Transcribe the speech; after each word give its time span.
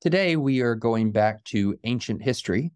Today, 0.00 0.36
we 0.36 0.62
are 0.62 0.74
going 0.74 1.12
back 1.12 1.44
to 1.44 1.78
ancient 1.84 2.22
history. 2.22 2.72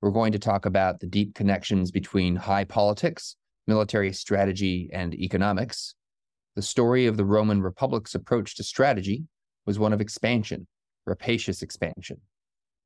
We're 0.00 0.12
going 0.12 0.30
to 0.30 0.38
talk 0.38 0.66
about 0.66 1.00
the 1.00 1.08
deep 1.08 1.34
connections 1.34 1.90
between 1.90 2.36
high 2.36 2.62
politics, 2.62 3.34
military 3.66 4.12
strategy, 4.12 4.88
and 4.92 5.12
economics. 5.12 5.96
The 6.54 6.62
story 6.62 7.06
of 7.06 7.16
the 7.16 7.24
Roman 7.24 7.60
Republic's 7.60 8.14
approach 8.14 8.54
to 8.54 8.62
strategy 8.62 9.24
was 9.66 9.80
one 9.80 9.92
of 9.92 10.00
expansion, 10.00 10.68
rapacious 11.06 11.60
expansion. 11.60 12.20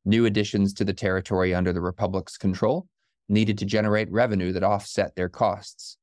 New 0.07 0.25
additions 0.25 0.73
to 0.73 0.87
the 0.87 0.95
territory 0.95 1.55
under 1.55 1.75
the 1.75 1.83
Republic's 1.83 2.39
control 2.39 2.87
needed 3.29 3.59
to 3.59 3.67
generate 3.67 4.11
revenue 4.11 4.53
that 4.53 4.65
offset 4.65 5.15
their 5.15 5.29
costs. 5.29 5.99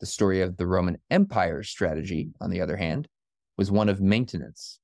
The 0.00 0.06
story 0.06 0.40
of 0.40 0.56
the 0.56 0.66
Roman 0.66 0.98
Empire's 1.12 1.68
strategy, 1.68 2.30
on 2.40 2.50
the 2.50 2.60
other 2.60 2.76
hand, 2.76 3.06
was 3.56 3.70
one 3.70 3.88
of 3.88 4.00
maintenance, 4.00 4.80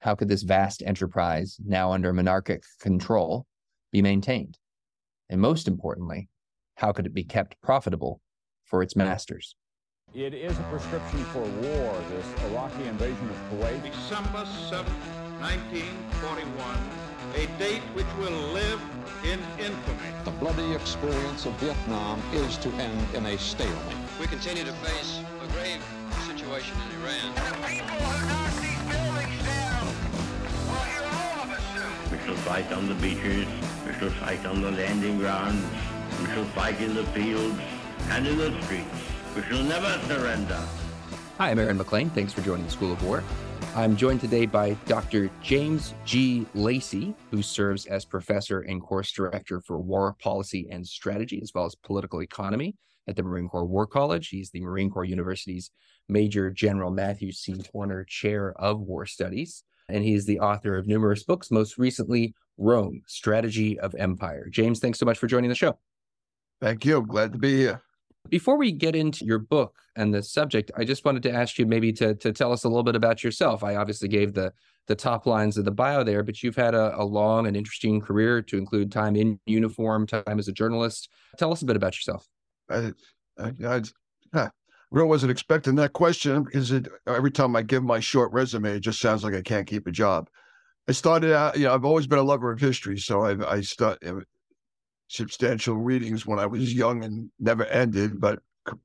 how 0.00 0.14
could 0.14 0.28
this 0.28 0.42
vast 0.42 0.82
enterprise, 0.84 1.58
now 1.64 1.92
under 1.92 2.12
monarchic 2.12 2.62
control, 2.80 3.46
be 3.92 4.02
maintained? 4.02 4.58
And 5.28 5.40
most 5.40 5.66
importantly, 5.66 6.28
how 6.76 6.92
could 6.92 7.06
it 7.06 7.14
be 7.14 7.24
kept 7.24 7.60
profitable 7.62 8.20
for 8.64 8.82
its 8.82 8.94
masters? 8.94 9.56
It 10.14 10.32
is 10.32 10.58
a 10.58 10.62
prescription 10.64 11.22
for 11.24 11.40
war, 11.40 12.02
this 12.10 12.26
Iraqi 12.50 12.84
invasion 12.84 13.28
of 13.28 13.36
Kuwait. 13.50 13.82
December 13.84 14.46
7, 14.70 14.86
1941, 15.40 16.78
a 17.34 17.58
date 17.58 17.82
which 17.92 18.06
will 18.18 18.52
live 18.52 18.80
in 19.24 19.38
infamy. 19.58 20.10
The 20.24 20.30
bloody 20.30 20.72
experience 20.74 21.44
of 21.44 21.52
Vietnam 21.54 22.22
is 22.32 22.56
to 22.58 22.70
end 22.74 23.14
in 23.14 23.26
a 23.26 23.36
stalemate. 23.36 23.96
We 24.18 24.26
continue 24.28 24.64
to 24.64 24.72
face 24.72 25.20
a 25.42 25.52
grave 25.52 25.84
situation 26.26 26.76
in 26.88 27.02
Iran. 27.02 28.17
Shall 32.28 32.36
fight 32.36 32.70
on 32.72 32.86
the 32.86 32.94
beaches, 32.96 33.46
we 33.86 33.94
shall 33.94 34.10
fight 34.10 34.44
on 34.44 34.60
the 34.60 34.70
landing 34.70 35.16
grounds, 35.16 35.64
we 36.20 36.26
shall 36.26 36.44
fight 36.44 36.78
in 36.78 36.94
the 36.94 37.04
fields 37.04 37.58
and 38.10 38.26
in 38.26 38.36
the 38.36 38.62
streets. 38.64 38.84
We 39.34 39.40
shall 39.44 39.62
never 39.62 39.98
surrender. 40.06 40.62
Hi, 41.38 41.50
I'm 41.50 41.58
Aaron 41.58 41.78
MacLean. 41.78 42.10
Thanks 42.10 42.34
for 42.34 42.42
joining 42.42 42.66
the 42.66 42.70
School 42.70 42.92
of 42.92 43.02
War. 43.02 43.24
I'm 43.74 43.96
joined 43.96 44.20
today 44.20 44.44
by 44.44 44.74
Dr. 44.84 45.30
James 45.40 45.94
G. 46.04 46.44
Lacey, 46.54 47.14
who 47.30 47.40
serves 47.40 47.86
as 47.86 48.04
professor 48.04 48.60
and 48.60 48.82
course 48.82 49.10
director 49.10 49.62
for 49.62 49.78
war 49.78 50.14
policy 50.20 50.68
and 50.70 50.86
strategy, 50.86 51.40
as 51.42 51.54
well 51.54 51.64
as 51.64 51.76
political 51.76 52.20
economy 52.20 52.76
at 53.06 53.16
the 53.16 53.22
Marine 53.22 53.48
Corps 53.48 53.64
War 53.64 53.86
College. 53.86 54.28
He's 54.28 54.50
the 54.50 54.60
Marine 54.60 54.90
Corps 54.90 55.06
University's 55.06 55.70
Major 56.10 56.50
General 56.50 56.90
Matthew 56.90 57.32
C. 57.32 57.64
Horner 57.72 58.04
Chair 58.04 58.52
of 58.58 58.80
War 58.80 59.06
Studies 59.06 59.64
and 59.88 60.04
he 60.04 60.14
is 60.14 60.26
the 60.26 60.40
author 60.40 60.76
of 60.76 60.86
numerous 60.86 61.22
books, 61.22 61.50
most 61.50 61.78
recently, 61.78 62.34
Rome 62.56 63.02
Strategy 63.06 63.78
of 63.78 63.94
Empire. 63.94 64.48
James, 64.50 64.80
thanks 64.80 64.98
so 64.98 65.06
much 65.06 65.18
for 65.18 65.26
joining 65.26 65.48
the 65.48 65.54
show. 65.54 65.78
Thank 66.60 66.84
you. 66.84 67.02
Glad 67.06 67.32
to 67.32 67.38
be 67.38 67.56
here. 67.56 67.82
Before 68.28 68.58
we 68.58 68.72
get 68.72 68.94
into 68.96 69.24
your 69.24 69.38
book 69.38 69.76
and 69.96 70.12
the 70.12 70.22
subject, 70.22 70.70
I 70.76 70.84
just 70.84 71.04
wanted 71.04 71.22
to 71.22 71.32
ask 71.32 71.58
you 71.58 71.66
maybe 71.66 71.92
to, 71.94 72.14
to 72.16 72.32
tell 72.32 72.52
us 72.52 72.64
a 72.64 72.68
little 72.68 72.82
bit 72.82 72.96
about 72.96 73.22
yourself. 73.22 73.64
I 73.64 73.76
obviously 73.76 74.08
gave 74.08 74.34
the 74.34 74.52
the 74.88 74.94
top 74.94 75.26
lines 75.26 75.58
of 75.58 75.64
the 75.66 75.70
bio 75.70 76.02
there, 76.02 76.22
but 76.22 76.42
you've 76.42 76.56
had 76.56 76.74
a, 76.74 76.98
a 76.98 77.04
long 77.04 77.46
and 77.46 77.56
interesting 77.56 78.00
career 78.00 78.42
to 78.42 78.56
include 78.56 78.90
time 78.90 79.16
in 79.16 79.38
uniform, 79.46 80.06
time 80.06 80.38
as 80.38 80.48
a 80.48 80.52
journalist. 80.52 81.10
Tell 81.36 81.52
us 81.52 81.62
a 81.62 81.66
bit 81.66 81.76
about 81.76 81.94
yourself. 81.94 82.26
I, 82.70 82.92
I, 83.38 83.82
I, 84.32 84.50
really 84.90 85.08
wasn't 85.08 85.30
expecting 85.30 85.74
that 85.76 85.92
question 85.92 86.44
because 86.44 86.72
it, 86.72 86.88
every 87.06 87.30
time 87.30 87.54
I 87.54 87.62
give 87.62 87.82
my 87.82 88.00
short 88.00 88.32
resume, 88.32 88.76
it 88.76 88.80
just 88.80 89.00
sounds 89.00 89.22
like 89.22 89.34
I 89.34 89.42
can't 89.42 89.66
keep 89.66 89.86
a 89.86 89.92
job. 89.92 90.28
I 90.88 90.92
started 90.92 91.34
out, 91.34 91.56
you 91.58 91.64
know, 91.64 91.74
I've 91.74 91.84
always 91.84 92.06
been 92.06 92.18
a 92.18 92.22
lover 92.22 92.50
of 92.50 92.60
history, 92.60 92.98
so 92.98 93.22
I, 93.22 93.56
I 93.56 93.60
started 93.60 94.24
substantial 95.08 95.76
readings 95.76 96.26
when 96.26 96.38
I 96.38 96.46
was 96.46 96.72
young 96.72 97.04
and 97.04 97.30
never 97.38 97.66
ended. 97.66 98.20
But 98.20 98.40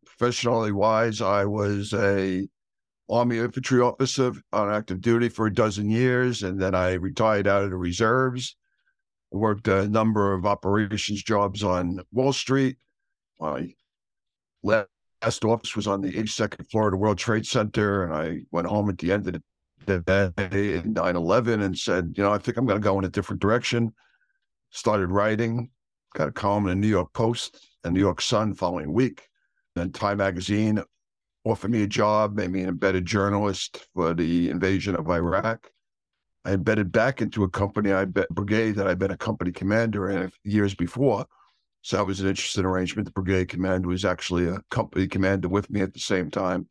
professionally 0.06 0.74
wise, 0.74 1.22
I 1.22 1.46
was 1.46 1.94
a 1.94 2.48
Army 3.10 3.38
infantry 3.38 3.82
officer 3.82 4.34
on 4.52 4.74
active 4.74 5.02
duty 5.02 5.30
for 5.30 5.46
a 5.46 5.54
dozen 5.54 5.90
years, 5.90 6.44
and 6.44 6.60
then 6.60 6.74
I 6.74 6.94
retired 6.94 7.48
out 7.48 7.64
of 7.64 7.70
the 7.70 7.78
reserves. 7.78 8.56
Worked 9.32 9.68
a 9.68 9.88
number 9.90 10.34
of 10.34 10.46
operations 10.46 11.24
jobs 11.24 11.64
on 11.64 12.02
Wall 12.12 12.34
Street. 12.34 12.78
I 13.42 13.74
left 14.62 14.90
last 15.24 15.46
office 15.46 15.76
was 15.76 15.88
on 15.88 16.02
the 16.02 16.12
82nd 16.12 16.70
floor 16.70 16.88
of 16.88 16.92
the 16.92 16.98
World 16.98 17.18
Trade 17.18 17.46
Center, 17.46 18.04
and 18.04 18.14
I 18.14 18.42
went 18.52 18.68
home 18.68 18.90
at 18.90 18.98
the 18.98 19.12
end 19.12 19.28
of 19.28 19.42
the 19.86 20.32
day 20.36 20.76
in 20.76 20.94
9 20.94 21.16
11 21.16 21.62
and 21.62 21.78
said, 21.78 22.14
you 22.18 22.24
know, 22.24 22.34
I 22.34 22.38
think 22.38 22.58
I'm 22.58 22.66
going 22.66 22.80
to 22.80 22.84
go 22.84 23.00
in 23.00 23.06
a 23.06 23.10
different 23.10 23.42
direction. 23.42 23.94
Started 24.72 25.08
writing, 25.08 25.70
got 26.14 26.30
a 26.30 26.32
column 26.32 26.68
in 26.68 26.80
the 26.80 26.88
New 26.88 26.92
York 26.92 27.14
Post 27.14 27.68
and 27.84 27.94
New 27.94 28.00
York 28.00 28.22
Sun 28.22 28.56
following 28.56 28.92
week. 28.92 29.28
Then 29.76 29.92
Time 29.92 30.18
Magazine 30.18 30.84
offered 31.46 31.72
me 31.72 31.84
a 31.84 31.88
job, 31.88 32.36
made 32.36 32.52
me 32.52 32.62
an 32.62 32.70
embedded 32.70 33.06
journalist 33.06 33.88
for 33.94 34.14
the 34.14 34.50
invasion 34.50 34.96
of 34.96 35.10
Iraq. 35.10 35.70
I 36.46 36.52
embedded 36.52 36.92
back 36.92 37.22
into 37.22 37.44
a 37.44 37.50
company, 37.50 37.94
I 37.94 38.06
bet 38.06 38.30
brigade 38.30 38.76
that 38.76 38.88
I'd 38.88 39.00
been 39.00 39.12
a 39.12 39.18
company 39.18 39.52
commander 39.52 40.10
in 40.10 40.32
years 40.44 40.76
before 40.76 41.26
so 41.84 41.98
that 41.98 42.08
was 42.08 42.22
an 42.22 42.30
interesting 42.30 42.64
arrangement. 42.64 43.06
The 43.06 43.12
brigade 43.12 43.50
commander 43.50 43.90
was 43.90 44.06
actually 44.06 44.48
a 44.48 44.62
company 44.72 45.06
commander 45.06 45.50
with 45.50 45.70
me 45.70 45.82
at 45.82 45.94
the 45.94 46.00
same 46.00 46.32
time. 46.32 46.68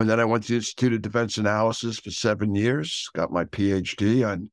And 0.00 0.08
then 0.08 0.20
I 0.20 0.26
went 0.26 0.44
to 0.44 0.50
the 0.50 0.56
Institute 0.56 0.92
of 0.92 1.02
Defense 1.02 1.38
Analysis 1.38 1.98
for 1.98 2.10
seven 2.10 2.54
years, 2.54 3.08
got 3.14 3.32
my 3.32 3.46
PhD 3.46 4.28
on 4.28 4.50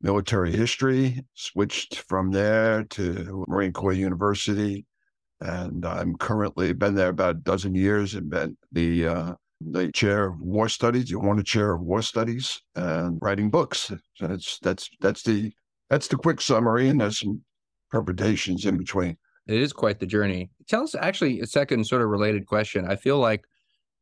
military 0.00 0.50
history, 0.50 1.22
switched 1.34 1.98
from 2.08 2.30
there 2.30 2.84
to 2.84 3.44
Marine 3.46 3.74
Corps 3.74 3.92
University. 3.92 4.86
And 5.40 5.84
I'm 5.84 6.16
currently 6.16 6.72
been 6.72 6.94
there 6.94 7.10
about 7.10 7.36
a 7.36 7.40
dozen 7.40 7.74
years 7.74 8.14
and 8.14 8.30
been 8.30 8.56
the 8.72 9.06
uh, 9.06 9.34
the 9.60 9.92
chair 9.92 10.28
of 10.28 10.40
war 10.40 10.68
studies, 10.68 11.10
you 11.10 11.18
want 11.18 11.40
a 11.40 11.44
chair 11.44 11.74
of 11.74 11.82
war 11.82 12.00
studies 12.00 12.62
and 12.76 13.18
writing 13.20 13.50
books. 13.50 13.92
So 14.14 14.26
That's 14.26 14.58
that's 14.60 14.88
that's 15.00 15.22
the 15.22 15.52
that's 15.90 16.08
the 16.08 16.16
quick 16.16 16.40
summary, 16.40 16.88
and 16.88 17.00
there's 17.00 17.20
some 17.20 17.42
permutations 17.90 18.64
in 18.64 18.76
between. 18.76 19.16
It 19.46 19.60
is 19.60 19.72
quite 19.72 19.98
the 19.98 20.06
journey. 20.06 20.50
Tell 20.68 20.82
us 20.82 20.94
actually 20.94 21.40
a 21.40 21.46
second 21.46 21.86
sort 21.86 22.02
of 22.02 22.08
related 22.08 22.46
question. 22.46 22.86
I 22.86 22.96
feel 22.96 23.18
like 23.18 23.44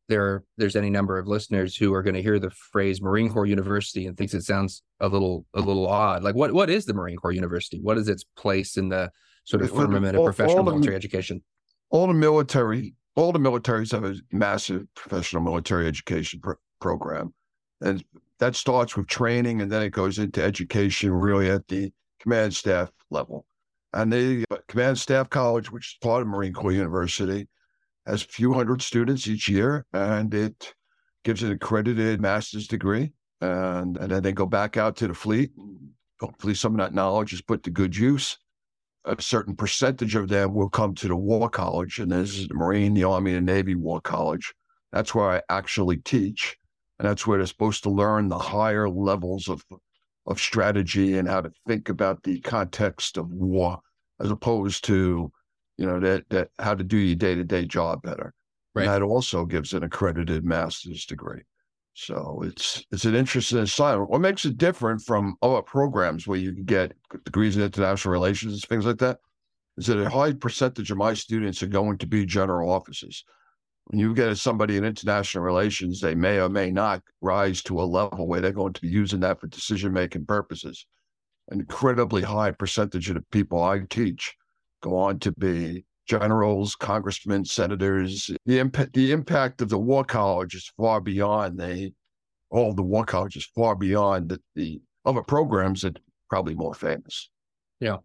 there 0.09 0.43
there's 0.57 0.75
any 0.75 0.89
number 0.89 1.17
of 1.17 1.27
listeners 1.27 1.75
who 1.75 1.93
are 1.93 2.03
going 2.03 2.15
to 2.15 2.21
hear 2.21 2.39
the 2.39 2.49
phrase 2.49 3.01
Marine 3.01 3.29
Corps 3.29 3.45
University 3.45 4.05
and 4.07 4.17
thinks 4.17 4.33
it 4.33 4.43
sounds 4.43 4.81
a 4.99 5.07
little 5.07 5.45
a 5.53 5.59
little 5.59 5.87
odd. 5.87 6.23
Like 6.23 6.35
what 6.35 6.53
what 6.53 6.69
is 6.69 6.85
the 6.85 6.93
Marine 6.93 7.17
Corps 7.17 7.31
University? 7.31 7.79
What 7.81 7.97
is 7.97 8.07
its 8.07 8.23
place 8.35 8.77
in 8.77 8.89
the 8.89 9.11
sort 9.43 9.63
of 9.63 9.71
firmament 9.71 10.17
of 10.17 10.23
professional 10.23 10.63
the, 10.63 10.71
military 10.71 10.95
education? 10.95 11.43
All 11.89 12.07
the 12.07 12.13
military 12.13 12.93
all 13.15 13.31
the 13.31 13.39
militaries 13.39 13.91
have 13.91 14.05
a 14.05 14.15
massive 14.31 14.85
professional 14.95 15.41
military 15.41 15.87
education 15.87 16.41
program, 16.79 17.33
and 17.81 18.03
that 18.39 18.55
starts 18.55 18.95
with 18.95 19.07
training, 19.07 19.61
and 19.61 19.71
then 19.71 19.81
it 19.81 19.89
goes 19.89 20.19
into 20.19 20.43
education 20.43 21.11
really 21.11 21.49
at 21.49 21.67
the 21.67 21.91
command 22.19 22.53
staff 22.53 22.91
level. 23.09 23.45
And 23.93 24.11
the 24.11 24.45
uh, 24.51 24.57
Command 24.67 24.99
Staff 24.99 25.29
College, 25.29 25.71
which 25.71 25.93
is 25.93 25.97
part 26.01 26.21
of 26.21 26.27
Marine 26.27 26.53
Corps 26.53 26.71
University, 26.71 27.47
has 28.05 28.23
a 28.23 28.27
few 28.27 28.53
hundred 28.53 28.81
students 28.81 29.27
each 29.27 29.49
year, 29.49 29.85
and 29.93 30.33
it 30.33 30.73
gives 31.23 31.43
an 31.43 31.51
accredited 31.51 32.21
master's 32.21 32.67
degree. 32.67 33.11
And, 33.41 33.97
and 33.97 34.11
then 34.11 34.23
they 34.23 34.31
go 34.31 34.45
back 34.45 34.77
out 34.77 34.95
to 34.97 35.07
the 35.07 35.13
fleet. 35.13 35.51
Hopefully, 36.19 36.55
some 36.55 36.73
of 36.73 36.79
that 36.79 36.93
knowledge 36.93 37.33
is 37.33 37.41
put 37.41 37.63
to 37.63 37.69
good 37.69 37.95
use. 37.95 38.37
A 39.05 39.21
certain 39.21 39.55
percentage 39.55 40.15
of 40.15 40.27
them 40.27 40.53
will 40.53 40.69
come 40.69 40.93
to 40.95 41.07
the 41.07 41.15
War 41.15 41.49
College, 41.49 41.99
and 41.99 42.11
this 42.11 42.37
is 42.37 42.47
the 42.47 42.55
Marine, 42.55 42.93
the 42.93 43.03
Army, 43.03 43.35
and 43.35 43.45
Navy 43.45 43.75
War 43.75 44.01
College. 44.01 44.53
That's 44.91 45.13
where 45.13 45.29
I 45.29 45.41
actually 45.49 45.97
teach. 45.97 46.57
And 46.99 47.07
that's 47.07 47.27
where 47.27 47.37
they're 47.37 47.47
supposed 47.47 47.83
to 47.83 47.91
learn 47.91 48.27
the 48.27 48.39
higher 48.39 48.89
levels 48.89 49.47
of 49.47 49.63
of 50.27 50.39
strategy 50.39 51.17
and 51.17 51.27
how 51.27 51.41
to 51.41 51.51
think 51.65 51.89
about 51.89 52.21
the 52.23 52.39
context 52.41 53.17
of 53.17 53.31
war, 53.31 53.79
as 54.19 54.31
opposed 54.31 54.83
to, 54.85 55.31
you 55.77 55.85
know, 55.85 55.99
that 55.99 56.29
that 56.29 56.49
how 56.59 56.73
to 56.73 56.83
do 56.83 56.97
your 56.97 57.15
day 57.15 57.35
to 57.35 57.43
day 57.43 57.65
job 57.65 58.01
better. 58.01 58.33
Right. 58.73 58.83
And 58.83 58.93
that 58.93 59.01
also 59.01 59.45
gives 59.45 59.73
an 59.73 59.83
accredited 59.83 60.45
master's 60.45 61.05
degree. 61.05 61.41
So 61.93 62.41
it's 62.45 62.85
it's 62.91 63.05
an 63.05 63.15
interesting 63.15 63.59
assignment. 63.59 64.09
What 64.09 64.21
makes 64.21 64.45
it 64.45 64.57
different 64.57 65.01
from 65.01 65.35
other 65.41 65.61
programs 65.61 66.27
where 66.27 66.39
you 66.39 66.53
can 66.53 66.65
get 66.65 66.93
degrees 67.25 67.57
in 67.57 67.63
international 67.63 68.11
relations 68.11 68.53
and 68.53 68.61
things 68.63 68.85
like 68.85 68.99
that 68.99 69.19
is 69.77 69.87
that 69.87 69.99
a 69.99 70.09
high 70.09 70.33
percentage 70.33 70.91
of 70.91 70.97
my 70.97 71.13
students 71.13 71.61
are 71.63 71.67
going 71.67 71.97
to 71.99 72.07
be 72.07 72.25
general 72.25 72.71
officers 72.71 73.23
when 73.87 73.99
you 73.99 74.13
get 74.13 74.37
somebody 74.37 74.75
in 74.75 74.83
international 74.83 75.43
relations, 75.43 76.01
they 76.01 76.13
may 76.13 76.39
or 76.39 76.49
may 76.49 76.69
not 76.69 77.01
rise 77.21 77.61
to 77.63 77.79
a 77.79 77.83
level 77.83 78.27
where 78.27 78.41
they're 78.41 78.51
going 78.51 78.73
to 78.73 78.81
be 78.81 78.89
using 78.89 79.21
that 79.21 79.39
for 79.39 79.47
decision 79.47 79.93
making 79.93 80.25
purposes. 80.25 80.85
An 81.49 81.61
incredibly 81.61 82.21
high 82.21 82.51
percentage 82.51 83.09
of 83.09 83.15
the 83.15 83.23
people 83.31 83.63
I 83.63 83.79
teach 83.89 84.35
go 84.81 84.97
on 84.97 85.19
to 85.19 85.31
be 85.33 85.85
generals, 86.05 86.75
congressmen, 86.75 87.45
senators. 87.45 88.29
The 88.45 88.59
impact 88.59 88.93
the 88.93 89.11
impact 89.11 89.61
of 89.61 89.69
the 89.69 89.77
war 89.77 90.03
college 90.03 90.55
is 90.55 90.71
far 90.77 90.99
beyond 91.01 91.59
the 91.59 91.93
all 92.49 92.73
the 92.73 92.83
war 92.83 93.05
College 93.05 93.35
is 93.35 93.45
far 93.45 93.75
beyond 93.75 94.29
the, 94.29 94.41
the 94.55 94.81
other 95.05 95.21
programs 95.21 95.81
that 95.81 95.99
probably 96.29 96.55
more 96.55 96.73
famous. 96.73 97.29
Yeah. 97.79 97.97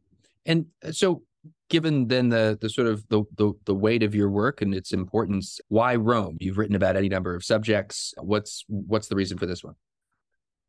And 0.47 0.67
uh, 0.85 0.93
so 0.93 1.23
given 1.69 2.09
then 2.09 2.29
the 2.29 2.59
the 2.61 2.69
sort 2.69 2.89
of 2.89 3.07
the, 3.09 3.25
the 3.37 3.53
the 3.65 3.75
weight 3.75 4.03
of 4.03 4.15
your 4.15 4.31
work 4.31 4.63
and 4.63 4.75
its 4.75 4.93
importance, 4.93 5.61
why 5.69 5.95
Rome? 5.97 6.37
You've 6.41 6.59
written 6.59 6.77
about 6.77 6.97
any 6.97 7.09
number 7.09 7.35
of 7.35 7.45
subjects. 7.45 8.15
What's 8.19 8.65
what's 8.69 9.09
the 9.09 9.17
reason 9.17 9.39
for 9.39 9.47
this 9.47 9.63
one? 9.63 9.75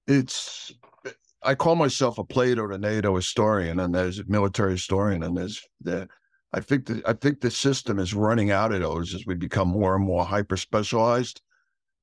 It's 0.08 0.74
I 1.44 1.56
call 1.56 1.76
myself 1.76 2.18
a 2.18 2.24
Plato 2.24 2.68
to 2.68 2.78
NATO 2.78 3.16
historian, 3.16 3.80
and 3.80 3.94
there's 3.94 4.20
a 4.20 4.24
military 4.28 4.74
historian, 4.74 5.24
and 5.24 5.38
there's 5.38 5.62
the 5.82 6.08
I 6.54 6.60
think 6.60 6.86
the 6.86 7.02
I 7.06 7.14
think 7.14 7.42
the 7.42 7.52
system 7.52 8.00
is 8.00 8.14
running 8.14 8.52
out 8.52 8.72
of 8.72 8.82
those 8.82 9.14
as 9.14 9.26
we 9.26 9.36
become 9.36 9.68
more 9.68 9.96
and 9.96 10.06
more 10.06 10.24
hyper 10.24 10.58
specialized. 10.58 11.42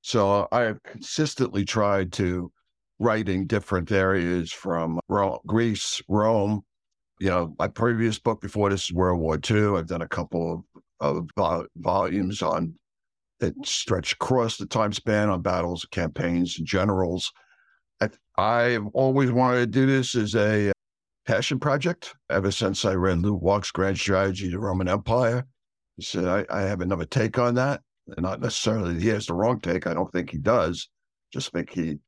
So 0.02 0.48
I 0.50 0.62
have 0.62 0.82
consistently 0.82 1.64
tried 1.64 2.12
to 2.14 2.50
write 2.98 3.28
in 3.28 3.46
different 3.46 3.92
areas 3.92 4.52
from 4.52 5.00
Rome, 5.08 5.38
Greece, 5.46 6.02
Rome. 6.08 6.62
You 7.20 7.28
know, 7.28 7.54
my 7.58 7.68
previous 7.68 8.18
book 8.18 8.40
before 8.40 8.70
this 8.70 8.84
is 8.84 8.92
World 8.92 9.20
War 9.20 9.38
II. 9.50 9.76
I've 9.76 9.86
done 9.86 10.02
a 10.02 10.08
couple 10.08 10.64
of, 11.00 11.28
of 11.40 11.66
volumes 11.76 12.42
on 12.42 12.74
that 13.40 13.54
stretch 13.64 14.14
across 14.14 14.56
the 14.56 14.66
time 14.66 14.92
span 14.92 15.28
on 15.28 15.42
battles, 15.42 15.86
campaigns, 15.90 16.58
and 16.58 16.66
generals. 16.66 17.30
I, 18.36 18.62
have 18.62 18.86
always 18.94 19.30
wanted 19.30 19.58
to 19.58 19.66
do 19.66 19.86
this 19.86 20.14
as 20.14 20.34
a 20.34 20.70
uh, 20.70 20.72
passion 21.26 21.60
project 21.60 22.14
ever 22.30 22.50
since 22.50 22.84
I 22.84 22.94
read 22.94 23.18
Luttwak's 23.18 23.70
Grand 23.70 23.98
Strategy 23.98 24.48
the 24.48 24.58
Roman 24.58 24.88
Empire. 24.88 25.46
He 25.96 26.02
said, 26.02 26.24
I, 26.24 26.46
I 26.50 26.62
have 26.62 26.80
another 26.80 27.04
take 27.04 27.38
on 27.38 27.54
that. 27.56 27.82
And 28.08 28.22
not 28.22 28.40
necessarily 28.40 28.98
he 28.98 29.08
has 29.08 29.26
the 29.26 29.34
wrong 29.34 29.60
take. 29.60 29.86
I 29.86 29.94
don't 29.94 30.10
think 30.10 30.30
he 30.30 30.38
does. 30.38 30.88
Just 31.32 31.52
think 31.52 31.70
he 31.70 31.98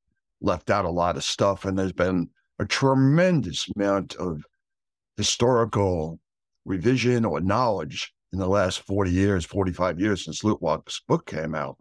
left 0.40 0.70
out 0.70 0.84
a 0.84 0.90
lot 0.90 1.16
of 1.16 1.24
stuff. 1.24 1.64
And 1.64 1.78
there's 1.78 1.92
been 1.92 2.30
a 2.58 2.64
tremendous 2.64 3.68
amount 3.76 4.16
of 4.16 4.44
historical 5.16 6.18
revision 6.64 7.24
or 7.24 7.40
knowledge 7.40 8.12
in 8.32 8.38
the 8.38 8.48
last 8.48 8.80
40 8.80 9.10
years, 9.10 9.44
45 9.44 10.00
years 10.00 10.24
since 10.24 10.42
Luttwak's 10.42 11.02
book 11.06 11.26
came 11.26 11.54
out. 11.54 11.76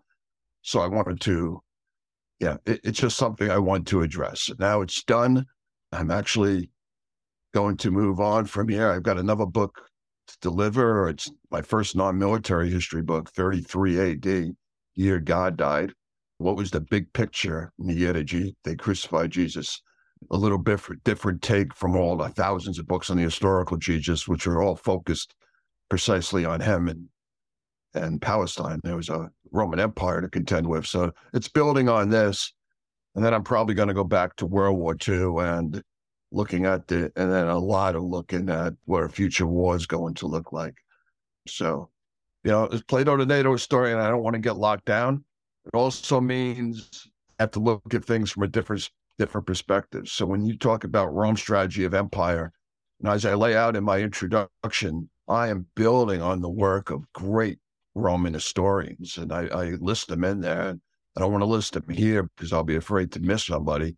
So 0.61 0.81
I 0.81 0.87
wanted 0.87 1.21
to, 1.21 1.61
yeah, 2.41 2.57
it, 2.65 2.81
it's 2.83 2.99
just 2.99 3.17
something 3.17 3.49
I 3.49 3.59
want 3.59 3.87
to 3.89 4.01
address. 4.01 4.49
Now 4.57 4.81
it's 4.81 5.03
done. 5.03 5.45
I'm 5.91 6.09
actually 6.09 6.71
going 7.53 7.77
to 7.77 7.91
move 7.91 8.19
on 8.19 8.45
from 8.45 8.67
here. 8.67 8.89
I've 8.89 9.03
got 9.03 9.19
another 9.19 9.45
book 9.45 9.79
to 10.27 10.37
deliver. 10.41 11.07
It's 11.07 11.31
my 11.51 11.61
first 11.61 11.95
non 11.95 12.17
military 12.17 12.71
history 12.71 13.03
book, 13.03 13.29
33 13.29 14.13
AD, 14.13 14.55
year 14.95 15.19
God 15.19 15.55
died. 15.55 15.93
What 16.39 16.55
was 16.55 16.71
the 16.71 16.81
big 16.81 17.13
picture 17.13 17.71
in 17.79 17.85
the 17.85 17.93
year 17.93 18.13
that 18.13 18.53
they 18.63 18.75
crucified 18.75 19.29
Jesus? 19.29 19.79
A 20.31 20.37
little 20.37 20.57
bit 20.57 20.81
different 21.03 21.43
take 21.43 21.75
from 21.75 21.95
all 21.95 22.17
the 22.17 22.29
thousands 22.29 22.79
of 22.79 22.87
books 22.87 23.11
on 23.11 23.17
the 23.17 23.23
historical 23.23 23.77
Jesus, 23.77 24.27
which 24.27 24.47
are 24.47 24.63
all 24.63 24.75
focused 24.75 25.35
precisely 25.89 26.43
on 26.43 26.59
him 26.59 26.87
and 26.87 27.07
and 27.93 28.21
Palestine. 28.21 28.79
There 28.83 28.95
was 28.95 29.09
a 29.09 29.29
Roman 29.51 29.79
Empire 29.79 30.21
to 30.21 30.29
contend 30.29 30.67
with. 30.67 30.85
So 30.85 31.11
it's 31.33 31.47
building 31.47 31.89
on 31.89 32.09
this. 32.09 32.53
And 33.15 33.23
then 33.23 33.33
I'm 33.33 33.43
probably 33.43 33.75
going 33.75 33.89
to 33.89 33.93
go 33.93 34.05
back 34.05 34.35
to 34.37 34.45
World 34.45 34.77
War 34.77 34.95
II 35.07 35.37
and 35.39 35.83
looking 36.31 36.65
at 36.65 36.87
the, 36.87 37.11
and 37.15 37.31
then 37.31 37.47
a 37.47 37.59
lot 37.59 37.95
of 37.95 38.03
looking 38.03 38.49
at 38.49 38.73
a 38.89 39.09
future 39.09 39.47
war 39.47 39.75
is 39.75 39.85
going 39.85 40.13
to 40.15 40.27
look 40.27 40.53
like. 40.53 40.75
So, 41.47 41.89
you 42.43 42.51
know, 42.51 42.67
as 42.67 42.81
Plato 42.83 43.17
the 43.17 43.25
NATO 43.25 43.51
historian, 43.51 43.99
I 43.99 44.09
don't 44.09 44.23
want 44.23 44.35
to 44.35 44.39
get 44.39 44.55
locked 44.55 44.85
down. 44.85 45.25
It 45.65 45.75
also 45.75 46.21
means 46.21 47.07
I 47.37 47.43
have 47.43 47.51
to 47.51 47.59
look 47.59 47.93
at 47.93 48.05
things 48.05 48.31
from 48.31 48.43
a 48.43 48.47
different 48.47 48.89
different 49.19 49.45
perspective. 49.45 50.07
So 50.07 50.25
when 50.25 50.43
you 50.45 50.57
talk 50.57 50.83
about 50.83 51.13
Rome's 51.13 51.41
strategy 51.41 51.83
of 51.83 51.93
empire, 51.93 52.51
and 52.99 53.09
as 53.09 53.25
I 53.25 53.35
lay 53.35 53.55
out 53.55 53.75
in 53.75 53.83
my 53.83 53.99
introduction, 53.99 55.09
I 55.27 55.49
am 55.49 55.67
building 55.75 56.21
on 56.21 56.41
the 56.41 56.49
work 56.49 56.89
of 56.89 57.05
great 57.13 57.59
Roman 57.95 58.33
historians, 58.33 59.17
and 59.17 59.31
I, 59.31 59.47
I 59.47 59.65
list 59.79 60.07
them 60.07 60.23
in 60.23 60.41
there. 60.41 60.77
I 61.15 61.19
don't 61.19 61.31
want 61.31 61.41
to 61.41 61.47
list 61.47 61.73
them 61.73 61.89
here 61.89 62.23
because 62.23 62.53
I'll 62.53 62.63
be 62.63 62.75
afraid 62.75 63.11
to 63.13 63.19
miss 63.19 63.45
somebody. 63.45 63.95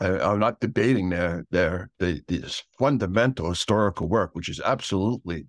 I, 0.00 0.32
am 0.32 0.38
not 0.38 0.60
debating 0.60 1.10
their 1.10 1.46
their 1.50 1.90
the, 1.98 2.22
this 2.26 2.62
fundamental 2.78 3.48
historical 3.48 4.08
work, 4.08 4.34
which 4.34 4.48
is 4.48 4.60
absolutely 4.60 5.46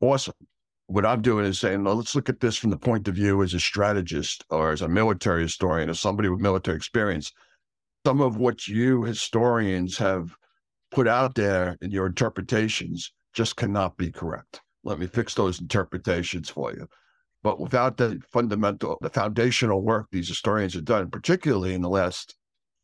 awesome. 0.00 0.34
What 0.86 1.06
I'm 1.06 1.22
doing 1.22 1.46
is 1.46 1.58
saying, 1.58 1.84
let's 1.84 2.14
look 2.14 2.28
at 2.28 2.40
this 2.40 2.56
from 2.56 2.70
the 2.70 2.76
point 2.76 3.08
of 3.08 3.14
view 3.14 3.42
as 3.42 3.54
a 3.54 3.60
strategist 3.60 4.44
or 4.50 4.72
as 4.72 4.82
a 4.82 4.88
military 4.88 5.42
historian 5.42 5.88
or 5.88 5.94
somebody 5.94 6.28
with 6.28 6.40
military 6.40 6.76
experience. 6.76 7.32
Some 8.04 8.20
of 8.20 8.36
what 8.36 8.66
you 8.66 9.04
historians 9.04 9.96
have 9.98 10.36
put 10.90 11.08
out 11.08 11.34
there 11.34 11.78
in 11.80 11.90
your 11.90 12.06
interpretations 12.06 13.12
just 13.32 13.56
cannot 13.56 13.96
be 13.96 14.10
correct. 14.10 14.60
Let 14.84 14.98
me 14.98 15.06
fix 15.06 15.34
those 15.34 15.60
interpretations 15.60 16.50
for 16.50 16.72
you. 16.72 16.88
But 17.42 17.58
without 17.58 17.96
the 17.96 18.20
fundamental, 18.30 18.98
the 19.00 19.10
foundational 19.10 19.82
work 19.82 20.06
these 20.12 20.28
historians 20.28 20.74
have 20.74 20.84
done, 20.84 21.10
particularly 21.10 21.74
in 21.74 21.82
the 21.82 21.88
last 21.88 22.36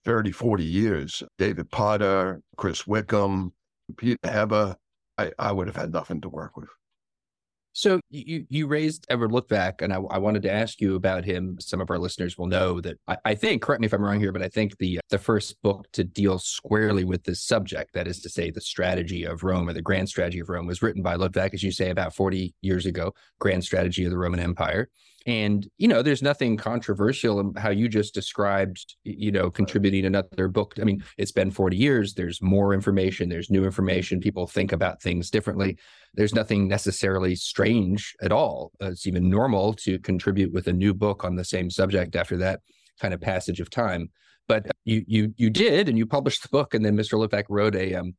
30, 0.04 0.32
40 0.32 0.64
years. 0.64 1.22
David 1.38 1.70
Potter, 1.70 2.42
Chris 2.56 2.86
Wickham, 2.86 3.52
Peter 3.96 4.18
Heather, 4.24 4.76
I, 5.16 5.32
I 5.38 5.52
would 5.52 5.66
have 5.66 5.76
had 5.76 5.92
nothing 5.92 6.20
to 6.22 6.28
work 6.28 6.56
with. 6.56 6.68
So 7.78 8.00
you 8.10 8.44
you 8.48 8.66
raised 8.66 9.06
Edward 9.08 9.30
Luttwak, 9.30 9.82
and 9.82 9.92
I, 9.92 9.98
I, 10.10 10.18
wanted 10.18 10.42
to 10.42 10.50
ask 10.50 10.80
you 10.80 10.96
about 10.96 11.24
him. 11.24 11.58
Some 11.60 11.80
of 11.80 11.90
our 11.90 11.98
listeners 12.00 12.36
will 12.36 12.48
know 12.48 12.80
that 12.80 12.98
I, 13.06 13.16
I, 13.24 13.34
think, 13.36 13.62
correct 13.62 13.80
me 13.80 13.86
if 13.86 13.92
I'm 13.92 14.02
wrong 14.02 14.18
here, 14.18 14.32
but 14.32 14.42
I 14.42 14.48
think 14.48 14.78
the 14.78 14.98
the 15.10 15.18
first 15.18 15.62
book 15.62 15.86
to 15.92 16.02
deal 16.02 16.40
squarely 16.40 17.04
with 17.04 17.22
this 17.22 17.40
subject, 17.40 17.94
that 17.94 18.08
is 18.08 18.18
to 18.22 18.28
say, 18.28 18.50
the 18.50 18.60
strategy 18.60 19.22
of 19.22 19.44
Rome 19.44 19.68
or 19.68 19.74
the 19.74 19.80
grand 19.80 20.08
strategy 20.08 20.40
of 20.40 20.48
Rome, 20.48 20.66
was 20.66 20.82
written 20.82 21.02
by 21.02 21.16
Luttwak, 21.16 21.54
as 21.54 21.62
you 21.62 21.70
say, 21.70 21.90
about 21.90 22.16
40 22.16 22.52
years 22.62 22.84
ago. 22.84 23.14
Grand 23.38 23.62
strategy 23.62 24.04
of 24.04 24.10
the 24.10 24.18
Roman 24.18 24.40
Empire. 24.40 24.88
And, 25.28 25.68
you 25.76 25.88
know, 25.88 26.00
there's 26.00 26.22
nothing 26.22 26.56
controversial 26.56 27.38
in 27.38 27.52
how 27.54 27.68
you 27.68 27.86
just 27.86 28.14
described, 28.14 28.96
you 29.04 29.30
know, 29.30 29.50
contributing 29.50 30.06
another 30.06 30.48
book. 30.48 30.76
I 30.80 30.84
mean, 30.84 31.04
it's 31.18 31.32
been 31.32 31.50
40 31.50 31.76
years. 31.76 32.14
There's 32.14 32.40
more 32.40 32.72
information, 32.72 33.28
there's 33.28 33.50
new 33.50 33.66
information. 33.66 34.20
People 34.20 34.46
think 34.46 34.72
about 34.72 35.02
things 35.02 35.28
differently. 35.28 35.76
There's 36.14 36.34
nothing 36.34 36.66
necessarily 36.66 37.34
strange 37.34 38.16
at 38.22 38.32
all. 38.32 38.72
It's 38.80 39.06
even 39.06 39.28
normal 39.28 39.74
to 39.74 39.98
contribute 39.98 40.54
with 40.54 40.66
a 40.66 40.72
new 40.72 40.94
book 40.94 41.24
on 41.24 41.36
the 41.36 41.44
same 41.44 41.68
subject 41.68 42.16
after 42.16 42.38
that 42.38 42.60
kind 42.98 43.12
of 43.12 43.20
passage 43.20 43.60
of 43.60 43.68
time. 43.68 44.08
But 44.46 44.66
you 44.86 45.04
you 45.06 45.34
you 45.36 45.50
did, 45.50 45.90
and 45.90 45.98
you 45.98 46.06
published 46.06 46.40
the 46.40 46.48
book, 46.48 46.72
and 46.72 46.82
then 46.82 46.96
Mr. 46.96 47.18
Luttwak 47.18 47.44
wrote 47.50 47.76
a 47.76 47.94
um, 47.96 48.14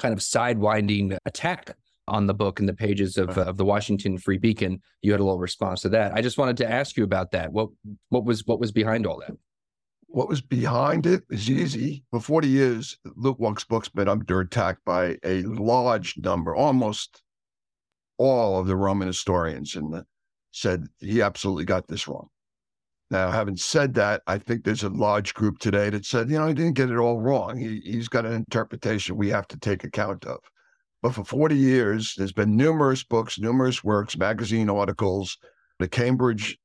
kind 0.00 0.12
of 0.12 0.18
sidewinding 0.18 1.16
attack 1.24 1.76
on 2.08 2.26
the 2.26 2.34
book 2.34 2.60
and 2.60 2.68
the 2.68 2.74
pages 2.74 3.16
of, 3.16 3.36
uh, 3.36 3.42
of 3.42 3.56
the 3.56 3.64
Washington 3.64 4.18
Free 4.18 4.38
Beacon. 4.38 4.80
You 5.02 5.12
had 5.12 5.20
a 5.20 5.24
little 5.24 5.38
response 5.38 5.82
to 5.82 5.88
that. 5.90 6.12
I 6.14 6.22
just 6.22 6.38
wanted 6.38 6.56
to 6.58 6.70
ask 6.70 6.96
you 6.96 7.04
about 7.04 7.30
that. 7.32 7.52
What 7.52 7.70
what 8.08 8.24
was 8.24 8.46
what 8.46 8.60
was 8.60 8.72
behind 8.72 9.06
all 9.06 9.20
that? 9.20 9.36
What 10.06 10.28
was 10.28 10.40
behind 10.40 11.06
it 11.06 11.22
is 11.28 11.50
easy. 11.50 12.02
For 12.10 12.20
40 12.20 12.48
years, 12.48 12.98
Luttwak's 13.06 13.64
book's 13.64 13.90
been 13.90 14.08
under 14.08 14.40
attack 14.40 14.78
by 14.86 15.18
a 15.22 15.42
large 15.42 16.16
number, 16.16 16.56
almost 16.56 17.22
all 18.16 18.58
of 18.58 18.66
the 18.66 18.76
Roman 18.76 19.06
historians, 19.06 19.76
and 19.76 20.02
said 20.50 20.86
he 20.98 21.20
absolutely 21.20 21.66
got 21.66 21.88
this 21.88 22.08
wrong. 22.08 22.28
Now, 23.10 23.30
having 23.30 23.56
said 23.56 23.94
that, 23.94 24.22
I 24.26 24.38
think 24.38 24.64
there's 24.64 24.82
a 24.82 24.90
large 24.90 25.32
group 25.32 25.58
today 25.58 25.88
that 25.90 26.04
said, 26.04 26.30
you 26.30 26.38
know, 26.38 26.46
he 26.46 26.54
didn't 26.54 26.74
get 26.74 26.90
it 26.90 26.98
all 26.98 27.20
wrong. 27.20 27.56
He, 27.56 27.80
he's 27.80 28.08
got 28.08 28.26
an 28.26 28.32
interpretation 28.32 29.16
we 29.16 29.30
have 29.30 29.48
to 29.48 29.58
take 29.58 29.84
account 29.84 30.26
of. 30.26 30.38
But 31.02 31.14
for 31.14 31.24
40 31.24 31.56
years, 31.56 32.14
there's 32.16 32.32
been 32.32 32.56
numerous 32.56 33.04
books, 33.04 33.38
numerous 33.38 33.84
works, 33.84 34.16
magazine 34.16 34.68
articles. 34.68 35.38
The 35.78 35.88
Cambridge 35.88 36.58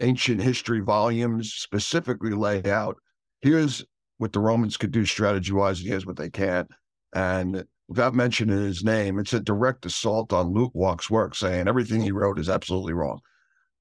Ancient 0.00 0.40
History 0.40 0.80
volumes 0.80 1.52
specifically 1.52 2.30
lay 2.30 2.64
out 2.64 2.96
here's 3.40 3.84
what 4.18 4.32
the 4.32 4.40
Romans 4.40 4.76
could 4.76 4.90
do 4.90 5.04
strategy 5.04 5.52
wise, 5.52 5.80
and 5.80 5.88
here's 5.88 6.06
what 6.06 6.16
they 6.16 6.30
can't. 6.30 6.68
And 7.14 7.64
without 7.88 8.14
mentioning 8.14 8.58
his 8.58 8.84
name, 8.84 9.18
it's 9.18 9.32
a 9.32 9.40
direct 9.40 9.86
assault 9.86 10.32
on 10.32 10.52
Luttwak's 10.52 11.10
work, 11.10 11.34
saying 11.34 11.68
everything 11.68 12.00
he 12.00 12.12
wrote 12.12 12.38
is 12.38 12.48
absolutely 12.48 12.92
wrong. 12.92 13.20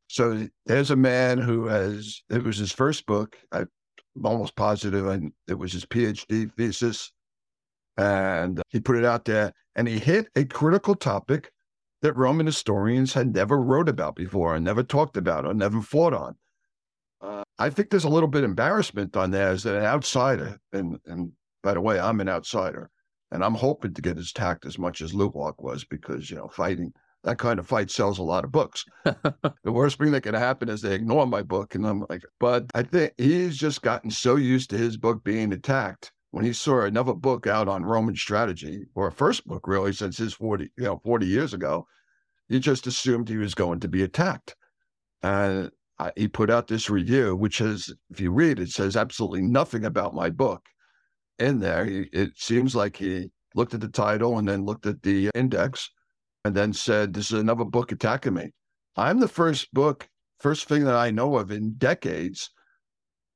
So 0.08 0.48
there's 0.65 0.91
a 0.91 0.96
man 0.96 1.38
who 1.38 1.65
has, 1.65 2.22
it 2.29 2.44
was 2.44 2.58
his 2.58 2.72
first 2.72 3.06
book. 3.06 3.36
I'm 3.51 3.67
almost 4.24 4.56
positive 4.56 5.08
and 5.08 5.34
it 5.48 5.56
was 5.56 5.74
his 5.74 5.86
PhD 5.86 6.51
thesis 6.53 7.12
and 7.98 8.62
he 8.70 8.80
put 8.80 8.98
it 8.98 9.06
out 9.06 9.25
there 9.25 9.54
and 9.75 9.88
he 9.88 10.00
hit 10.00 10.27
a 10.36 10.46
critical 10.46 10.96
topic 10.96 11.51
that 12.01 12.16
Roman 12.16 12.46
historians 12.46 13.13
had 13.13 13.34
never 13.34 13.60
wrote 13.60 13.89
about 13.89 14.16
before 14.16 14.56
and 14.56 14.63
never 14.63 14.84
talked 14.84 15.18
about 15.18 15.46
or 15.46 15.54
never 15.54 15.82
fought 15.82 16.13
on. 16.13 16.36
Uh, 17.22 17.44
I 17.58 17.70
think 17.72 17.89
there's 17.89 18.04
a 18.04 18.10
little 18.10 18.30
bit 18.30 18.44
of 18.44 18.50
embarrassment 18.50 19.18
on 19.18 19.32
there 19.32 19.50
as 19.50 19.66
an 19.66 19.77
outsider. 19.77 20.60
And, 20.72 21.00
and 21.06 21.32
by 21.63 21.74
the 21.74 21.82
way, 21.82 22.00
I'm 22.00 22.22
an 22.22 22.30
outsider 22.30 22.92
and 23.32 23.44
I'm 23.44 23.56
hoping 23.56 23.96
to 23.96 24.01
get 24.01 24.18
tact 24.36 24.66
as 24.66 24.77
much 24.77 25.01
as 25.01 25.13
Walk 25.13 25.62
was 25.62 25.84
because, 25.84 26.30
you 26.30 26.38
know, 26.38 26.48
fighting 26.48 26.94
that 27.24 27.39
kind 27.39 27.60
of 27.60 27.68
fight 27.68 27.89
sells 27.89 28.20
a 28.20 28.24
lot 28.24 28.46
of 28.46 28.51
books. 28.51 28.86
the 29.04 29.51
worst 29.66 29.98
thing 29.98 30.12
that 30.12 30.22
can 30.22 30.36
happen 30.36 30.70
is 30.70 30.82
they 30.82 30.94
ignore 30.94 31.25
my 31.25 31.42
book. 31.42 31.74
And 31.74 31.86
I'm 31.86 32.06
like, 32.10 32.22
but 32.39 32.66
I 32.75 32.84
think 32.84 33.13
he's 33.18 33.58
just 33.58 33.82
gotten 33.82 34.12
so 34.12 34.36
used 34.36 34.70
to 34.70 34.77
his 34.77 34.98
book 34.98 35.24
being 35.24 35.51
attacked 35.51 36.12
when 36.32 36.46
he 36.46 36.54
saw 36.54 36.82
another 36.82 37.14
book 37.14 37.48
out 37.48 37.68
on 37.68 37.86
Roman 37.86 38.16
strategy, 38.16 38.86
or 38.96 39.08
a 39.08 39.12
first 39.12 39.48
book 39.48 39.68
really 39.68 39.94
since 39.94 40.18
his 40.18 40.34
40, 40.34 40.72
you 40.78 40.84
know, 40.84 41.02
40 41.04 41.26
years 41.26 41.54
ago, 41.54 41.88
he 42.50 42.60
just 42.60 42.88
assumed 42.88 43.28
he 43.28 43.38
was 43.38 43.56
going 43.56 43.80
to 43.82 43.88
be 43.88 44.04
attacked. 44.04 44.56
And 45.24 45.72
I, 46.00 46.12
he 46.16 46.28
put 46.28 46.50
out 46.50 46.68
this 46.68 46.90
review, 46.90 47.36
which 47.36 47.62
is, 47.62 47.94
if 48.10 48.20
you 48.20 48.32
read, 48.32 48.60
it 48.60 48.70
says 48.70 48.96
absolutely 48.96 49.42
nothing 49.42 49.86
about 49.86 50.14
my 50.14 50.30
book 50.30 50.64
in 51.40 51.60
there. 51.60 51.86
He, 51.86 52.10
it 52.14 52.32
seems 52.36 52.76
like 52.76 52.98
he 52.98 53.32
looked 53.56 53.74
at 53.74 53.82
the 53.82 53.88
title 53.88 54.38
and 54.38 54.48
then 54.48 54.66
looked 54.66 54.86
at 54.86 55.02
the 55.02 55.30
index 55.34 55.90
and 56.46 56.56
then 56.56 56.74
said, 56.74 57.14
This 57.14 57.32
is 57.32 57.40
another 57.40 57.66
book 57.66 57.92
attacking 57.92 58.34
me. 58.34 58.52
I'm 58.96 59.20
the 59.20 59.28
first 59.28 59.74
book, 59.74 60.08
first 60.40 60.68
thing 60.68 60.84
that 60.86 60.96
I 60.96 61.12
know 61.12 61.38
of 61.38 61.52
in 61.52 61.74
decades 61.78 62.52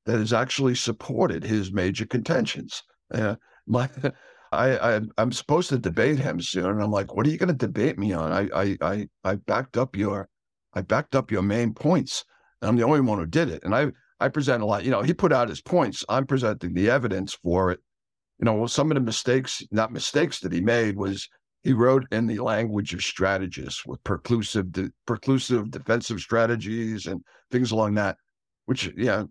that 0.06 0.18
has 0.18 0.32
actually 0.32 0.74
supported 0.74 1.44
his 1.44 1.72
major 1.72 2.06
contentions. 2.06 2.82
Uh, 3.12 3.36
my, 3.66 3.88
I, 4.52 4.96
I 4.96 5.00
am 5.18 5.32
supposed 5.32 5.70
to 5.70 5.78
debate 5.78 6.18
him 6.18 6.40
soon, 6.40 6.66
and 6.66 6.82
I'm 6.82 6.90
like, 6.90 7.14
what 7.14 7.26
are 7.26 7.30
you 7.30 7.38
going 7.38 7.48
to 7.48 7.66
debate 7.66 7.98
me 7.98 8.12
on? 8.12 8.32
I, 8.32 8.48
I 8.54 8.76
I 8.82 9.08
I 9.24 9.34
backed 9.36 9.78
up 9.78 9.96
your 9.96 10.28
I 10.74 10.82
backed 10.82 11.14
up 11.14 11.30
your 11.30 11.42
main 11.42 11.72
points. 11.72 12.24
and 12.60 12.68
I'm 12.68 12.76
the 12.76 12.84
only 12.84 13.00
one 13.00 13.18
who 13.18 13.26
did 13.26 13.48
it, 13.48 13.64
and 13.64 13.74
I 13.74 13.92
I 14.20 14.28
present 14.28 14.62
a 14.62 14.66
lot. 14.66 14.84
You 14.84 14.90
know, 14.90 15.02
he 15.02 15.14
put 15.14 15.32
out 15.32 15.48
his 15.48 15.62
points. 15.62 16.04
I'm 16.08 16.26
presenting 16.26 16.74
the 16.74 16.90
evidence 16.90 17.34
for 17.34 17.70
it. 17.70 17.80
You 18.38 18.44
know, 18.44 18.66
some 18.66 18.90
of 18.90 18.94
the 18.96 19.00
mistakes, 19.00 19.62
not 19.70 19.92
mistakes 19.92 20.40
that 20.40 20.52
he 20.52 20.60
made, 20.60 20.96
was 20.96 21.28
he 21.62 21.72
wrote 21.72 22.04
in 22.12 22.26
the 22.26 22.40
language 22.40 22.92
of 22.92 23.02
strategists 23.02 23.86
with 23.86 24.02
preclusive, 24.04 24.70
de- 24.72 24.90
preclusive 25.06 25.70
defensive 25.70 26.20
strategies 26.20 27.06
and 27.06 27.22
things 27.50 27.70
along 27.70 27.94
that, 27.94 28.16
which 28.66 28.92
yeah, 28.96 29.24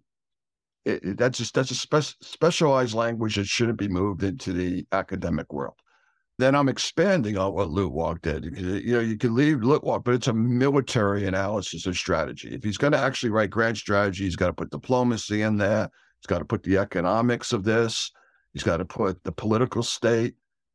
it, 0.85 1.03
it, 1.03 1.17
that's 1.17 1.37
just 1.37 1.53
that's 1.53 1.71
a 1.71 1.75
spe- 1.75 2.17
specialized 2.21 2.93
language 2.93 3.35
that 3.35 3.47
shouldn't 3.47 3.77
be 3.77 3.87
moved 3.87 4.23
into 4.23 4.53
the 4.53 4.85
academic 4.91 5.51
world. 5.53 5.75
Then 6.37 6.55
I'm 6.55 6.69
expanding 6.69 7.37
on 7.37 7.53
what 7.53 7.67
Luttwak 7.67 8.21
did. 8.21 8.45
You 8.57 8.93
know, 8.93 8.99
you 8.99 9.17
can 9.17 9.35
leave 9.35 9.57
Luttwak, 9.57 10.03
but 10.03 10.15
it's 10.15 10.27
a 10.27 10.33
military 10.33 11.27
analysis 11.27 11.85
of 11.85 11.95
strategy. 11.95 12.49
If 12.55 12.63
he's 12.63 12.79
going 12.79 12.93
to 12.93 12.99
actually 12.99 13.29
write 13.29 13.51
grand 13.51 13.77
strategy, 13.77 14.23
he's 14.23 14.35
got 14.35 14.47
to 14.47 14.53
put 14.53 14.71
diplomacy 14.71 15.43
in 15.43 15.57
there. 15.57 15.89
He's 16.19 16.27
got 16.27 16.39
to 16.39 16.45
put 16.45 16.63
the 16.63 16.79
economics 16.79 17.53
of 17.53 17.63
this. 17.63 18.11
He's 18.53 18.63
got 18.63 18.77
to 18.77 18.85
put 18.85 19.23
the 19.23 19.31
political 19.31 19.83
state 19.83 20.33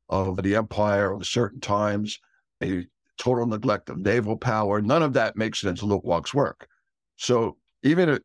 of 0.08 0.40
the 0.42 0.54
empire 0.54 1.12
of 1.12 1.26
certain 1.26 1.60
times, 1.60 2.20
a 2.62 2.86
total 3.18 3.46
neglect 3.46 3.90
of 3.90 3.98
naval 3.98 4.36
power. 4.36 4.80
None 4.80 5.02
of 5.02 5.14
that 5.14 5.36
makes 5.36 5.64
it 5.64 5.68
into 5.68 5.86
Luttwak's 5.86 6.32
work. 6.32 6.68
So 7.16 7.56
even 7.86 8.18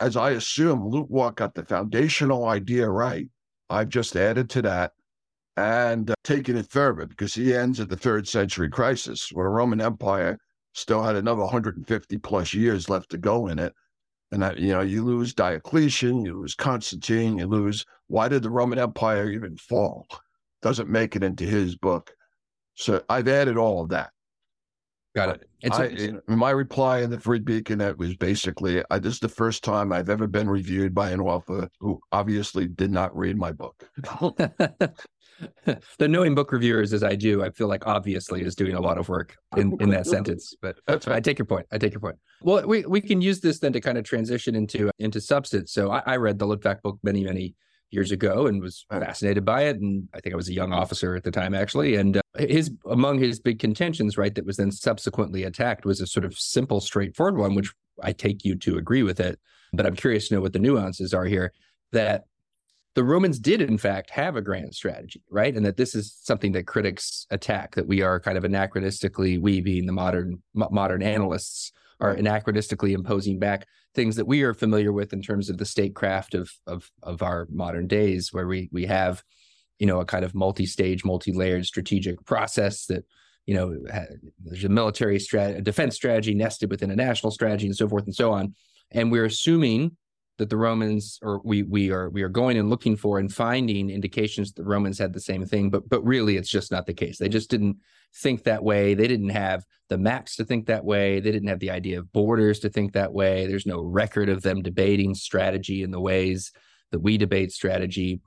as 0.00 0.16
I 0.16 0.30
assume 0.30 0.80
Luttwak 0.80 1.36
got 1.36 1.54
the 1.54 1.64
foundational 1.64 2.46
idea 2.46 2.88
right, 2.88 3.28
I've 3.70 3.88
just 3.88 4.14
added 4.14 4.50
to 4.50 4.62
that 4.62 4.92
and 5.56 6.10
uh, 6.10 6.14
taken 6.22 6.56
it 6.56 6.70
further 6.70 7.06
because 7.06 7.34
he 7.34 7.54
ends 7.54 7.80
at 7.80 7.88
the 7.88 7.96
third 7.96 8.28
century 8.28 8.68
crisis 8.68 9.30
where 9.32 9.46
the 9.46 9.50
Roman 9.50 9.80
Empire 9.80 10.38
still 10.74 11.02
had 11.02 11.16
another 11.16 11.40
150 11.40 12.18
plus 12.18 12.52
years 12.52 12.90
left 12.90 13.10
to 13.10 13.18
go 13.18 13.46
in 13.48 13.58
it. 13.58 13.72
And 14.32 14.42
that, 14.42 14.58
you 14.58 14.72
know, 14.72 14.82
you 14.82 15.04
lose 15.04 15.32
Diocletian, 15.32 16.24
you 16.24 16.40
lose 16.40 16.54
Constantine, 16.54 17.38
you 17.38 17.46
lose 17.46 17.84
why 18.08 18.28
did 18.28 18.42
the 18.42 18.50
Roman 18.50 18.78
Empire 18.78 19.30
even 19.30 19.56
fall? 19.56 20.06
Doesn't 20.62 20.88
make 20.88 21.16
it 21.16 21.24
into 21.24 21.44
his 21.44 21.76
book. 21.76 22.12
So 22.74 23.02
I've 23.08 23.28
added 23.28 23.56
all 23.56 23.82
of 23.82 23.88
that. 23.90 24.10
Got 25.16 25.30
it. 25.30 25.48
It's, 25.62 25.78
I, 25.78 25.86
in 25.86 26.20
my 26.28 26.50
reply 26.50 26.98
in 26.98 27.08
the 27.08 27.18
Free 27.18 27.38
Beacon, 27.38 27.80
it 27.80 27.96
was 27.96 28.14
basically, 28.16 28.84
I, 28.90 28.98
this 28.98 29.14
is 29.14 29.20
the 29.20 29.30
first 29.30 29.64
time 29.64 29.90
I've 29.90 30.10
ever 30.10 30.26
been 30.26 30.46
reviewed 30.46 30.94
by 30.94 31.10
an 31.10 31.20
author 31.20 31.70
who 31.80 31.98
obviously 32.12 32.68
did 32.68 32.90
not 32.90 33.16
read 33.16 33.38
my 33.38 33.52
book. 33.52 33.88
the 35.98 36.06
knowing 36.06 36.34
book 36.34 36.52
reviewers 36.52 36.92
as 36.92 37.02
I 37.02 37.14
do, 37.14 37.42
I 37.42 37.48
feel 37.48 37.66
like 37.66 37.86
obviously 37.86 38.42
is 38.42 38.54
doing 38.54 38.74
a 38.74 38.80
lot 38.80 38.98
of 38.98 39.08
work 39.08 39.36
in, 39.56 39.74
in 39.80 39.88
that 39.88 40.06
sentence. 40.06 40.54
But 40.60 40.76
That's 40.86 41.06
right. 41.06 41.16
I 41.16 41.20
take 41.20 41.38
your 41.38 41.46
point. 41.46 41.66
I 41.72 41.78
take 41.78 41.94
your 41.94 42.00
point. 42.00 42.16
Well, 42.42 42.66
we, 42.66 42.84
we 42.84 43.00
can 43.00 43.22
use 43.22 43.40
this 43.40 43.58
then 43.58 43.72
to 43.72 43.80
kind 43.80 43.96
of 43.96 44.04
transition 44.04 44.54
into 44.54 44.90
into 44.98 45.22
substance. 45.22 45.72
So 45.72 45.90
I, 45.90 46.02
I 46.04 46.16
read 46.16 46.38
the 46.38 46.46
Luttwak 46.46 46.82
book 46.82 46.98
many, 47.02 47.24
many 47.24 47.54
years 47.90 48.10
ago 48.10 48.46
and 48.46 48.60
was 48.60 48.84
fascinated 48.90 49.44
by 49.44 49.62
it. 49.62 49.76
And 49.80 50.08
I 50.12 50.20
think 50.20 50.34
I 50.34 50.36
was 50.36 50.48
a 50.48 50.54
young 50.54 50.72
officer 50.72 51.14
at 51.14 51.24
the 51.24 51.30
time, 51.30 51.54
actually. 51.54 51.96
And 51.96 52.16
uh, 52.16 52.20
his 52.36 52.70
among 52.90 53.18
his 53.18 53.40
big 53.40 53.58
contentions, 53.58 54.18
right, 54.18 54.34
that 54.34 54.46
was 54.46 54.56
then 54.56 54.72
subsequently 54.72 55.44
attacked 55.44 55.84
was 55.84 56.00
a 56.00 56.06
sort 56.06 56.24
of 56.24 56.38
simple, 56.38 56.80
straightforward 56.80 57.38
one, 57.38 57.54
which 57.54 57.72
I 58.02 58.12
take 58.12 58.44
you 58.44 58.56
to 58.56 58.76
agree 58.76 59.02
with 59.02 59.20
it. 59.20 59.38
But 59.72 59.86
I'm 59.86 59.96
curious 59.96 60.28
to 60.28 60.34
know 60.34 60.40
what 60.40 60.52
the 60.52 60.58
nuances 60.58 61.14
are 61.14 61.24
here. 61.24 61.52
That 61.92 62.24
the 62.94 63.04
Romans 63.04 63.38
did, 63.38 63.60
in 63.60 63.78
fact, 63.78 64.10
have 64.10 64.36
a 64.36 64.42
grand 64.42 64.74
strategy, 64.74 65.22
right? 65.30 65.54
And 65.54 65.66
that 65.66 65.76
this 65.76 65.94
is 65.94 66.16
something 66.22 66.52
that 66.52 66.66
critics 66.66 67.26
attack, 67.30 67.74
that 67.74 67.86
we 67.86 68.00
are 68.00 68.18
kind 68.18 68.38
of 68.38 68.44
anachronistically, 68.44 69.40
we 69.40 69.60
being 69.60 69.86
the 69.86 69.92
modern 69.92 70.42
modern 70.54 71.02
analysts, 71.02 71.72
are 72.00 72.16
anachronistically 72.16 72.92
imposing 72.92 73.38
back 73.38 73.66
things 73.96 74.14
that 74.14 74.26
we 74.26 74.42
are 74.42 74.54
familiar 74.54 74.92
with 74.92 75.12
in 75.12 75.22
terms 75.22 75.50
of 75.50 75.58
the 75.58 75.64
statecraft 75.64 76.34
of 76.34 76.52
of 76.68 76.92
of 77.02 77.22
our 77.22 77.48
modern 77.50 77.88
days, 77.88 78.32
where 78.32 78.46
we 78.46 78.68
we 78.70 78.86
have, 78.86 79.24
you 79.80 79.86
know, 79.86 79.98
a 79.98 80.04
kind 80.04 80.24
of 80.24 80.34
multi-stage, 80.34 81.04
multi-layered 81.04 81.66
strategic 81.66 82.24
process 82.24 82.86
that 82.86 83.04
you 83.46 83.54
know 83.54 83.76
there's 84.44 84.64
a 84.64 84.68
military 84.68 85.18
strategy, 85.18 85.58
a 85.58 85.62
defense 85.62 85.96
strategy 85.96 86.34
nested 86.34 86.70
within 86.70 86.92
a 86.92 86.96
national 86.96 87.32
strategy, 87.32 87.66
and 87.66 87.76
so 87.76 87.88
forth 87.88 88.04
and 88.04 88.14
so 88.14 88.32
on. 88.32 88.54
And 88.92 89.10
we're 89.10 89.24
assuming 89.24 89.96
that 90.38 90.50
the 90.50 90.56
Romans, 90.56 91.18
or 91.22 91.40
we 91.44 91.62
we 91.62 91.90
are 91.90 92.10
we 92.10 92.22
are 92.22 92.28
going 92.28 92.58
and 92.58 92.68
looking 92.68 92.96
for 92.96 93.18
and 93.18 93.32
finding 93.32 93.90
indications 93.90 94.52
that 94.52 94.62
the 94.62 94.68
Romans 94.68 94.98
had 94.98 95.12
the 95.12 95.20
same 95.20 95.44
thing, 95.46 95.70
but 95.70 95.88
but 95.88 96.04
really 96.04 96.36
it's 96.36 96.50
just 96.50 96.70
not 96.70 96.86
the 96.86 96.94
case. 96.94 97.18
They 97.18 97.28
just 97.28 97.50
didn't 97.50 97.76
think 98.14 98.44
that 98.44 98.62
way. 98.62 98.94
They 98.94 99.08
didn't 99.08 99.30
have 99.30 99.64
the 99.88 99.98
maps 99.98 100.36
to 100.36 100.44
think 100.44 100.66
that 100.66 100.84
way. 100.84 101.20
They 101.20 101.32
didn't 101.32 101.48
have 101.48 101.60
the 101.60 101.70
idea 101.70 101.98
of 101.98 102.12
borders 102.12 102.58
to 102.60 102.68
think 102.68 102.92
that 102.92 103.12
way. 103.12 103.46
There's 103.46 103.66
no 103.66 103.80
record 103.82 104.28
of 104.28 104.42
them 104.42 104.62
debating 104.62 105.14
strategy 105.14 105.82
in 105.82 105.90
the 105.90 106.00
ways 106.00 106.52
that 106.92 107.00
we 107.00 107.18
debate 107.18 107.52
strategy. 107.52 108.20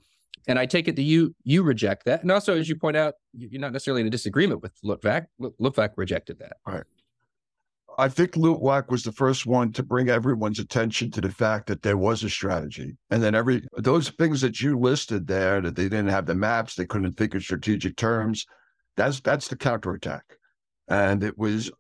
And 0.48 0.58
I 0.58 0.66
take 0.66 0.88
it 0.88 0.96
that 0.96 1.04
you 1.04 1.36
you 1.44 1.64
reject 1.64 2.06
that. 2.06 2.22
And 2.24 2.32
also, 2.32 2.58
as 2.58 2.68
you 2.68 2.76
point 2.76 2.98
out, 2.98 3.16
you're 3.34 3.62
not 3.62 3.74
necessarily 3.74 4.02
in 4.02 4.08
a 4.08 4.12
disagreement 4.12 4.64
with 4.64 4.74
Luttwak. 4.84 5.28
Luttwak 5.40 5.92
rejected 5.96 6.40
that. 6.40 6.58
Right. 6.66 6.84
I 8.00 8.08
think 8.08 8.32
Luttwak 8.32 8.90
was 8.90 9.04
the 9.04 9.12
first 9.12 9.46
one 9.46 9.74
to 9.74 9.84
bring 9.84 10.10
everyone's 10.10 10.58
attention 10.58 11.12
to 11.12 11.22
the 11.22 11.32
fact 11.32 11.68
that 11.68 11.82
there 11.82 11.98
was 11.98 12.24
a 12.24 12.30
strategy. 12.30 12.96
And 13.10 13.22
then 13.22 13.36
every 13.36 13.68
those 13.78 14.10
things 14.10 14.40
that 14.40 14.62
you 14.62 14.80
listed 14.80 15.28
there, 15.28 15.60
that 15.60 15.76
they 15.76 15.84
didn't 15.84 16.08
have 16.08 16.26
the 16.26 16.34
maps, 16.34 16.76
they 16.76 16.86
couldn't 16.86 17.18
think 17.18 17.36
of 17.36 17.44
strategic 17.44 17.98
terms, 17.98 18.46
that's 18.96 19.20
that's 19.20 19.50
the 19.50 19.58
counterattack. 19.58 20.24
And 20.88 21.24
it 21.24 21.38
was 21.38 21.72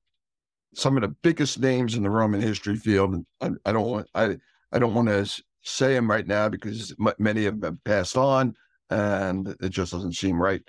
some 0.75 0.97
of 0.97 1.01
the 1.01 1.15
biggest 1.23 1.59
names 1.59 1.95
in 1.95 2.03
the 2.03 2.09
Roman 2.09 2.41
history 2.41 2.75
field. 2.75 3.15
I, 3.39 3.51
I 3.65 3.71
don't 3.71 3.89
want 3.89 4.07
I 4.13 4.37
I 4.73 4.79
don't 4.79 4.93
want 4.93 5.07
to 5.07 5.41
say 5.63 5.93
them 5.93 6.11
right 6.11 6.27
now 6.27 6.49
because 6.49 6.93
many 7.17 7.45
of 7.45 7.61
them 7.61 7.79
passed 7.85 8.17
on, 8.17 8.55
and 8.89 9.55
it 9.61 9.69
just 9.69 9.93
doesn't 9.93 10.15
seem 10.15 10.41
right. 10.41 10.61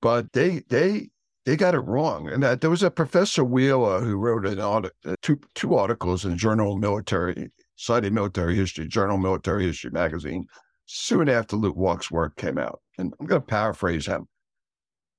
But 0.00 0.32
they 0.32 0.62
they 0.70 1.10
they 1.48 1.56
got 1.56 1.74
it 1.74 1.80
wrong. 1.80 2.28
And 2.28 2.42
that 2.42 2.60
there 2.60 2.68
was 2.68 2.82
a 2.82 2.90
Professor 2.90 3.42
Wheeler 3.42 4.00
who 4.00 4.16
wrote 4.16 4.44
an 4.44 4.60
audit, 4.60 4.92
uh, 5.06 5.14
two 5.22 5.40
two 5.54 5.76
articles 5.76 6.26
in 6.26 6.36
Journal 6.36 6.74
of 6.74 6.78
Military 6.78 7.50
Cited 7.74 8.12
Military 8.12 8.54
History, 8.54 8.86
Journal 8.86 9.16
Military 9.16 9.64
History 9.64 9.90
magazine, 9.90 10.46
soon 10.84 11.26
after 11.30 11.56
Luttwak's 11.56 12.10
work 12.10 12.36
came 12.36 12.58
out. 12.58 12.82
And 12.98 13.14
I'm 13.18 13.24
going 13.24 13.40
to 13.40 13.46
paraphrase 13.46 14.04
him. 14.04 14.26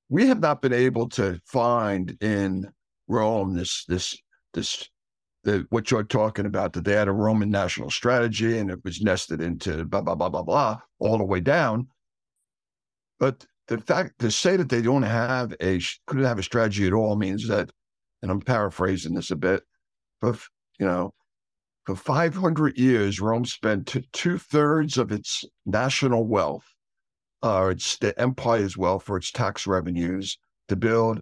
We 0.09 0.27
have 0.27 0.39
not 0.39 0.61
been 0.61 0.71
able 0.71 1.09
to 1.09 1.41
find 1.45 2.15
in 2.21 2.69
Rome 3.07 3.55
this 3.55 3.85
this 3.85 4.15
this 4.53 4.87
the 5.43 5.65
what 5.71 5.89
you're 5.89 6.03
talking 6.03 6.45
about 6.45 6.73
that 6.73 6.85
they 6.85 6.93
had 6.93 7.07
a 7.07 7.11
Roman 7.11 7.49
national 7.49 7.89
strategy 7.89 8.55
and 8.59 8.69
it 8.69 8.83
was 8.83 9.01
nested 9.01 9.41
into 9.41 9.83
blah 9.85 10.01
blah 10.01 10.13
blah 10.13 10.29
blah 10.29 10.43
blah 10.43 10.77
all 10.99 11.17
the 11.17 11.23
way 11.23 11.39
down. 11.39 11.87
But 13.19 13.47
the 13.69 13.77
fact 13.77 14.19
to 14.19 14.31
say 14.31 14.57
that 14.57 14.69
they 14.69 14.81
don't 14.81 15.03
have 15.03 15.53
a 15.61 15.79
couldn't 16.07 16.25
have 16.25 16.39
a 16.39 16.43
strategy 16.43 16.87
at 16.87 16.93
all 16.93 17.15
means 17.15 17.47
that, 17.47 17.71
and 18.21 18.31
I'm 18.31 18.41
paraphrasing 18.41 19.13
this 19.13 19.31
a 19.31 19.35
bit, 19.35 19.63
but 20.19 20.39
you 20.79 20.87
know, 20.87 21.13
for 21.85 21.95
500 21.95 22.77
years, 22.77 23.21
Rome 23.21 23.45
spent 23.45 23.95
two 24.11 24.37
thirds 24.39 24.97
of 24.97 25.11
its 25.11 25.45
national 25.65 26.25
wealth, 26.27 26.65
uh, 27.43 27.69
its 27.71 27.97
the 27.97 28.19
empire's 28.19 28.75
wealth 28.75 29.03
for 29.03 29.17
its 29.17 29.31
tax 29.31 29.67
revenues 29.67 30.39
to 30.67 30.75
build 30.75 31.21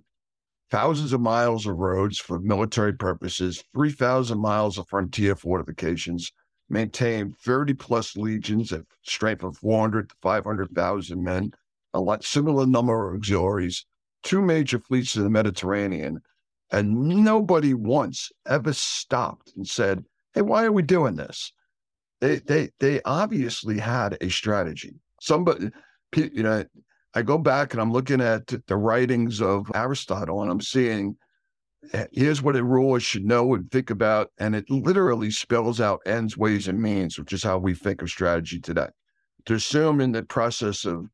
thousands 0.71 1.11
of 1.11 1.21
miles 1.21 1.67
of 1.67 1.77
roads 1.77 2.17
for 2.17 2.39
military 2.39 2.93
purposes, 2.93 3.63
3,000 3.73 4.39
miles 4.39 4.77
of 4.77 4.87
frontier 4.87 5.35
fortifications, 5.35 6.31
maintain 6.69 7.33
30 7.43 7.73
plus 7.73 8.15
legions 8.15 8.71
of 8.71 8.85
strength 9.03 9.43
of 9.43 9.57
400 9.57 10.09
to 10.09 10.15
500,000 10.21 11.23
men, 11.23 11.51
a 11.93 11.99
lot 11.99 12.23
similar 12.23 12.65
number 12.65 13.09
of 13.09 13.17
auxiliaries, 13.17 13.85
two 14.23 14.41
major 14.41 14.79
fleets 14.79 15.15
in 15.15 15.23
the 15.23 15.29
Mediterranean, 15.29 16.21
and 16.71 16.93
nobody 17.23 17.73
once 17.73 18.31
ever 18.47 18.73
stopped 18.73 19.53
and 19.55 19.67
said, 19.67 20.03
"Hey, 20.33 20.41
why 20.41 20.65
are 20.65 20.71
we 20.71 20.83
doing 20.83 21.15
this?" 21.15 21.53
They 22.19 22.37
they 22.37 22.71
they 22.79 23.01
obviously 23.03 23.79
had 23.79 24.17
a 24.21 24.29
strategy. 24.29 24.95
Somebody 25.21 25.71
you 26.15 26.43
know, 26.43 26.63
I 27.13 27.21
go 27.21 27.37
back 27.37 27.73
and 27.73 27.81
I'm 27.81 27.91
looking 27.91 28.21
at 28.21 28.47
the 28.47 28.77
writings 28.77 29.41
of 29.41 29.71
Aristotle 29.73 30.41
and 30.41 30.51
I'm 30.51 30.61
seeing 30.61 31.17
eh, 31.93 32.05
here's 32.11 32.41
what 32.41 32.55
a 32.55 32.63
ruler 32.63 32.99
should 32.99 33.25
know 33.25 33.53
and 33.55 33.69
think 33.71 33.89
about. 33.89 34.31
And 34.39 34.55
it 34.55 34.69
literally 34.69 35.31
spells 35.31 35.81
out 35.81 36.01
ends, 36.05 36.37
ways, 36.37 36.67
and 36.67 36.81
means, 36.81 37.17
which 37.17 37.33
is 37.33 37.43
how 37.43 37.57
we 37.57 37.73
think 37.73 38.01
of 38.01 38.09
strategy 38.09 38.59
today. 38.59 38.89
To 39.45 39.55
assume 39.55 40.01
in 40.01 40.11
the 40.11 40.23
process 40.23 40.85
of 40.85 41.07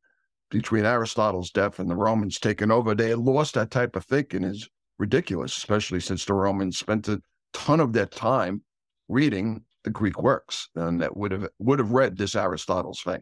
between 0.53 0.85
Aristotle's 0.85 1.49
death 1.49 1.79
and 1.79 1.89
the 1.89 1.95
Romans 1.95 2.39
taking 2.39 2.69
over, 2.69 2.93
they 2.93 3.09
had 3.09 3.17
lost 3.17 3.55
that 3.55 3.71
type 3.71 3.95
of 3.95 4.05
thinking 4.05 4.43
is 4.43 4.69
ridiculous, 4.99 5.57
especially 5.57 5.99
since 5.99 6.25
the 6.25 6.35
Romans 6.35 6.77
spent 6.77 7.07
a 7.07 7.19
ton 7.53 7.79
of 7.79 7.91
their 7.91 8.05
time 8.05 8.61
reading 9.09 9.63
the 9.83 9.89
Greek 9.89 10.21
works 10.21 10.69
and 10.75 11.01
that 11.01 11.17
would 11.17 11.31
have 11.31 11.49
would 11.57 11.79
have 11.79 11.91
read 11.91 12.17
this 12.17 12.35
Aristotle's 12.35 13.01
thing. 13.01 13.21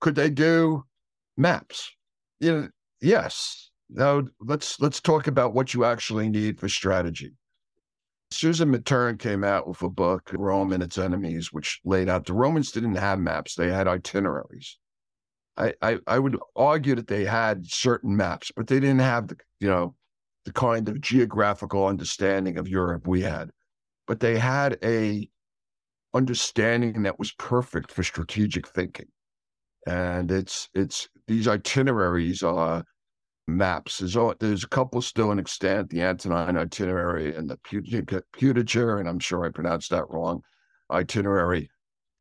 Could 0.00 0.16
they 0.16 0.28
do 0.28 0.84
maps? 1.36 1.88
You 2.40 2.52
know, 2.52 2.68
yes. 3.00 3.70
Now 3.88 4.24
let's 4.40 4.80
let's 4.80 5.00
talk 5.00 5.28
about 5.28 5.54
what 5.54 5.72
you 5.72 5.84
actually 5.84 6.28
need 6.28 6.58
for 6.58 6.68
strategy. 6.68 7.32
Susan 8.32 8.72
Mattern 8.72 9.18
came 9.20 9.44
out 9.44 9.68
with 9.68 9.80
a 9.82 9.88
book, 9.88 10.32
Rome 10.34 10.72
and 10.72 10.82
Its 10.82 10.98
Enemies, 10.98 11.52
which 11.52 11.80
laid 11.84 12.08
out 12.08 12.26
the 12.26 12.34
Romans 12.34 12.72
didn't 12.72 12.96
have 12.96 13.20
maps; 13.20 13.54
they 13.54 13.70
had 13.70 13.86
itineraries. 13.86 14.78
I, 15.56 15.74
I, 15.80 15.98
I 16.06 16.18
would 16.18 16.38
argue 16.54 16.94
that 16.96 17.06
they 17.06 17.24
had 17.24 17.66
certain 17.66 18.16
maps, 18.16 18.52
but 18.54 18.66
they 18.66 18.80
didn't 18.80 19.00
have 19.00 19.28
the 19.28 19.36
you 19.60 19.68
know 19.68 19.94
the 20.44 20.52
kind 20.52 20.88
of 20.88 21.00
geographical 21.00 21.86
understanding 21.86 22.58
of 22.58 22.68
Europe 22.68 23.06
we 23.06 23.22
had. 23.22 23.50
But 24.06 24.20
they 24.20 24.38
had 24.38 24.78
a 24.82 25.28
understanding 26.14 27.02
that 27.02 27.18
was 27.18 27.32
perfect 27.32 27.90
for 27.92 28.02
strategic 28.02 28.66
thinking. 28.68 29.08
And 29.86 30.30
it's 30.30 30.68
it's 30.74 31.08
these 31.26 31.48
itineraries 31.48 32.42
are 32.42 32.84
maps. 33.46 33.98
There's, 33.98 34.16
there's 34.40 34.64
a 34.64 34.68
couple 34.68 35.00
still 35.02 35.30
in 35.30 35.38
extant, 35.38 35.90
the 35.90 36.02
Antonine 36.02 36.56
itinerary 36.56 37.34
and 37.34 37.48
the 37.48 37.56
Putager, 37.58 38.98
and 38.98 39.08
I'm 39.08 39.18
sure 39.18 39.44
I 39.44 39.50
pronounced 39.50 39.90
that 39.90 40.10
wrong, 40.10 40.42
itinerary, 40.90 41.70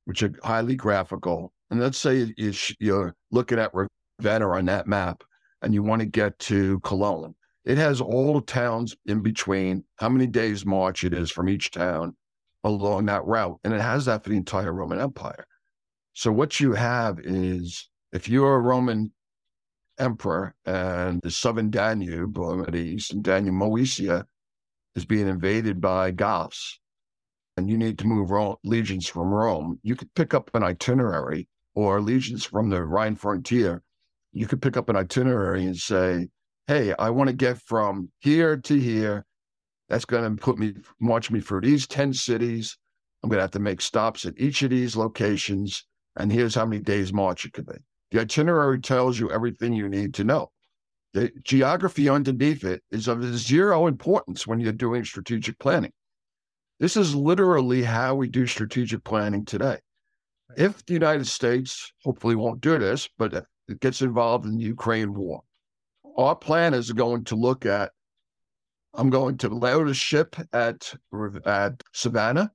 which 0.06 0.24
are 0.24 0.34
highly 0.44 0.76
graphical. 0.76 1.54
And 1.76 1.84
let's 1.84 1.98
say 1.98 2.34
you're 2.80 3.14
looking 3.32 3.60
at 3.60 3.74
Ravenna 3.74 4.50
on 4.50 4.64
that 4.68 4.88
map 4.88 5.26
and 5.62 5.74
you 5.74 5.84
want 5.84 6.00
to 6.00 6.06
get 6.06 6.40
to 6.40 6.80
Cologne. 6.80 7.36
It 7.66 7.78
has 7.78 8.00
all 8.00 8.36
the 8.36 8.46
towns 8.46 8.96
in 9.08 9.20
between, 9.20 9.84
how 9.98 10.08
many 10.08 10.26
days 10.26 10.66
march 10.66 11.04
it 11.04 11.14
is 11.14 11.30
from 11.30 11.50
each 11.50 11.72
town 11.72 12.16
along 12.64 13.08
that 13.08 13.26
route. 13.26 13.60
And 13.66 13.74
it 13.74 13.82
has 13.82 14.06
that 14.06 14.24
for 14.24 14.30
the 14.30 14.38
entire 14.38 14.72
Roman 14.72 15.02
Empire. 15.02 15.46
So 16.14 16.32
what 16.32 16.62
you 16.62 16.72
have 16.72 17.20
is 17.20 17.90
if 18.14 18.30
you're 18.30 18.56
a 18.56 18.62
Roman 18.62 19.12
emperor 20.00 20.56
and 20.66 21.22
the 21.24 21.32
southern 21.32 21.72
Danube, 21.72 22.38
or 22.38 22.68
the 22.68 22.78
eastern 22.78 23.22
Danube, 23.22 23.54
Moesia, 23.54 24.24
is 24.96 25.04
being 25.04 25.28
invaded 25.28 25.82
by 25.82 26.12
Goths, 26.12 26.80
and 27.58 27.70
you 27.70 27.78
need 27.78 28.00
to 28.00 28.08
move 28.08 28.32
legions 28.64 29.10
from 29.10 29.34
Rome, 29.34 29.78
you 29.84 29.98
could 29.98 30.14
pick 30.16 30.34
up 30.34 30.50
an 30.54 30.64
itinerary 30.64 31.50
or 31.76 32.02
legions 32.02 32.46
from 32.46 32.70
the 32.70 32.84
Rhine 32.84 33.16
frontier. 33.16 33.84
You 34.32 34.48
could 34.48 34.62
pick 34.62 34.78
up 34.78 34.90
an 34.90 34.96
itinerary 34.96 35.66
and 35.66 35.78
say, 35.78 36.30
hey, 36.68 36.94
I 36.98 37.10
want 37.12 37.30
to 37.30 37.36
get 37.36 37.62
from 37.62 38.10
here 38.20 38.58
to 38.58 38.80
here. 38.80 39.26
That's 39.90 40.06
going 40.06 40.36
to 40.36 40.42
put 40.42 40.58
me, 40.58 40.74
march 41.00 41.30
me 41.30 41.42
through 41.42 41.62
these 41.62 41.86
10 41.88 42.14
cities. 42.14 42.78
I'm 43.22 43.30
going 43.30 43.38
to 43.38 43.44
have 43.44 43.52
to 43.52 43.60
make 43.60 43.82
stops 43.82 44.26
at 44.26 44.34
each 44.38 44.64
of 44.64 44.72
these 44.72 44.96
locations. 44.96 45.86
And 46.16 46.32
here's 46.32 46.56
how 46.56 46.66
many 46.66 46.82
days 46.82 47.14
march 47.14 47.46
it 47.46 47.54
could 47.54 47.68
be. 47.68 47.76
The 48.12 48.22
itinerary 48.22 48.80
tells 48.80 49.20
you 49.20 49.32
everything 49.32 49.74
you 49.74 49.90
need 49.90 50.14
to 50.16 50.24
know. 50.24 50.52
The 51.14 51.32
geography 51.44 52.10
underneath 52.10 52.64
it 52.64 52.84
is 52.92 53.08
of 53.08 53.24
zero 53.38 53.88
importance 53.88 54.46
when 54.46 54.60
you're 54.60 54.74
doing 54.74 55.06
strategic 55.06 55.60
planning. 55.60 55.92
This 56.80 56.98
is 56.98 57.16
literally 57.16 57.84
how 57.84 58.16
we 58.16 58.28
do 58.28 58.46
strategic 58.46 59.04
planning 59.04 59.46
today. 59.46 59.78
If 60.58 60.86
the 60.86 60.94
United 60.94 61.28
States 61.28 61.92
hopefully 62.04 62.36
won't 62.36 62.62
do 62.62 62.78
this, 62.78 63.10
but 63.18 63.34
it 63.68 63.80
gets 63.80 64.02
involved 64.02 64.46
in 64.46 64.58
the 64.58 64.64
Ukraine 64.64 65.14
war, 65.14 65.44
our 66.18 66.36
plan 66.36 66.74
is 66.74 66.92
going 66.92 67.26
to 67.26 67.36
look 67.36 67.66
at 67.66 67.92
I'm 68.98 69.10
going 69.10 69.38
to 69.40 69.50
load 69.50 69.90
a 69.90 69.94
ship 69.94 70.36
at 70.54 70.94
at 71.46 71.84
Savannah 71.94 72.52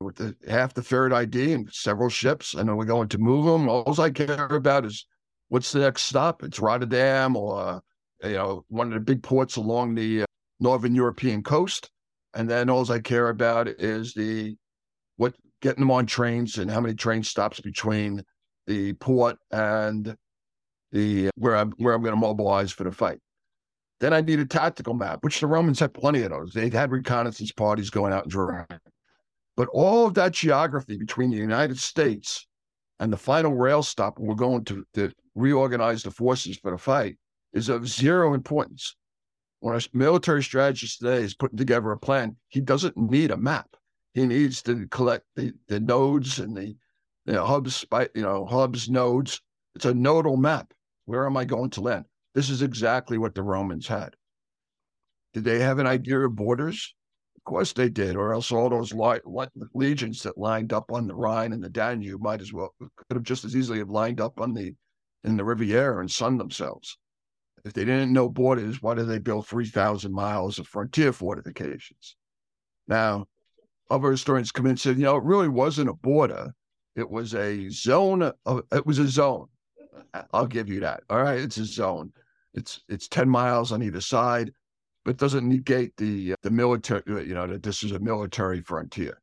with 0.00 0.16
the, 0.16 0.36
half 0.48 0.74
the 0.74 0.82
third 0.82 1.12
ID 1.12 1.52
and 1.52 1.72
several 1.72 2.08
ships, 2.08 2.54
and 2.54 2.68
then 2.68 2.76
we're 2.76 2.84
going 2.84 3.08
to 3.08 3.18
move 3.18 3.46
them. 3.46 3.68
All 3.68 4.00
I 4.00 4.10
care 4.10 4.46
about 4.46 4.84
is 4.84 5.06
what's 5.48 5.72
the 5.72 5.80
next 5.80 6.02
stop? 6.02 6.42
It's 6.42 6.60
Rotterdam 6.60 7.36
or 7.36 7.82
you 8.22 8.34
know 8.34 8.64
one 8.68 8.88
of 8.88 8.94
the 8.94 9.00
big 9.00 9.22
ports 9.22 9.56
along 9.56 9.94
the 9.94 10.22
uh, 10.22 10.26
northern 10.60 10.94
European 10.94 11.42
coast, 11.42 11.90
and 12.34 12.48
then 12.48 12.70
all 12.70 12.90
I 12.90 13.00
care 13.00 13.28
about 13.28 13.66
is 13.68 14.14
the 14.14 14.56
getting 15.62 15.80
them 15.80 15.90
on 15.90 16.04
trains 16.04 16.58
and 16.58 16.70
how 16.70 16.80
many 16.80 16.94
train 16.94 17.22
stops 17.22 17.60
between 17.60 18.22
the 18.66 18.92
port 18.94 19.38
and 19.50 20.14
the 20.90 21.30
where 21.36 21.56
I'm 21.56 21.70
where 21.78 21.94
I'm 21.94 22.02
going 22.02 22.14
to 22.14 22.20
mobilize 22.20 22.72
for 22.72 22.84
the 22.84 22.92
fight. 22.92 23.20
Then 24.00 24.12
I 24.12 24.20
need 24.20 24.40
a 24.40 24.44
tactical 24.44 24.94
map, 24.94 25.20
which 25.22 25.40
the 25.40 25.46
Romans 25.46 25.78
had 25.78 25.94
plenty 25.94 26.22
of 26.22 26.30
those. 26.30 26.52
They 26.52 26.68
had 26.68 26.90
reconnaissance 26.90 27.52
parties 27.52 27.88
going 27.88 28.12
out 28.12 28.24
and 28.24 28.32
drawing. 28.32 28.66
But 29.56 29.68
all 29.68 30.06
of 30.06 30.14
that 30.14 30.32
geography 30.32 30.98
between 30.98 31.30
the 31.30 31.36
United 31.36 31.78
States 31.78 32.46
and 32.98 33.12
the 33.12 33.16
final 33.16 33.54
rail 33.54 33.82
stop, 33.82 34.18
where 34.18 34.30
we're 34.30 34.34
going 34.34 34.64
to, 34.64 34.84
to 34.94 35.12
reorganize 35.34 36.02
the 36.02 36.10
forces 36.10 36.58
for 36.58 36.72
the 36.72 36.78
fight, 36.78 37.16
is 37.52 37.68
of 37.68 37.88
zero 37.88 38.34
importance. 38.34 38.96
When 39.60 39.76
a 39.76 39.80
military 39.92 40.42
strategist 40.42 40.98
today 40.98 41.22
is 41.22 41.36
putting 41.36 41.58
together 41.58 41.92
a 41.92 41.98
plan, 41.98 42.36
he 42.48 42.60
doesn't 42.60 42.96
need 42.96 43.30
a 43.30 43.36
map. 43.36 43.68
He 44.14 44.26
needs 44.26 44.62
to 44.62 44.86
collect 44.88 45.24
the, 45.36 45.52
the 45.68 45.80
nodes 45.80 46.38
and 46.38 46.56
the 46.56 46.74
you 47.26 47.32
know, 47.32 47.44
hubs, 47.44 47.84
you 48.14 48.22
know, 48.22 48.44
hubs, 48.46 48.90
nodes. 48.90 49.40
It's 49.74 49.84
a 49.84 49.94
nodal 49.94 50.36
map. 50.36 50.72
Where 51.06 51.26
am 51.26 51.36
I 51.36 51.44
going 51.44 51.70
to 51.70 51.80
land? 51.80 52.04
This 52.34 52.50
is 52.50 52.62
exactly 52.62 53.18
what 53.18 53.34
the 53.34 53.42
Romans 53.42 53.86
had. 53.86 54.14
Did 55.32 55.44
they 55.44 55.60
have 55.60 55.78
an 55.78 55.86
idea 55.86 56.20
of 56.20 56.36
borders? 56.36 56.94
Of 57.36 57.44
course 57.44 57.72
they 57.72 57.88
did, 57.88 58.16
or 58.16 58.32
else 58.32 58.52
all 58.52 58.68
those 58.68 58.92
li- 58.92 59.46
legions 59.74 60.22
that 60.22 60.38
lined 60.38 60.72
up 60.72 60.92
on 60.92 61.06
the 61.06 61.14
Rhine 61.14 61.52
and 61.52 61.62
the 61.62 61.70
Danube 61.70 62.20
might 62.20 62.40
as 62.40 62.52
well 62.52 62.74
could 62.78 63.16
have 63.16 63.22
just 63.22 63.44
as 63.44 63.56
easily 63.56 63.78
have 63.78 63.90
lined 63.90 64.20
up 64.20 64.40
on 64.40 64.54
the 64.54 64.74
in 65.24 65.36
the 65.36 65.44
Riviera 65.44 66.00
and 66.00 66.10
sunned 66.10 66.38
themselves. 66.38 66.98
If 67.64 67.72
they 67.72 67.84
didn't 67.84 68.12
know 68.12 68.28
borders, 68.28 68.82
why 68.82 68.94
did 68.94 69.06
they 69.06 69.18
build 69.18 69.46
three 69.46 69.66
thousand 69.66 70.12
miles 70.12 70.58
of 70.58 70.68
frontier 70.68 71.12
fortifications? 71.12 72.16
Now, 72.86 73.26
other 73.92 74.10
historians 74.10 74.52
come 74.52 74.66
in 74.66 74.70
and 74.70 74.80
said, 74.80 74.96
you 74.96 75.04
know, 75.04 75.16
it 75.16 75.24
really 75.24 75.48
wasn't 75.48 75.88
a 75.88 75.94
border; 75.94 76.54
it 76.96 77.08
was 77.08 77.34
a 77.34 77.68
zone. 77.68 78.32
Of, 78.46 78.62
it 78.72 78.86
was 78.86 78.98
a 78.98 79.08
zone 79.08 79.48
I'll 80.32 80.46
give 80.46 80.68
you 80.68 80.80
that. 80.80 81.02
All 81.10 81.22
right, 81.22 81.38
it's 81.38 81.56
a 81.58 81.64
zone. 81.64 82.12
It's 82.54 82.80
it's 82.88 83.08
ten 83.08 83.28
miles 83.28 83.72
on 83.72 83.82
either 83.82 84.00
side, 84.00 84.52
but 85.04 85.16
doesn't 85.16 85.48
negate 85.48 85.96
the 85.96 86.34
uh, 86.34 86.36
the 86.42 86.50
military. 86.50 87.02
Uh, 87.08 87.20
you 87.20 87.34
know 87.34 87.46
that 87.46 87.62
this 87.62 87.82
is 87.82 87.92
a 87.92 87.98
military 87.98 88.60
frontier. 88.60 89.20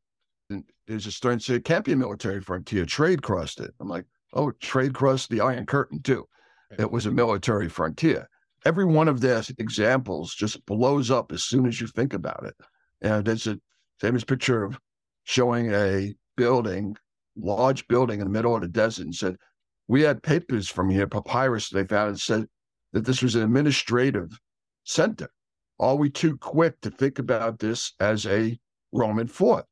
And 0.49 0.63
there's 0.87 1.05
a 1.05 1.11
stern 1.11 1.39
say 1.39 1.55
it 1.55 1.65
can't 1.65 1.85
be 1.85 1.91
a 1.91 1.97
military 1.97 2.41
frontier. 2.41 2.85
Trade 2.85 3.21
crossed 3.21 3.59
it. 3.59 3.73
I'm 3.79 3.87
like, 3.87 4.05
oh, 4.33 4.51
trade 4.59 4.93
crossed 4.93 5.29
the 5.29 5.41
Iron 5.41 5.65
Curtain 5.65 6.01
too. 6.01 6.27
It 6.77 6.91
was 6.91 7.05
a 7.05 7.11
military 7.11 7.69
frontier. 7.69 8.27
Every 8.65 8.85
one 8.85 9.07
of 9.07 9.21
their 9.21 9.41
examples 9.57 10.35
just 10.35 10.65
blows 10.65 11.11
up 11.11 11.31
as 11.31 11.43
soon 11.43 11.67
as 11.67 11.79
you 11.79 11.87
think 11.87 12.13
about 12.13 12.45
it. 12.45 12.55
And 13.01 13.25
there's 13.25 13.47
a 13.47 13.59
famous 13.99 14.23
picture 14.23 14.63
of 14.63 14.79
showing 15.23 15.73
a 15.73 16.13
building, 16.37 16.95
large 17.35 17.87
building 17.87 18.19
in 18.19 18.25
the 18.25 18.31
middle 18.31 18.55
of 18.55 18.61
the 18.61 18.67
desert, 18.67 19.05
and 19.05 19.15
said 19.15 19.35
we 19.87 20.01
had 20.01 20.23
papers 20.23 20.69
from 20.69 20.89
here, 20.89 21.07
papyrus 21.07 21.69
they 21.69 21.85
found, 21.85 22.09
and 22.09 22.19
said 22.19 22.47
that 22.93 23.05
this 23.05 23.21
was 23.21 23.35
an 23.35 23.43
administrative 23.43 24.39
center. 24.83 25.29
Are 25.79 25.95
we 25.95 26.09
too 26.09 26.37
quick 26.37 26.79
to 26.81 26.91
think 26.91 27.19
about 27.19 27.59
this 27.59 27.93
as 27.99 28.25
a 28.25 28.59
Roman 28.91 29.27
fort? 29.27 29.65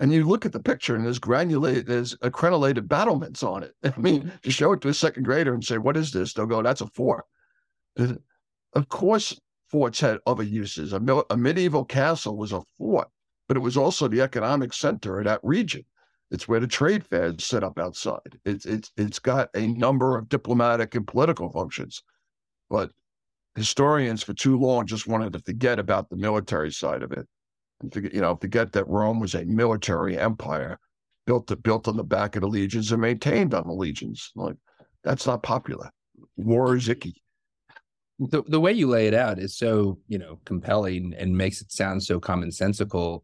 And 0.00 0.12
you 0.12 0.24
look 0.24 0.46
at 0.46 0.52
the 0.52 0.60
picture 0.60 0.96
and 0.96 1.04
there's 1.04 1.18
granulated, 1.18 1.86
there's 1.86 2.16
crenellated 2.16 2.88
battlements 2.88 3.42
on 3.42 3.62
it. 3.62 3.74
I 3.84 4.00
mean, 4.00 4.32
to 4.42 4.50
show 4.50 4.72
it 4.72 4.80
to 4.80 4.88
a 4.88 4.94
second 4.94 5.24
grader 5.24 5.52
and 5.52 5.62
say, 5.62 5.76
what 5.76 5.96
is 5.96 6.10
this? 6.10 6.32
They'll 6.32 6.46
go, 6.46 6.62
that's 6.62 6.80
a 6.80 6.86
fort. 6.86 7.24
Of 7.98 8.88
course, 8.88 9.38
forts 9.68 10.00
had 10.00 10.18
other 10.26 10.42
uses. 10.42 10.94
A, 10.94 11.36
medieval 11.36 11.84
castle 11.84 12.36
was 12.36 12.52
a 12.52 12.62
fort, 12.78 13.08
but 13.50 13.56
it 13.56 13.60
was 13.60 13.76
also 13.76 14.06
the 14.06 14.20
economic 14.20 14.72
center 14.72 15.18
of 15.18 15.24
that 15.24 15.40
region. 15.42 15.84
It's 16.30 16.46
where 16.46 16.60
the 16.60 16.68
trade 16.68 17.04
fairs 17.04 17.44
set 17.44 17.64
up 17.64 17.80
outside. 17.80 18.38
It's 18.44 18.64
it's 18.64 18.92
it's 18.96 19.18
got 19.18 19.48
a 19.56 19.66
number 19.66 20.16
of 20.16 20.28
diplomatic 20.28 20.94
and 20.94 21.04
political 21.04 21.50
functions, 21.50 22.00
but 22.68 22.92
historians 23.56 24.22
for 24.22 24.34
too 24.34 24.56
long 24.56 24.86
just 24.86 25.08
wanted 25.08 25.32
to 25.32 25.40
forget 25.40 25.80
about 25.80 26.10
the 26.10 26.16
military 26.16 26.70
side 26.70 27.02
of 27.02 27.10
it, 27.10 27.26
and 27.82 27.92
forget 27.92 28.14
you 28.14 28.20
know 28.20 28.36
forget 28.36 28.70
that 28.70 28.86
Rome 28.86 29.18
was 29.18 29.34
a 29.34 29.44
military 29.44 30.16
empire 30.16 30.78
built 31.26 31.48
to, 31.48 31.56
built 31.56 31.88
on 31.88 31.96
the 31.96 32.04
back 32.04 32.36
of 32.36 32.42
the 32.42 32.48
legions 32.48 32.92
and 32.92 33.02
maintained 33.02 33.52
on 33.52 33.66
the 33.66 33.74
legions. 33.74 34.30
Like 34.36 34.54
that's 35.02 35.26
not 35.26 35.42
popular. 35.42 35.90
war 36.36 36.76
is 36.76 36.88
icky. 36.88 37.20
The 38.20 38.44
the 38.46 38.60
way 38.60 38.72
you 38.72 38.86
lay 38.86 39.08
it 39.08 39.14
out 39.14 39.40
is 39.40 39.58
so 39.58 39.98
you 40.06 40.18
know 40.18 40.38
compelling 40.44 41.14
and 41.18 41.36
makes 41.36 41.60
it 41.60 41.72
sound 41.72 42.04
so 42.04 42.20
commonsensical 42.20 43.22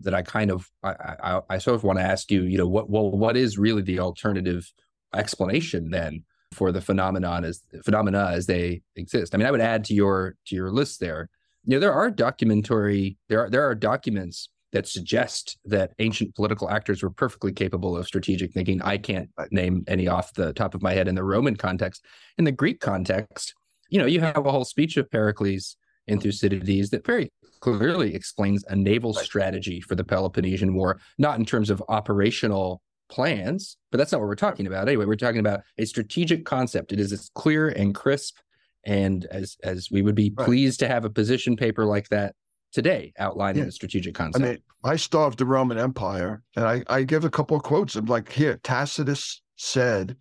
that 0.00 0.14
I 0.14 0.22
kind 0.22 0.50
of 0.50 0.70
I 0.82 0.90
I, 1.22 1.40
I 1.50 1.58
sort 1.58 1.76
of 1.76 1.84
want 1.84 1.98
to 1.98 2.04
ask 2.04 2.30
you 2.30 2.42
you 2.42 2.58
know 2.58 2.68
what 2.68 2.90
well 2.90 3.10
what 3.10 3.36
is 3.36 3.58
really 3.58 3.82
the 3.82 4.00
alternative 4.00 4.72
explanation 5.14 5.90
then 5.90 6.24
for 6.52 6.72
the 6.72 6.80
phenomenon 6.80 7.44
as 7.44 7.62
phenomena 7.84 8.30
as 8.32 8.46
they 8.46 8.82
exist. 8.94 9.34
I 9.34 9.38
mean, 9.38 9.46
I 9.46 9.50
would 9.50 9.60
add 9.60 9.84
to 9.84 9.94
your 9.94 10.36
to 10.46 10.54
your 10.54 10.70
list 10.70 11.00
there. 11.00 11.28
You 11.64 11.74
know, 11.74 11.80
there 11.80 11.92
are 11.92 12.10
documentary 12.10 13.18
there 13.28 13.44
are 13.44 13.50
there 13.50 13.68
are 13.68 13.74
documents 13.74 14.48
that 14.72 14.86
suggest 14.86 15.58
that 15.64 15.92
ancient 16.00 16.34
political 16.34 16.68
actors 16.68 17.02
were 17.02 17.10
perfectly 17.10 17.52
capable 17.52 17.96
of 17.96 18.06
strategic 18.06 18.52
thinking. 18.52 18.82
I 18.82 18.98
can't 18.98 19.30
name 19.50 19.84
any 19.86 20.08
off 20.08 20.34
the 20.34 20.52
top 20.52 20.74
of 20.74 20.82
my 20.82 20.92
head 20.92 21.08
in 21.08 21.14
the 21.14 21.24
Roman 21.24 21.56
context. 21.56 22.04
In 22.36 22.44
the 22.44 22.52
Greek 22.52 22.80
context, 22.80 23.54
you 23.88 23.98
know, 23.98 24.06
you 24.06 24.20
have 24.20 24.44
a 24.44 24.50
whole 24.50 24.64
speech 24.64 24.96
of 24.96 25.10
Pericles 25.10 25.76
in 26.06 26.20
Thucydides 26.20 26.90
that 26.90 27.06
very 27.06 27.30
clearly 27.60 28.14
explains 28.14 28.64
a 28.68 28.76
naval 28.76 29.14
strategy 29.14 29.80
for 29.80 29.94
the 29.94 30.04
Peloponnesian 30.04 30.74
War, 30.74 31.00
not 31.18 31.38
in 31.38 31.44
terms 31.44 31.70
of 31.70 31.82
operational 31.88 32.82
plans, 33.08 33.76
but 33.90 33.98
that's 33.98 34.12
not 34.12 34.20
what 34.20 34.28
we're 34.28 34.34
talking 34.34 34.66
about. 34.66 34.88
Anyway, 34.88 35.04
we're 35.04 35.16
talking 35.16 35.40
about 35.40 35.60
a 35.78 35.84
strategic 35.84 36.44
concept. 36.44 36.92
It 36.92 37.00
is 37.00 37.12
as 37.12 37.30
clear 37.34 37.68
and 37.68 37.94
crisp, 37.94 38.36
and 38.84 39.24
as 39.26 39.56
as 39.62 39.88
we 39.90 40.02
would 40.02 40.14
be 40.14 40.32
right. 40.36 40.46
pleased 40.46 40.80
to 40.80 40.88
have 40.88 41.04
a 41.04 41.10
position 41.10 41.56
paper 41.56 41.84
like 41.84 42.08
that 42.08 42.34
today 42.72 43.12
outlining 43.18 43.60
yeah. 43.60 43.66
the 43.66 43.72
strategic 43.72 44.14
concept. 44.14 44.44
I 44.44 44.48
mean, 44.48 44.58
I 44.84 44.96
starved 44.96 45.38
the 45.38 45.46
Roman 45.46 45.78
Empire, 45.78 46.42
and 46.56 46.64
I 46.64 46.82
I 46.88 47.02
give 47.02 47.24
a 47.24 47.30
couple 47.30 47.56
of 47.56 47.62
quotes. 47.62 47.96
I'm 47.96 48.06
like, 48.06 48.30
here, 48.32 48.58
Tacitus 48.62 49.42
said 49.56 50.16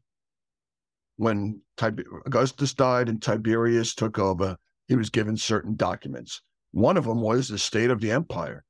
when 1.18 1.62
Augustus 1.82 2.74
died 2.74 3.10
and 3.10 3.22
Tiberius 3.22 3.96
took 3.96 4.20
over, 4.20 4.58
he 4.88 4.96
was 4.96 5.10
given 5.10 5.38
certain 5.38 5.76
documents. 5.76 6.42
One 6.76 6.98
of 6.98 7.06
them 7.06 7.22
was 7.22 7.48
the 7.48 7.58
state 7.58 7.90
of 7.90 8.02
the 8.02 8.12
empire 8.12 8.66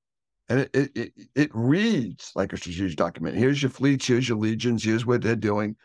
and 0.48 0.60
it, 0.60 0.70
it, 0.76 0.92
it, 0.96 1.14
it 1.34 1.52
reads 1.56 2.32
like 2.36 2.54
a 2.54 2.58
strategic 2.58 2.98
document. 2.98 3.36
Here's 3.36 3.64
your 3.64 3.72
fleets, 3.72 4.06
here's 4.06 4.30
your 4.30 4.38
legions, 4.38 4.84
here's 4.84 5.06
what 5.06 5.24
they're 5.24 5.36
doing. 5.36 5.76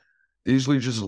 These 0.45 0.69
legions 0.69 1.03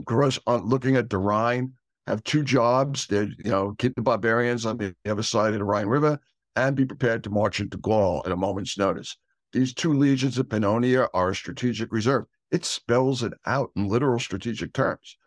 are 0.46 0.59
looking 0.61 0.96
at 0.96 1.11
the 1.11 1.18
Rhine, 1.18 1.72
have 2.07 2.25
two 2.25 2.42
jobs. 2.42 3.07
They 3.07 3.25
you 3.44 3.51
know 3.51 3.75
keep 3.79 3.94
the 3.94 4.01
barbarians 4.01 4.64
on 4.64 4.79
the 4.79 4.94
other 5.07 5.22
side 5.22 5.53
of 5.53 5.59
the 5.59 5.64
Rhine 5.64 5.87
River 5.87 6.18
and 6.57 6.75
be 6.75 6.87
prepared 6.87 7.25
to 7.25 7.31
march 7.31 7.61
into 7.61 7.77
Gaul 7.77 8.22
at 8.25 8.33
a 8.33 8.37
moment's 8.37 8.79
notice. 8.79 9.16
These 9.53 9.75
two 9.75 9.92
legions 9.92 10.38
of 10.38 10.48
Pannonia 10.48 11.09
are 11.12 11.31
a 11.31 11.35
strategic 11.35 11.92
reserve. 11.92 12.25
It 12.51 12.64
spells 12.64 13.22
it 13.22 13.35
out 13.44 13.70
in 13.77 13.87
literal 13.87 14.18
strategic 14.18 14.72
terms. 14.72 15.18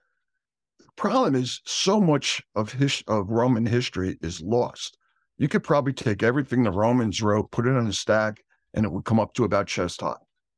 The 0.79 0.85
problem 0.95 1.35
is 1.35 1.61
so 1.65 2.01
much 2.01 2.41
of 2.55 2.73
his, 2.73 3.03
of 3.07 3.29
Roman 3.29 3.67
history 3.67 4.17
is 4.21 4.41
lost 4.41 4.97
you 5.37 5.47
could 5.47 5.63
probably 5.63 5.93
take 5.93 6.23
everything 6.23 6.63
the 6.63 6.71
Romans 6.71 7.21
wrote, 7.21 7.51
put 7.51 7.67
it 7.67 7.75
on 7.75 7.87
a 7.87 7.93
stack, 7.93 8.43
and 8.73 8.85
it 8.85 8.91
would 8.91 9.05
come 9.05 9.19
up 9.19 9.33
to 9.33 9.43
about 9.43 9.67
chest 9.67 10.01
high. 10.01 10.15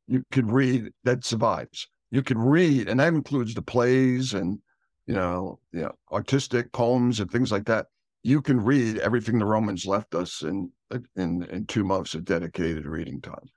You 0.08 0.24
could 0.32 0.52
read 0.52 0.92
that 1.04 1.26
survives. 1.26 1.88
You 2.12 2.24
could 2.24 2.38
read, 2.38 2.88
and 2.88 3.00
that 3.00 3.14
includes 3.14 3.54
the 3.54 3.62
plays 3.62 4.34
and 4.34 4.60
you 5.06 5.16
know, 5.16 5.60
you 5.72 5.82
know, 5.82 5.94
artistic 6.12 6.72
poems 6.74 7.20
and 7.20 7.32
things 7.32 7.52
like 7.52 7.66
that. 7.66 7.88
You 8.24 8.42
can 8.42 8.64
read 8.64 8.98
everything 9.00 9.40
the 9.40 9.46
Romans 9.46 9.86
left 9.86 10.14
us 10.16 10.42
in 10.42 10.72
in 11.16 11.44
in 11.44 11.66
two 11.66 11.84
months 11.84 12.14
of 12.14 12.26
dedicated 12.26 12.86
reading 12.86 13.22
time. 13.22 13.50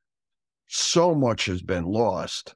So 0.68 1.14
much 1.14 1.46
has 1.46 1.62
been 1.62 1.84
lost 1.84 2.54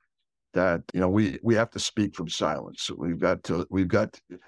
that 0.55 0.83
you 0.92 1.00
know 1.00 1.09
we 1.09 1.38
we 1.42 1.55
have 1.57 1.70
to 1.70 1.81
speak 1.81 2.14
from 2.14 2.29
silence. 2.29 2.90
We've 2.96 3.18
got 3.18 3.42
to 3.44 3.66
we've 3.70 3.88
got 3.88 4.18
you 4.31 4.38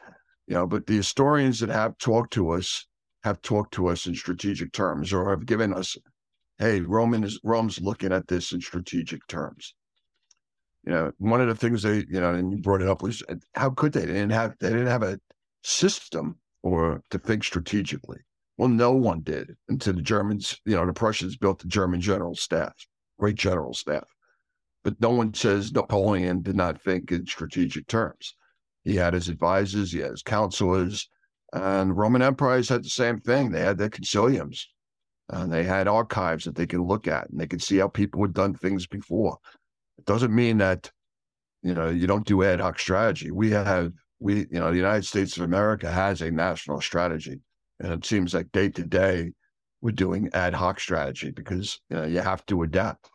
know, 0.54 0.66
but 0.66 0.86
the 0.86 0.96
historians 0.96 1.58
that 1.60 1.68
have 1.68 1.98
talked 1.98 2.32
to 2.34 2.50
us 2.50 2.86
have 3.26 3.42
talked 3.42 3.74
to 3.74 3.88
us 3.88 4.06
in 4.06 4.14
strategic 4.14 4.72
terms 4.72 5.12
or 5.12 5.30
have 5.30 5.46
given 5.46 5.74
us, 5.74 5.96
hey, 6.58 6.80
Roman 6.80 7.24
is 7.24 7.40
Rome's 7.42 7.80
looking 7.80 8.12
at 8.12 8.28
this 8.28 8.52
in 8.52 8.60
strategic 8.60 9.26
terms. 9.26 9.74
You 10.84 10.92
know, 10.92 11.12
one 11.18 11.40
of 11.40 11.48
the 11.48 11.56
things 11.56 11.82
they, 11.82 12.04
you 12.08 12.20
know, 12.20 12.32
and 12.32 12.52
you 12.52 12.58
brought 12.58 12.82
it 12.82 12.88
up 12.88 13.02
was 13.02 13.24
uh, 13.28 13.34
how 13.56 13.70
could 13.70 13.92
they? 13.92 14.02
They 14.02 14.12
didn't 14.12 14.30
have 14.30 14.54
they 14.60 14.68
didn't 14.68 14.86
have 14.86 15.02
a 15.02 15.18
system 15.64 16.38
or 16.62 17.02
to 17.10 17.18
think 17.18 17.42
strategically. 17.42 18.18
Well, 18.58 18.68
no 18.68 18.92
one 18.92 19.22
did 19.22 19.56
until 19.68 19.94
the 19.94 20.02
Germans, 20.02 20.60
you 20.64 20.76
know, 20.76 20.86
the 20.86 20.92
Prussians 20.92 21.36
built 21.36 21.58
the 21.58 21.66
German 21.66 22.00
general 22.00 22.36
staff, 22.36 22.74
great 23.18 23.34
general 23.34 23.74
staff. 23.74 24.06
But 24.84 25.00
no 25.00 25.10
one 25.10 25.34
says 25.34 25.72
Napoleon 25.72 26.42
did 26.42 26.54
not 26.54 26.80
think 26.80 27.10
in 27.10 27.26
strategic 27.26 27.88
terms. 27.88 28.34
He 28.84 28.94
had 28.94 29.14
his 29.14 29.28
advisors, 29.28 29.90
he 29.90 29.98
had 29.98 30.12
his 30.12 30.22
counselors, 30.22 31.08
and 31.56 31.96
Roman 31.96 32.20
empires 32.20 32.68
had 32.68 32.84
the 32.84 32.90
same 32.90 33.18
thing. 33.18 33.50
They 33.50 33.60
had 33.60 33.78
their 33.78 33.88
consiliums 33.88 34.64
and 35.30 35.50
they 35.50 35.64
had 35.64 35.88
archives 35.88 36.44
that 36.44 36.54
they 36.54 36.66
could 36.66 36.80
look 36.80 37.08
at 37.08 37.30
and 37.30 37.40
they 37.40 37.46
could 37.46 37.62
see 37.62 37.78
how 37.78 37.88
people 37.88 38.20
had 38.22 38.34
done 38.34 38.54
things 38.54 38.86
before. 38.86 39.38
It 39.98 40.04
doesn't 40.04 40.34
mean 40.34 40.58
that, 40.58 40.90
you 41.62 41.72
know, 41.72 41.88
you 41.88 42.06
don't 42.06 42.26
do 42.26 42.42
ad 42.42 42.60
hoc 42.60 42.78
strategy. 42.78 43.30
We 43.30 43.50
have, 43.50 43.92
we, 44.20 44.40
you 44.50 44.60
know, 44.60 44.70
the 44.70 44.76
United 44.76 45.06
States 45.06 45.36
of 45.36 45.44
America 45.44 45.90
has 45.90 46.20
a 46.20 46.30
national 46.30 46.82
strategy. 46.82 47.40
And 47.80 47.92
it 47.92 48.04
seems 48.04 48.34
like 48.34 48.52
day 48.52 48.68
to 48.68 48.84
day, 48.84 49.32
we're 49.80 49.92
doing 49.92 50.28
ad 50.34 50.52
hoc 50.52 50.78
strategy 50.78 51.30
because, 51.30 51.80
you 51.88 51.96
know, 51.96 52.04
you 52.04 52.20
have 52.20 52.44
to 52.46 52.62
adapt. 52.62 53.10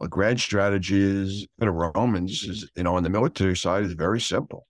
A 0.00 0.08
grand 0.08 0.40
strategy 0.40 1.00
is, 1.00 1.46
for 1.58 1.66
the 1.66 1.70
Romans, 1.70 2.42
is, 2.42 2.70
you 2.74 2.82
know, 2.84 2.96
on 2.96 3.02
the 3.02 3.10
military 3.10 3.56
side, 3.56 3.84
is 3.84 3.92
very 3.92 4.20
simple 4.20 4.66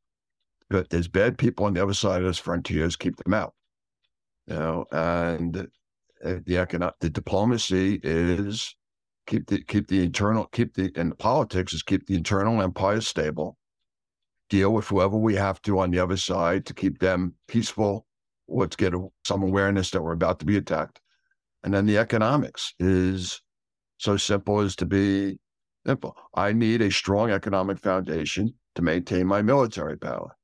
but 0.72 0.88
there's 0.88 1.06
bad 1.06 1.36
people 1.36 1.66
on 1.66 1.74
the 1.74 1.82
other 1.82 1.92
side 1.92 2.20
of 2.20 2.24
those 2.24 2.38
frontiers. 2.38 2.96
Keep 2.96 3.16
them 3.16 3.34
out. 3.34 3.54
You 4.46 4.54
know, 4.54 4.86
and 4.90 5.68
uh, 6.24 6.36
the 6.46 6.56
economic, 6.56 6.94
the 7.00 7.10
diplomacy 7.10 8.00
is 8.02 8.74
keep 9.26 9.46
the 9.46 9.62
keep 9.62 9.86
the 9.88 10.02
internal 10.02 10.46
keep 10.46 10.74
the 10.74 10.90
and 10.96 11.12
the 11.12 11.16
politics 11.16 11.74
is 11.74 11.82
keep 11.82 12.06
the 12.06 12.16
internal 12.16 12.60
empire 12.62 13.02
stable. 13.02 13.58
Deal 14.48 14.72
with 14.72 14.86
whoever 14.88 15.16
we 15.16 15.34
have 15.36 15.60
to 15.62 15.78
on 15.78 15.90
the 15.90 15.98
other 15.98 16.16
side 16.16 16.64
to 16.66 16.74
keep 16.74 16.98
them 16.98 17.34
peaceful. 17.46 18.06
Let's 18.48 18.76
get 18.76 18.94
some 19.26 19.42
awareness 19.42 19.90
that 19.90 20.02
we're 20.02 20.12
about 20.12 20.40
to 20.40 20.46
be 20.46 20.56
attacked, 20.56 21.00
and 21.62 21.72
then 21.72 21.84
the 21.84 21.98
economics 21.98 22.72
is 22.78 23.42
so 23.98 24.16
simple 24.16 24.60
as 24.60 24.74
to 24.76 24.86
be 24.86 25.38
simple. 25.86 26.16
I 26.34 26.52
need 26.54 26.80
a 26.80 26.90
strong 26.90 27.30
economic 27.30 27.78
foundation 27.78 28.54
to 28.74 28.82
maintain 28.82 29.26
my 29.26 29.42
military 29.42 29.98
power 29.98 30.34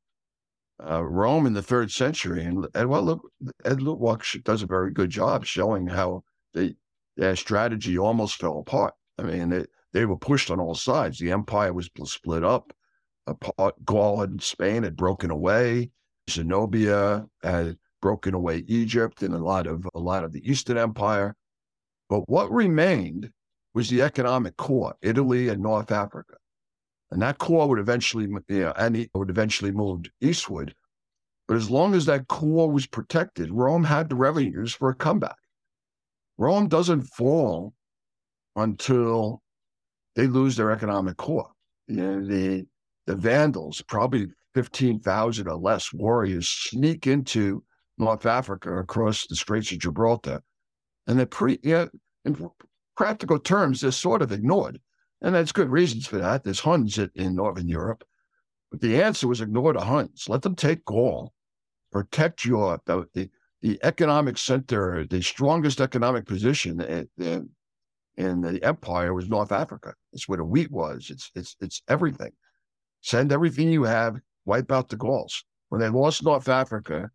uh, 0.83 1.05
Rome 1.05 1.47
in 1.47 1.55
the 1.55 1.63
third 1.63 1.91
century. 1.91 2.45
And, 2.45 2.67
and 2.75 2.89
well, 2.89 3.03
look, 3.03 3.31
Ed 3.65 3.79
Luttwak 3.79 4.43
does 4.45 4.63
a 4.63 4.67
very 4.67 4.93
good 4.93 5.11
job 5.11 5.45
showing 5.45 5.87
how 5.87 6.25
the, 6.55 6.77
their 7.17 7.37
strategy 7.37 7.99
almost 7.99 8.37
fell 8.37 8.59
apart. 8.59 8.95
I 9.19 9.23
mean, 9.23 9.49
they, 9.49 9.65
they 9.93 10.07
were 10.07 10.17
pushed 10.17 10.51
on 10.51 10.61
all 10.61 10.75
sides. 10.75 11.19
The 11.19 11.33
empire 11.33 11.73
was 11.73 11.91
split 12.05 12.45
up. 12.45 12.73
Apart, 13.27 13.85
Gaul 13.85 14.23
and 14.23 14.43
Spain 14.43 14.85
had 14.85 14.97
broken 14.97 15.31
away. 15.31 15.91
Zenobia 16.31 17.27
had 17.43 17.77
broken 18.01 18.35
away 18.35 18.65
Egypt 18.69 19.23
and 19.23 19.35
a 19.35 19.39
lot 19.39 19.67
of 19.67 19.87
a 19.95 19.99
lot 19.99 20.25
of 20.25 20.33
the 20.33 20.49
Eastern 20.49 20.79
Empire. 20.79 21.35
But 22.09 22.29
what 22.29 22.51
remained 22.51 23.31
was 23.75 23.91
the 23.91 24.03
economic 24.03 24.57
core, 24.57 24.95
Italy 25.03 25.49
and 25.49 25.63
North 25.63 25.91
Africa. 25.91 26.37
And 27.11 27.23
that 27.23 27.39
core 27.39 27.69
would 27.69 27.79
eventually, 27.79 28.27
you 28.49 28.61
know, 28.61 28.73
and 28.77 28.97
it 28.97 29.11
would 29.15 29.31
eventually 29.31 29.73
move 29.73 30.03
eastward. 30.21 30.75
But 31.47 31.57
as 31.57 31.71
long 31.71 31.95
as 31.95 32.05
that 32.07 32.29
core 32.29 32.71
was 32.71 32.87
protected, 32.87 33.51
Rome 33.51 33.85
had 33.85 34.11
the 34.11 34.17
revenues 34.17 34.75
for 34.75 34.91
a 34.91 34.95
comeback. 34.95 35.37
Rome 36.37 36.69
doesn't 36.69 37.03
fall 37.03 37.73
until 38.55 39.43
they 40.15 40.27
lose 40.27 40.57
their 40.57 40.71
economic 40.71 41.17
core. 41.17 41.51
You 41.87 41.97
know, 41.97 42.27
the 42.27 42.67
the 43.07 43.17
Vandals, 43.17 43.81
probably 43.89 44.29
15,000 44.55 45.49
or 45.49 45.57
less 45.57 45.95
warriors, 45.95 46.47
sneak 46.47 47.07
into 47.07 47.65
North 47.97 48.27
Africa 48.27 48.77
across 48.77 49.27
the 49.27 49.35
Straits 49.35 49.73
of 49.73 49.79
Gibraltar. 49.79 50.43
And 51.07 51.19
they're 51.19 51.25
pre, 51.25 51.59
yeah, 51.63 51.87
in 52.27 52.51
practical 52.99 53.39
terms, 53.39 53.81
they're 53.81 53.93
sort 53.93 54.21
of 54.21 54.31
ignored. 54.31 54.79
And 55.21 55.35
there's 55.35 55.53
good 55.53 55.71
reasons 55.71 56.07
for 56.07 56.19
that. 56.19 56.45
There's 56.45 56.61
Huns 56.61 56.99
in 56.99 57.35
Northern 57.35 57.69
Europe. 57.69 58.05
But 58.71 58.81
the 58.81 59.03
answer 59.03 59.27
was 59.27 59.41
ignore 59.41 59.73
the 59.73 59.81
Huns. 59.81 60.29
Let 60.29 60.43
them 60.43 60.55
take 60.55 60.85
Gaul. 60.85 61.33
Protect 61.91 62.45
Europe. 62.45 62.83
The, 62.87 63.09
the, 63.15 63.31
economic 63.83 64.39
center, 64.39 65.05
the 65.05 65.21
strongest 65.21 65.81
economic 65.81 66.27
position 66.27 66.81
in, 66.81 67.09
in, 67.19 67.49
in 68.17 68.41
the 68.41 68.63
empire 68.63 69.13
was 69.13 69.29
North 69.29 69.51
Africa. 69.51 69.95
It's 70.13 70.29
where 70.29 70.39
the 70.39 70.45
wheat 70.45 70.71
was. 70.71 71.09
It's 71.11 71.33
it's 71.35 71.57
it's 71.61 71.83
everything. 71.89 72.31
Send 73.01 73.33
everything 73.33 73.73
you 73.73 73.83
have, 73.83 74.21
wipe 74.45 74.71
out 74.71 74.89
the 74.89 74.97
Gauls. 74.97 75.45
When 75.71 75.81
they 75.81 75.89
lost 75.89 76.23
North 76.23 76.49
Africa, 76.49 77.11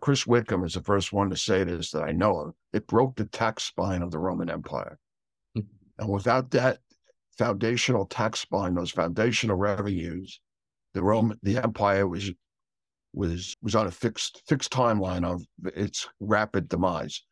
Chris 0.00 0.26
Wickham 0.26 0.64
is 0.64 0.74
the 0.74 0.82
first 0.82 1.12
one 1.12 1.30
to 1.30 1.36
say 1.36 1.62
this 1.64 1.90
that 1.92 2.02
I 2.02 2.12
know 2.12 2.36
of. 2.38 2.54
It 2.72 2.86
broke 2.86 3.16
the 3.16 3.26
tax 3.26 3.64
spine 3.64 4.02
of 4.02 4.10
the 4.10 4.18
Roman 4.18 4.50
Empire. 4.50 4.98
Mm-hmm. 5.56 6.02
And 6.02 6.08
without 6.12 6.50
that 6.50 6.78
foundational 7.38 8.06
tax 8.06 8.40
spine, 8.40 8.74
those 8.74 8.90
foundational 8.90 9.56
revenues, 9.56 10.40
the 10.92 11.02
Roman, 11.02 11.38
the 11.42 11.58
empire 11.58 12.06
was 12.06 12.30
was 13.12 13.56
was 13.62 13.74
on 13.74 13.86
a 13.86 13.90
fixed 13.90 14.42
fixed 14.46 14.72
timeline 14.72 15.24
of 15.24 15.42
its 15.74 16.08
rapid 16.20 16.68
demise. 16.68 17.22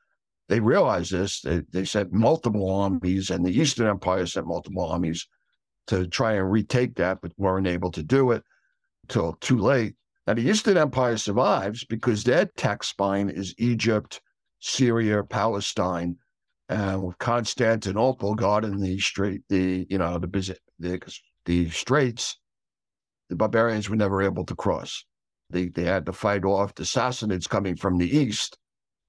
They 0.48 0.60
realized 0.60 1.12
this. 1.12 1.40
They, 1.40 1.62
they 1.70 1.84
sent 1.84 2.12
multiple 2.12 2.70
armies, 2.70 3.30
and 3.30 3.44
the 3.44 3.58
Eastern 3.58 3.86
Empire 3.86 4.26
sent 4.26 4.46
multiple 4.46 4.84
armies 4.84 5.26
to 5.88 6.06
try 6.06 6.34
and 6.34 6.50
retake 6.50 6.96
that, 6.96 7.20
but 7.22 7.32
weren't 7.36 7.66
able 7.66 7.90
to 7.92 8.02
do 8.02 8.32
it 8.32 8.42
until 9.04 9.34
too 9.40 9.58
late. 9.58 9.94
Now, 10.26 10.34
the 10.34 10.48
Eastern 10.48 10.76
Empire 10.76 11.16
survives 11.16 11.84
because 11.84 12.22
their 12.22 12.46
tax 12.46 12.88
spine 12.88 13.28
is 13.28 13.54
Egypt, 13.58 14.20
Syria, 14.60 15.24
Palestine, 15.24 16.16
and 16.72 17.02
with 17.02 17.18
Constantinople 17.18 18.34
guarding 18.34 18.80
the 18.80 18.98
strait, 18.98 19.42
the 19.48 19.86
you 19.90 19.98
know 19.98 20.18
the 20.18 20.26
the 20.78 21.00
the 21.44 21.70
straits, 21.70 22.38
the 23.28 23.36
barbarians 23.36 23.90
were 23.90 23.96
never 23.96 24.22
able 24.22 24.46
to 24.46 24.56
cross. 24.56 25.04
They 25.50 25.68
they 25.68 25.84
had 25.84 26.06
to 26.06 26.12
fight 26.12 26.44
off 26.44 26.74
the 26.74 26.84
Sassanids 26.84 27.48
coming 27.48 27.76
from 27.76 27.98
the 27.98 28.16
east. 28.16 28.58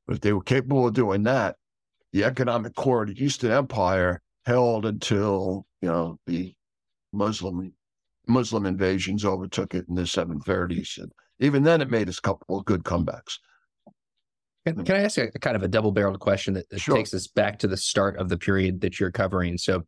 But 0.06 0.16
if 0.16 0.22
they 0.22 0.34
were 0.34 0.44
capable 0.44 0.88
of 0.88 0.94
doing 0.94 1.24
that, 1.24 1.56
the 2.12 2.26
economic 2.26 2.76
core 2.76 3.04
of 3.04 3.16
the 3.16 3.24
Eastern 3.24 3.52
Empire 3.52 4.22
held 4.46 4.86
until 4.86 5.66
you 5.82 5.88
know 5.88 6.20
the 6.28 6.54
Muslim 7.14 7.74
Muslim 8.28 8.66
invasions 8.66 9.24
overtook 9.24 9.74
it 9.74 9.86
in 9.88 9.96
the 9.96 10.02
730s. 10.02 10.98
And 10.98 11.14
even 11.40 11.64
then, 11.64 11.82
it 11.82 11.90
made 11.90 12.10
a 12.10 12.14
couple 12.14 12.60
of 12.60 12.66
good 12.66 12.84
comebacks. 12.84 13.38
Can, 14.66 14.76
hmm. 14.76 14.84
can 14.84 14.96
I 14.96 15.00
ask 15.00 15.18
a, 15.18 15.30
a, 15.34 15.40
kind 15.40 15.56
of 15.56 15.64
a 15.64 15.68
double-barreled 15.68 16.20
question 16.20 16.54
that, 16.54 16.70
that 16.70 16.80
sure. 16.80 16.96
takes 16.96 17.14
us 17.14 17.28
back 17.28 17.60
to 17.60 17.68
the 17.68 17.78
start 17.78 18.18
of 18.18 18.30
the 18.30 18.38
period 18.38 18.82
that 18.82 19.00
you're 19.00 19.12
covering? 19.12 19.58
So, 19.58 19.84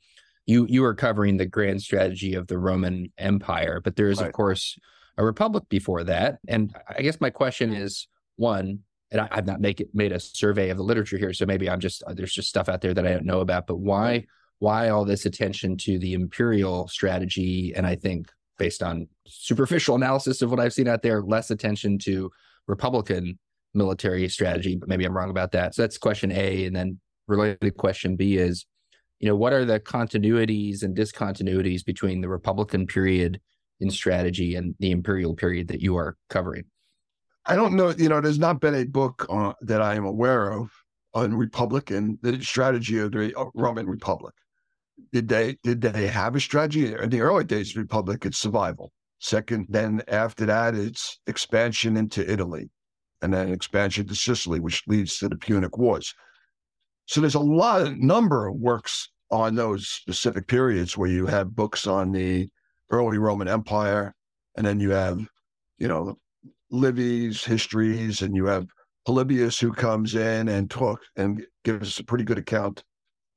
you 0.46 0.68
you 0.70 0.84
are 0.86 0.94
covering 0.94 1.38
the 1.38 1.46
grand 1.46 1.82
strategy 1.82 2.36
of 2.36 2.48
the 2.48 2.58
Roman 2.58 3.12
Empire, 3.18 3.82
but 3.84 3.96
there 3.96 4.10
is, 4.10 4.20
right. 4.20 4.28
of 4.28 4.34
course, 4.34 4.78
a 5.18 5.26
republic 5.26 5.64
before 5.70 6.04
that. 6.04 6.38
And 6.48 6.76
I 6.88 7.02
guess 7.02 7.20
my 7.20 7.30
question 7.30 7.70
hmm. 7.70 7.82
is 7.82 8.08
one, 8.36 8.80
and 9.12 9.22
I, 9.22 9.28
have 9.32 9.48
not 9.48 9.62
make 9.62 9.80
it, 9.80 9.90
made 9.94 10.12
a 10.12 10.20
survey 10.20 10.70
of 10.70 10.78
the 10.78 10.84
literature 10.84 11.18
here, 11.18 11.34
so 11.34 11.46
maybe 11.46 11.70
I'm 11.70 11.80
just 11.80 12.04
uh, 12.04 12.14
there's 12.14 12.34
just 12.34 12.50
stuff 12.50 12.70
out 12.70 12.82
there 12.82 12.94
that 12.94 13.08
I 13.08 13.12
don't 13.12 13.26
know 13.26 13.42
about. 13.42 13.68
But 13.68 13.78
why 13.78 14.20
hmm. 14.20 14.26
why 14.60 14.90
all 14.90 15.06
this 15.06 15.26
attention 15.26 15.78
to 15.78 15.98
the 15.98 16.14
imperial 16.14 16.88
strategy? 16.88 17.74
And 17.76 17.88
I 17.88 17.96
think 17.96 18.28
based 18.58 18.84
on 18.84 19.08
superficial 19.28 19.96
analysis 19.96 20.42
of 20.42 20.50
what 20.50 20.60
I've 20.60 20.74
seen 20.74 20.88
out 20.88 21.02
there, 21.02 21.22
less 21.22 21.52
attention 21.52 21.98
to 22.00 22.32
Republican 22.68 23.38
military 23.76 24.28
strategy. 24.30 24.76
But 24.76 24.90
maybe 24.90 25.06
I'm 25.06 25.16
wrong 25.16 25.30
about 25.30 25.52
that. 25.52 25.76
So 25.76 25.84
that's 25.84 25.98
question 25.98 26.32
A, 26.32 26.66
and 26.66 26.76
then 26.76 27.00
related 27.28 27.78
question 27.78 28.16
B 28.16 28.38
is, 28.38 28.66
you 29.20 29.28
know, 29.28 29.36
what 29.36 29.54
are 29.54 29.66
the 29.66 29.80
continuities 29.80 30.84
and 30.84 30.96
discontinuities 30.96 31.84
between 31.86 32.22
the 32.22 32.30
Republican 32.30 32.88
period 32.88 33.40
in 33.80 33.90
strategy 33.90 34.56
and 34.56 34.76
the 34.80 34.92
imperial 34.92 35.36
period 35.36 35.68
that 35.70 35.82
you 35.82 35.98
are 35.98 36.18
covering? 36.30 36.66
I 37.46 37.56
don't 37.56 37.76
know. 37.76 37.90
You 37.90 38.10
know, 38.10 38.22
there's 38.22 38.40
not 38.40 38.60
been 38.60 38.76
a 38.76 38.86
book 38.86 39.26
uh, 39.30 39.54
that 39.62 39.82
I 39.82 39.96
am 39.96 40.06
aware 40.06 40.52
of 40.52 40.72
on 41.14 41.34
Republican 41.34 42.20
the 42.22 42.42
strategy 42.42 43.00
of 43.00 43.12
the 43.12 43.34
uh, 43.38 43.46
Roman 43.54 43.88
Republic. 43.88 44.34
Did 45.12 45.28
they 45.28 45.58
did 45.64 45.82
they 45.82 46.08
have 46.08 46.36
a 46.36 46.40
strategy 46.40 46.94
in 46.94 47.10
the 47.10 47.22
early 47.22 47.44
days 47.44 47.70
of 47.70 47.76
the 47.76 47.82
Republic? 47.82 48.26
It's 48.26 48.38
survival. 48.38 48.92
Second, 49.20 49.68
then 49.70 50.02
after 50.08 50.46
that, 50.46 50.76
it's 50.76 51.20
expansion 51.26 51.98
into 51.98 52.30
Italy, 52.30 52.70
and 53.22 53.34
then 53.34 53.52
expansion 53.52 54.08
to 54.08 54.16
Sicily, 54.16 54.60
which 54.60 54.84
leads 54.88 55.18
to 55.20 55.30
the 55.30 55.36
Punic 55.36 55.78
Wars. 55.78 56.14
So 57.06 57.22
there's 57.22 57.36
a 57.36 57.40
lot 57.40 57.82
of 57.82 57.98
number 57.98 58.48
of 58.48 58.56
works 58.56 59.10
on 59.32 59.56
those 59.56 59.88
specific 59.88 60.48
periods 60.48 60.98
where 60.98 61.10
you 61.10 61.26
have 61.26 61.56
books 61.56 61.88
on 61.88 62.12
the 62.12 62.50
early 62.92 63.18
Roman 63.18 63.48
Empire, 63.48 64.14
and 64.58 64.66
then 64.66 64.80
you 64.80 64.92
have, 64.92 65.20
you 65.78 65.88
know, 65.88 66.18
Livy's 66.72 67.44
histories, 67.44 68.22
and 68.22 68.36
you 68.36 68.46
have 68.46 68.68
Polybius 69.06 69.60
who 69.60 69.72
comes 69.72 70.16
in 70.16 70.48
and 70.48 70.70
talk 70.70 71.00
and 71.16 71.46
gives 71.64 71.90
us 71.90 72.00
a 72.00 72.04
pretty 72.04 72.24
good 72.24 72.38
account 72.38 72.84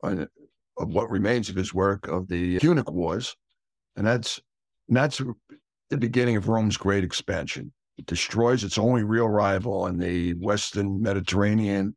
on, 0.03 0.29
of 0.79 0.88
what 0.88 1.11
remains 1.11 1.49
of 1.49 1.57
his 1.57 1.75
work 1.75 2.09
of 2.09 2.29
the 2.29 2.59
Punic 2.59 2.91
Wars, 2.91 3.37
and 3.97 4.07
that's 4.07 4.41
and 4.88 4.97
that's 4.97 5.21
the 5.91 5.99
beginning 5.99 6.37
of 6.37 6.49
Rome's 6.49 6.77
great 6.77 7.05
expansion. 7.05 7.73
Destroys 8.06 8.64
its 8.64 8.78
only 8.78 9.02
real 9.02 9.28
rival 9.28 9.87
in 9.87 9.98
the 9.98 10.34
Western 10.34 11.02
Mediterranean. 11.02 11.94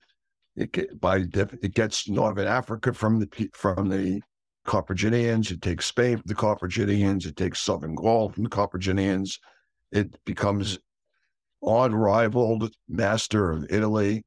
It 0.55 0.99
by 0.99 1.17
it 1.17 1.73
gets 1.73 2.09
northern 2.09 2.47
Africa 2.47 2.93
from 2.93 3.19
the 3.19 3.49
from 3.53 3.87
the 3.87 4.21
Carthaginians. 4.65 5.51
It 5.51 5.61
takes 5.61 5.85
Spain 5.85 6.17
from 6.17 6.27
the 6.27 6.35
Carthaginians. 6.35 7.25
It 7.25 7.35
takes 7.35 7.59
southern 7.59 7.95
Gaul 7.95 8.29
from 8.29 8.43
the 8.43 8.49
Carthaginians. 8.49 9.39
It 9.91 10.23
becomes 10.25 10.79
unrivaled 11.63 12.73
master 12.89 13.51
of 13.51 13.65
Italy. 13.69 14.23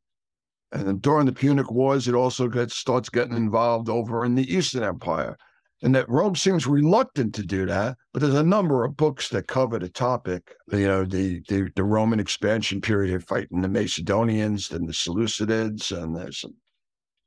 And 0.72 0.86
then 0.86 0.98
during 0.98 1.26
the 1.26 1.32
Punic 1.32 1.70
Wars, 1.70 2.08
it 2.08 2.14
also 2.14 2.48
gets 2.48 2.76
starts 2.76 3.08
getting 3.08 3.36
involved 3.36 3.88
over 3.88 4.24
in 4.24 4.34
the 4.34 4.52
Eastern 4.52 4.82
Empire. 4.82 5.36
And 5.84 5.94
that 5.94 6.08
Rome 6.08 6.34
seems 6.34 6.66
reluctant 6.66 7.34
to 7.34 7.42
do 7.44 7.66
that, 7.66 7.96
but 8.12 8.22
there's 8.22 8.34
a 8.34 8.42
number 8.42 8.84
of 8.84 8.96
books 8.96 9.28
that 9.28 9.46
cover 9.46 9.78
the 9.78 9.88
topic. 9.88 10.54
You 10.72 10.88
know, 10.88 11.04
the 11.04 11.42
the, 11.48 11.70
the 11.76 11.84
Roman 11.84 12.18
expansion 12.18 12.80
period, 12.80 13.22
fighting 13.22 13.60
the 13.60 13.68
Macedonians 13.68 14.70
and 14.72 14.88
the 14.88 14.92
Seleucids, 14.92 15.96
and 15.96 16.16
there's 16.16 16.40
some 16.40 16.54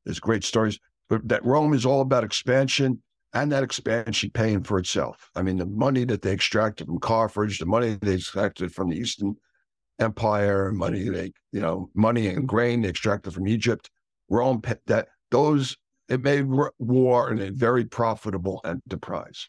there's 0.03 0.19
great 0.19 0.43
stories 0.43 0.79
but 1.09 1.27
that 1.27 1.45
Rome 1.45 1.73
is 1.73 1.85
all 1.85 2.01
about 2.01 2.23
expansion 2.23 3.01
and 3.33 3.51
that 3.51 3.63
expansion 3.63 4.31
paying 4.33 4.63
for 4.63 4.79
itself. 4.79 5.29
I 5.35 5.41
mean, 5.41 5.57
the 5.57 5.65
money 5.65 6.05
that 6.05 6.21
they 6.21 6.31
extracted 6.31 6.87
from 6.87 6.99
Carthage, 6.99 7.59
the 7.59 7.65
money 7.65 7.97
they 8.01 8.15
extracted 8.15 8.73
from 8.73 8.89
the 8.89 8.97
Eastern 8.97 9.35
Empire, 9.99 10.71
money 10.71 11.09
they, 11.09 11.31
you 11.51 11.61
know, 11.61 11.89
money 11.93 12.27
and 12.27 12.47
grain 12.47 12.81
they 12.81 12.89
extracted 12.89 13.33
from 13.33 13.47
Egypt, 13.47 13.89
Rome, 14.29 14.61
that 14.87 15.07
those, 15.31 15.77
it 16.09 16.23
made 16.23 16.45
war 16.79 17.31
a 17.31 17.51
very 17.51 17.85
profitable 17.85 18.61
enterprise. 18.65 19.47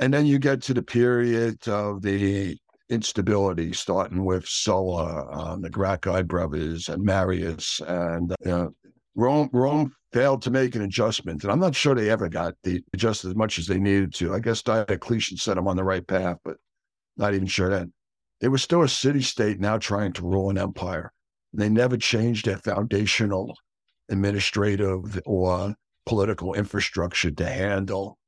And 0.00 0.12
then 0.12 0.26
you 0.26 0.38
get 0.38 0.62
to 0.62 0.74
the 0.74 0.82
period 0.82 1.68
of 1.68 2.02
the 2.02 2.56
instability, 2.88 3.72
starting 3.72 4.24
with 4.24 4.46
Sulla, 4.46 5.28
um, 5.30 5.62
the 5.62 5.70
Gracchi 5.70 6.22
brothers, 6.22 6.88
and 6.88 7.02
Marius, 7.02 7.80
and 7.86 8.34
know, 8.44 8.74
Rome. 9.14 9.50
Rome 9.52 9.92
failed 10.12 10.42
to 10.42 10.50
make 10.50 10.74
an 10.74 10.82
adjustment. 10.82 11.42
And 11.42 11.52
I'm 11.52 11.60
not 11.60 11.74
sure 11.74 11.94
they 11.94 12.10
ever 12.10 12.28
got 12.28 12.54
the 12.62 12.82
adjust 12.92 13.24
as 13.24 13.34
much 13.34 13.58
as 13.58 13.66
they 13.66 13.78
needed 13.78 14.14
to. 14.14 14.34
I 14.34 14.40
guess 14.40 14.62
Diocletian 14.62 15.36
set 15.38 15.56
them 15.56 15.68
on 15.68 15.76
the 15.76 15.84
right 15.84 16.06
path, 16.06 16.38
but 16.44 16.56
not 17.16 17.34
even 17.34 17.46
sure 17.46 17.70
then. 17.70 17.92
They 18.40 18.48
were 18.48 18.58
still 18.58 18.82
a 18.82 18.88
city 18.88 19.22
state 19.22 19.60
now 19.60 19.78
trying 19.78 20.12
to 20.14 20.26
rule 20.26 20.50
an 20.50 20.58
empire. 20.58 21.12
They 21.52 21.68
never 21.68 21.96
changed 21.96 22.46
their 22.46 22.58
foundational 22.58 23.56
administrative 24.08 25.20
or 25.24 25.74
political 26.06 26.54
infrastructure 26.54 27.30
to 27.30 27.46
handle 27.46 28.18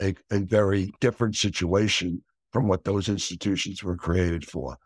a, 0.00 0.14
a 0.30 0.40
very 0.40 0.92
different 1.00 1.36
situation 1.36 2.22
from 2.52 2.68
what 2.68 2.84
those 2.84 3.08
institutions 3.08 3.82
were 3.82 3.96
created 3.96 4.46
for. 4.46 4.76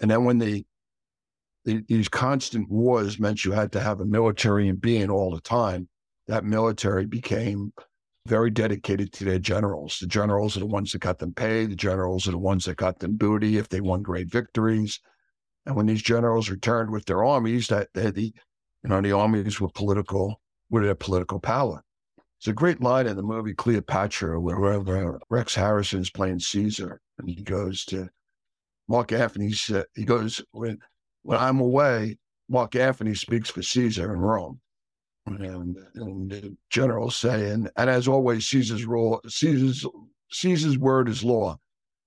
And 0.00 0.10
then 0.10 0.24
when 0.24 0.38
the 0.38 0.64
the, 1.64 1.82
these 1.88 2.08
constant 2.08 2.70
wars 2.70 3.18
meant 3.18 3.44
you 3.44 3.52
had 3.52 3.72
to 3.72 3.80
have 3.80 4.00
a 4.00 4.06
military 4.06 4.68
in 4.68 4.76
being 4.76 5.10
all 5.10 5.34
the 5.34 5.40
time. 5.40 5.88
That 6.26 6.44
military 6.44 7.06
became 7.06 7.72
very 8.26 8.50
dedicated 8.50 9.12
to 9.14 9.24
their 9.24 9.38
generals. 9.38 9.98
The 9.98 10.06
generals 10.06 10.56
are 10.56 10.60
the 10.60 10.66
ones 10.66 10.92
that 10.92 11.00
got 11.00 11.18
them 11.18 11.34
paid. 11.34 11.70
The 11.70 11.76
generals 11.76 12.28
are 12.28 12.32
the 12.32 12.38
ones 12.38 12.64
that 12.64 12.76
got 12.76 12.98
them 12.98 13.16
booty 13.16 13.56
if 13.56 13.68
they 13.68 13.80
won 13.80 14.02
great 14.02 14.30
victories. 14.30 15.00
And 15.66 15.76
when 15.76 15.86
these 15.86 16.02
generals 16.02 16.50
returned 16.50 16.90
with 16.90 17.04
their 17.06 17.24
armies, 17.24 17.68
that 17.68 17.88
they, 17.94 18.10
the 18.10 18.32
you 18.82 18.90
know 18.90 19.00
the 19.00 19.12
armies 19.12 19.60
were 19.60 19.68
political 19.68 20.40
with 20.70 20.84
their 20.84 20.94
political 20.94 21.40
power. 21.40 21.82
It's 22.38 22.48
a 22.48 22.52
great 22.54 22.80
line 22.80 23.06
in 23.06 23.16
the 23.16 23.22
movie 23.22 23.52
Cleopatra 23.52 24.40
where, 24.40 25.18
Rex 25.28 25.54
Harrison 25.54 26.00
is 26.00 26.10
playing 26.10 26.40
Caesar, 26.40 27.00
and 27.18 27.28
he 27.28 27.42
goes 27.42 27.84
to 27.86 28.08
Mark 28.88 29.12
Antony. 29.12 29.52
He 29.94 30.04
goes 30.04 30.42
when 30.52 30.78
when 31.22 31.38
I'm 31.38 31.60
away, 31.60 32.18
Mark 32.48 32.74
Antony 32.76 33.14
speaks 33.14 33.50
for 33.50 33.62
Caesar 33.62 34.14
in 34.14 34.20
Rome. 34.20 34.60
And, 35.26 35.76
and 35.94 36.30
the 36.30 36.56
general 36.70 37.10
saying, 37.10 37.68
and 37.76 37.90
as 37.90 38.08
always, 38.08 38.46
Caesar's 38.46 38.86
rule, 38.86 39.20
Caesar's 39.28 39.86
Caesar's 40.32 40.78
word 40.78 41.08
is 41.08 41.22
law. 41.22 41.58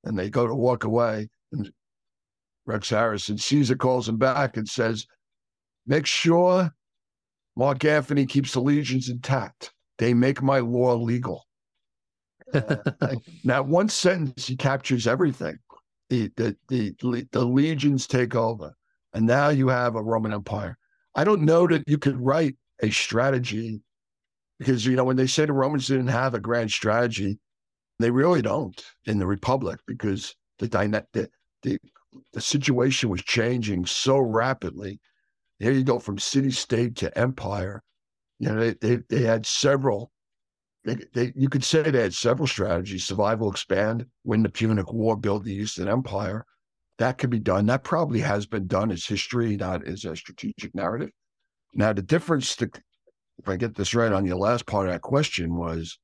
And 0.03 0.17
they 0.17 0.29
go 0.29 0.47
to 0.47 0.55
walk 0.55 0.83
away, 0.83 1.29
and 1.53 1.71
Rex 2.65 2.89
Harrison, 2.89 3.37
Caesar 3.37 3.75
calls 3.75 4.09
him 4.09 4.17
back 4.17 4.57
and 4.57 4.67
says, 4.67 5.05
Make 5.85 6.05
sure 6.05 6.71
Mark 7.55 7.83
Antony 7.85 8.25
keeps 8.25 8.53
the 8.53 8.61
legions 8.61 9.09
intact. 9.09 9.71
They 9.97 10.13
make 10.13 10.41
my 10.41 10.59
law 10.59 10.95
legal. 10.95 11.45
uh, 12.53 13.15
now, 13.43 13.61
one 13.63 13.89
sentence, 13.89 14.47
he 14.47 14.55
captures 14.55 15.07
everything. 15.07 15.57
The, 16.09 16.31
the, 16.37 16.55
the, 16.69 17.27
the 17.31 17.45
legions 17.45 18.07
take 18.07 18.35
over. 18.35 18.73
And 19.13 19.25
now 19.25 19.49
you 19.49 19.67
have 19.67 19.95
a 19.95 20.01
Roman 20.01 20.33
Empire. 20.33 20.77
I 21.15 21.23
don't 21.23 21.41
know 21.41 21.67
that 21.67 21.83
you 21.87 21.97
could 21.97 22.19
write 22.19 22.55
a 22.81 22.89
strategy 22.89 23.81
because, 24.59 24.85
you 24.85 24.95
know, 24.95 25.03
when 25.03 25.15
they 25.15 25.27
say 25.27 25.45
the 25.45 25.53
Romans 25.53 25.87
didn't 25.87 26.07
have 26.07 26.33
a 26.33 26.39
grand 26.39 26.71
strategy, 26.71 27.39
they 27.99 28.09
really 28.09 28.41
don't 28.41 28.83
in 29.05 29.19
the 29.19 29.27
Republic 29.27 29.79
because 29.85 30.35
the, 30.59 30.67
the, 30.67 31.29
the 31.61 31.79
the 32.33 32.41
situation 32.41 33.09
was 33.09 33.21
changing 33.21 33.85
so 33.85 34.19
rapidly. 34.19 34.99
Here 35.63 35.71
you 35.71 35.83
go 35.83 35.97
from 35.97 36.19
city 36.19 36.51
state 36.51 36.97
to 36.97 37.17
empire. 37.17 37.81
You 38.39 38.49
know, 38.49 38.59
they 38.59 38.73
they, 38.81 39.03
they 39.09 39.23
had 39.23 39.45
several. 39.45 40.11
They, 40.83 40.97
they, 41.13 41.31
you 41.37 41.47
could 41.47 41.63
say 41.63 41.81
they 41.81 42.01
had 42.01 42.13
several 42.13 42.47
strategies: 42.47 43.05
survival, 43.05 43.49
expand, 43.49 44.05
win 44.25 44.43
the 44.43 44.49
Punic 44.49 44.91
War, 44.91 45.15
build 45.15 45.45
the 45.45 45.53
Eastern 45.53 45.87
Empire. 45.87 46.45
That 46.97 47.17
could 47.17 47.29
be 47.29 47.39
done. 47.39 47.65
That 47.67 47.83
probably 47.83 48.19
has 48.19 48.45
been 48.45 48.67
done 48.67 48.91
as 48.91 49.05
history, 49.05 49.55
not 49.55 49.87
as 49.87 50.03
a 50.03 50.15
strategic 50.15 50.75
narrative. 50.75 51.11
Now, 51.73 51.93
the 51.93 52.01
difference, 52.01 52.55
to, 52.57 52.69
if 53.39 53.47
I 53.47 53.55
get 53.55 53.75
this 53.75 53.95
right 53.95 54.11
on 54.11 54.25
your 54.25 54.35
last 54.35 54.65
part 54.65 54.87
of 54.87 54.93
that 54.93 55.01
question, 55.01 55.55
was 55.55 55.97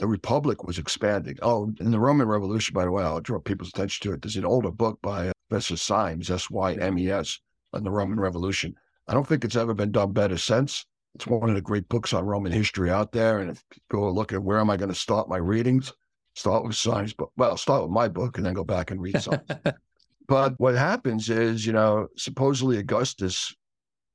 the 0.00 0.08
Republic 0.08 0.64
was 0.64 0.78
expanding. 0.78 1.36
Oh, 1.40 1.72
in 1.80 1.90
the 1.92 2.00
Roman 2.00 2.26
Revolution, 2.26 2.74
by 2.74 2.84
the 2.84 2.90
way, 2.90 3.04
I'll 3.04 3.20
draw 3.20 3.38
people's 3.38 3.70
attention 3.70 4.10
to 4.10 4.14
it. 4.14 4.22
There's 4.22 4.36
an 4.36 4.44
older 4.44 4.72
book 4.72 4.98
by 5.00 5.28
uh, 5.28 5.32
Professor 5.48 5.76
Symes, 5.76 6.30
S 6.30 6.50
Y 6.50 6.74
M 6.74 6.98
E 6.98 7.10
S, 7.10 7.38
on 7.74 7.84
the 7.84 7.90
Roman 7.90 8.20
Revolution. 8.20 8.74
I 9.08 9.14
don't 9.14 9.26
think 9.26 9.44
it's 9.44 9.56
ever 9.56 9.74
been 9.74 9.92
done 9.92 10.12
better 10.12 10.38
since. 10.38 10.86
It's 11.14 11.26
one 11.26 11.48
of 11.48 11.54
the 11.54 11.62
great 11.62 11.88
books 11.88 12.12
on 12.12 12.24
Roman 12.24 12.52
history 12.52 12.90
out 12.90 13.12
there. 13.12 13.38
And 13.38 13.50
if 13.50 13.62
you 13.72 13.80
people 13.90 14.06
are 14.06 14.10
looking, 14.10 14.42
where 14.42 14.58
am 14.58 14.70
I 14.70 14.76
going 14.76 14.88
to 14.88 14.94
start 14.94 15.28
my 15.28 15.36
readings? 15.36 15.92
Start 16.34 16.64
with 16.64 16.74
Syme's 16.74 17.12
book. 17.12 17.30
Well, 17.36 17.56
start 17.56 17.82
with 17.82 17.92
my 17.92 18.08
book 18.08 18.36
and 18.36 18.46
then 18.46 18.54
go 18.54 18.64
back 18.64 18.90
and 18.90 19.00
read 19.00 19.22
some. 19.22 19.40
but 20.28 20.54
what 20.58 20.74
happens 20.74 21.30
is, 21.30 21.64
you 21.64 21.72
know, 21.72 22.08
supposedly 22.16 22.78
Augustus 22.78 23.54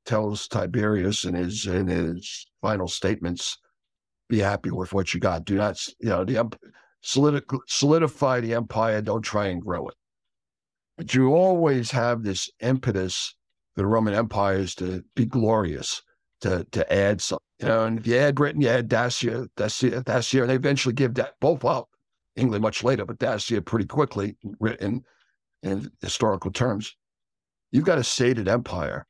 tells 0.05 0.47
Tiberius 0.47 1.23
in 1.23 1.35
his 1.35 1.65
in 1.67 1.87
his 1.87 2.47
final 2.61 2.87
statements, 2.87 3.57
be 4.27 4.39
happy 4.39 4.71
with 4.71 4.91
what 4.91 5.13
you 5.13 5.19
got. 5.19 5.45
Do 5.45 5.55
not, 5.55 5.79
you 5.99 6.09
know, 6.09 6.25
the 6.25 6.51
solidify 7.01 8.41
the 8.41 8.53
empire. 8.53 9.01
Don't 9.01 9.21
try 9.21 9.47
and 9.47 9.61
grow 9.61 9.87
it. 9.87 9.95
But 10.97 11.13
you 11.13 11.33
always 11.33 11.91
have 11.91 12.23
this 12.23 12.49
impetus 12.59 13.33
the 13.79 13.87
Roman 13.87 14.13
Empire 14.13 14.57
is 14.57 14.75
to 14.75 15.03
be 15.15 15.25
glorious, 15.25 16.01
to 16.41 16.65
to 16.71 16.93
add 16.93 17.21
something. 17.21 17.45
You 17.59 17.67
know, 17.67 17.85
and 17.85 17.99
if 17.99 18.07
you 18.07 18.17
add 18.17 18.35
Britain, 18.35 18.61
you 18.61 18.69
add 18.69 18.87
Dacia, 18.87 19.47
Dacia, 19.57 20.03
Dacia, 20.03 20.41
and 20.41 20.49
they 20.49 20.55
eventually 20.55 20.93
give 20.93 21.15
that 21.15 21.35
both 21.41 21.65
up. 21.65 21.89
England 22.35 22.61
much 22.61 22.83
later, 22.83 23.05
but 23.05 23.19
Dacia 23.19 23.61
pretty 23.61 23.85
quickly 23.85 24.37
in 24.79 25.03
in 25.63 25.91
historical 26.01 26.51
terms. 26.51 26.95
You've 27.71 27.85
got 27.85 27.97
a 27.97 28.03
sated 28.03 28.47
empire 28.47 29.05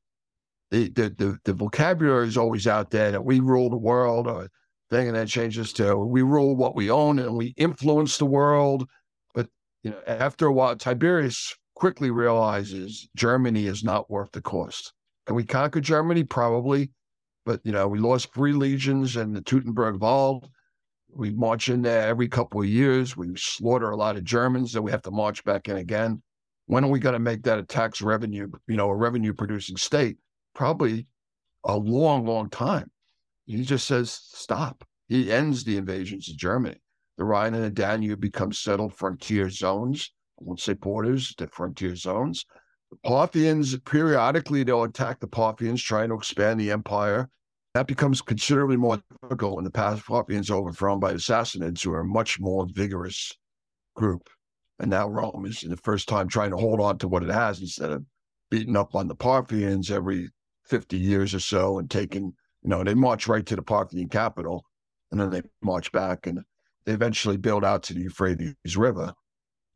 the, 0.71 0.89
the, 0.89 1.10
the, 1.10 1.39
the 1.45 1.53
vocabulary 1.53 2.27
is 2.27 2.38
always 2.38 2.67
out 2.67 2.91
there 2.91 3.12
that 3.12 3.25
we 3.25 3.39
rule 3.39 3.69
the 3.69 3.77
world 3.77 4.27
or 4.27 4.49
thing, 4.89 5.08
and 5.08 5.15
that 5.15 5.27
changes 5.27 5.73
to 5.73 5.95
we 5.95 6.21
rule 6.21 6.55
what 6.55 6.75
we 6.75 6.91
own 6.91 7.19
and 7.19 7.36
we 7.36 7.53
influence 7.58 8.17
the 8.17 8.25
world. 8.25 8.88
But 9.34 9.47
you 9.84 9.91
know, 9.91 9.99
after 10.05 10.45
a 10.47 10.53
while, 10.53 10.75
Tiberius 10.75 11.55
quickly 11.80 12.12
realizes 12.12 13.10
Germany 13.15 13.65
is 13.65 13.84
not 13.84 14.10
worth 14.10 14.32
the 14.32 14.42
cost. 14.42 14.94
Can 15.26 15.36
we 15.36 15.44
conquer 15.44 15.80
Germany? 15.80 16.24
Probably, 16.24 16.92
but 17.46 17.62
you 17.63 17.72
know, 17.72 17.88
we 17.88 18.00
lost 18.00 18.34
three 18.34 18.54
legions 18.54 19.15
and 19.15 19.36
the 19.36 19.42
Teutoburg 19.42 20.00
Wald. 20.00 20.50
We 21.12 21.32
march 21.32 21.70
in 21.70 21.82
there 21.82 22.08
every 22.08 22.28
couple 22.28 22.62
of 22.62 22.68
years. 22.68 23.18
We 23.18 23.30
slaughter 23.36 23.89
a 23.89 23.96
lot 23.96 24.18
of 24.18 24.24
Germans, 24.24 24.74
then 24.74 24.84
we 24.84 24.92
have 24.92 25.02
to 25.04 25.12
march 25.12 25.44
back 25.44 25.68
in 25.68 25.78
again. 25.78 26.22
When 26.68 26.84
are 26.84 26.89
we 26.89 27.00
going 27.00 27.13
to 27.13 27.20
make 27.20 27.44
that 27.44 27.58
a 27.58 27.63
tax 27.63 28.02
revenue, 28.02 28.52
you 28.68 28.76
know, 28.76 28.89
a 28.89 28.96
revenue 28.96 29.34
producing 29.34 29.78
state? 29.78 30.18
probably 30.54 31.08
a 31.63 31.78
long, 31.78 32.26
long 32.26 32.50
time. 32.50 32.92
He 33.46 33.63
just 33.63 33.88
says, 33.88 34.12
stop. 34.12 34.84
He 35.08 35.32
ends 35.32 35.63
the 35.63 35.78
invasions 35.78 36.30
of 36.30 36.38
Germany. 36.38 36.82
The 37.18 37.24
Rhine 37.24 37.54
and 37.54 37.63
the 37.63 37.70
Danube 37.70 38.20
become 38.20 38.52
settled 38.54 38.94
frontier 38.94 39.50
zones. 39.50 40.12
Won't 40.41 40.60
say 40.60 40.73
borders, 40.73 41.34
the 41.38 41.47
frontier 41.47 41.95
zones. 41.95 42.45
The 42.91 42.97
Parthians, 42.97 43.78
periodically, 43.80 44.63
they'll 44.63 44.84
attack 44.84 45.19
the 45.19 45.28
Parthians, 45.28 45.82
trying 45.82 46.10
to 46.10 46.15
expand 46.15 46.60
the 46.60 46.71
empire. 46.71 47.30
That 47.75 47.88
becomes 47.88 48.21
considerably 48.21 48.78
more 48.78 48.99
difficult 49.21 49.56
when 49.56 49.63
the 49.63 49.71
Parthians 49.71 50.49
are 50.49 50.58
overthrown 50.58 50.99
by 50.99 51.13
the 51.13 51.19
Sassanids, 51.19 51.84
who 51.84 51.93
are 51.93 51.99
a 51.99 52.06
much 52.06 52.39
more 52.39 52.65
vigorous 52.71 53.32
group. 53.95 54.28
And 54.80 54.89
now 54.89 55.08
Rome 55.08 55.45
is, 55.45 55.63
in 55.63 55.69
the 55.69 55.78
first 55.78 56.08
time, 56.08 56.28
trying 56.28 56.52
to 56.52 56.58
hold 56.58 56.80
on 56.80 56.97
to 56.99 57.08
what 57.08 57.23
it 57.23 57.30
has 57.30 57.62
instead 57.62 57.91
of 57.91 58.06
beating 58.49 58.78
up 58.78 58.95
on 58.95 59.08
the 59.08 59.15
Parthians 59.15 59.91
every 59.91 60.30
50 60.63 60.97
years 60.97 61.36
or 61.36 61.39
so 61.39 61.80
and 61.80 61.91
taking, 61.91 62.34
you 62.63 62.69
know, 62.69 62.84
they 62.84 62.93
march 62.93 63.28
right 63.28 63.45
to 63.45 63.56
the 63.56 63.62
Parthian 63.62 64.10
capital 64.10 64.65
and 65.12 65.19
then 65.19 65.30
they 65.30 65.41
march 65.62 65.91
back 65.91 66.28
and 66.28 66.39
they 66.86 66.93
eventually 66.93 67.38
build 67.38 67.63
out 67.65 67.84
to 67.84 67.93
the 67.93 68.02
Euphrates 68.02 68.56
River. 68.78 69.13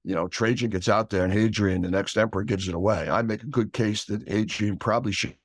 You 0.03 0.15
know, 0.15 0.27
Trajan 0.27 0.69
gets 0.69 0.89
out 0.89 1.09
there 1.09 1.23
and 1.23 1.31
Hadrian, 1.31 1.81
the 1.81 1.89
next 1.89 2.17
emperor, 2.17 2.43
gives 2.43 2.67
it 2.67 2.75
away. 2.75 3.09
I 3.09 3.21
make 3.21 3.43
a 3.43 3.47
good 3.47 3.71
case 3.71 4.05
that 4.05 4.27
Hadrian 4.27 4.77
probably 4.77 5.13
should 5.13 5.35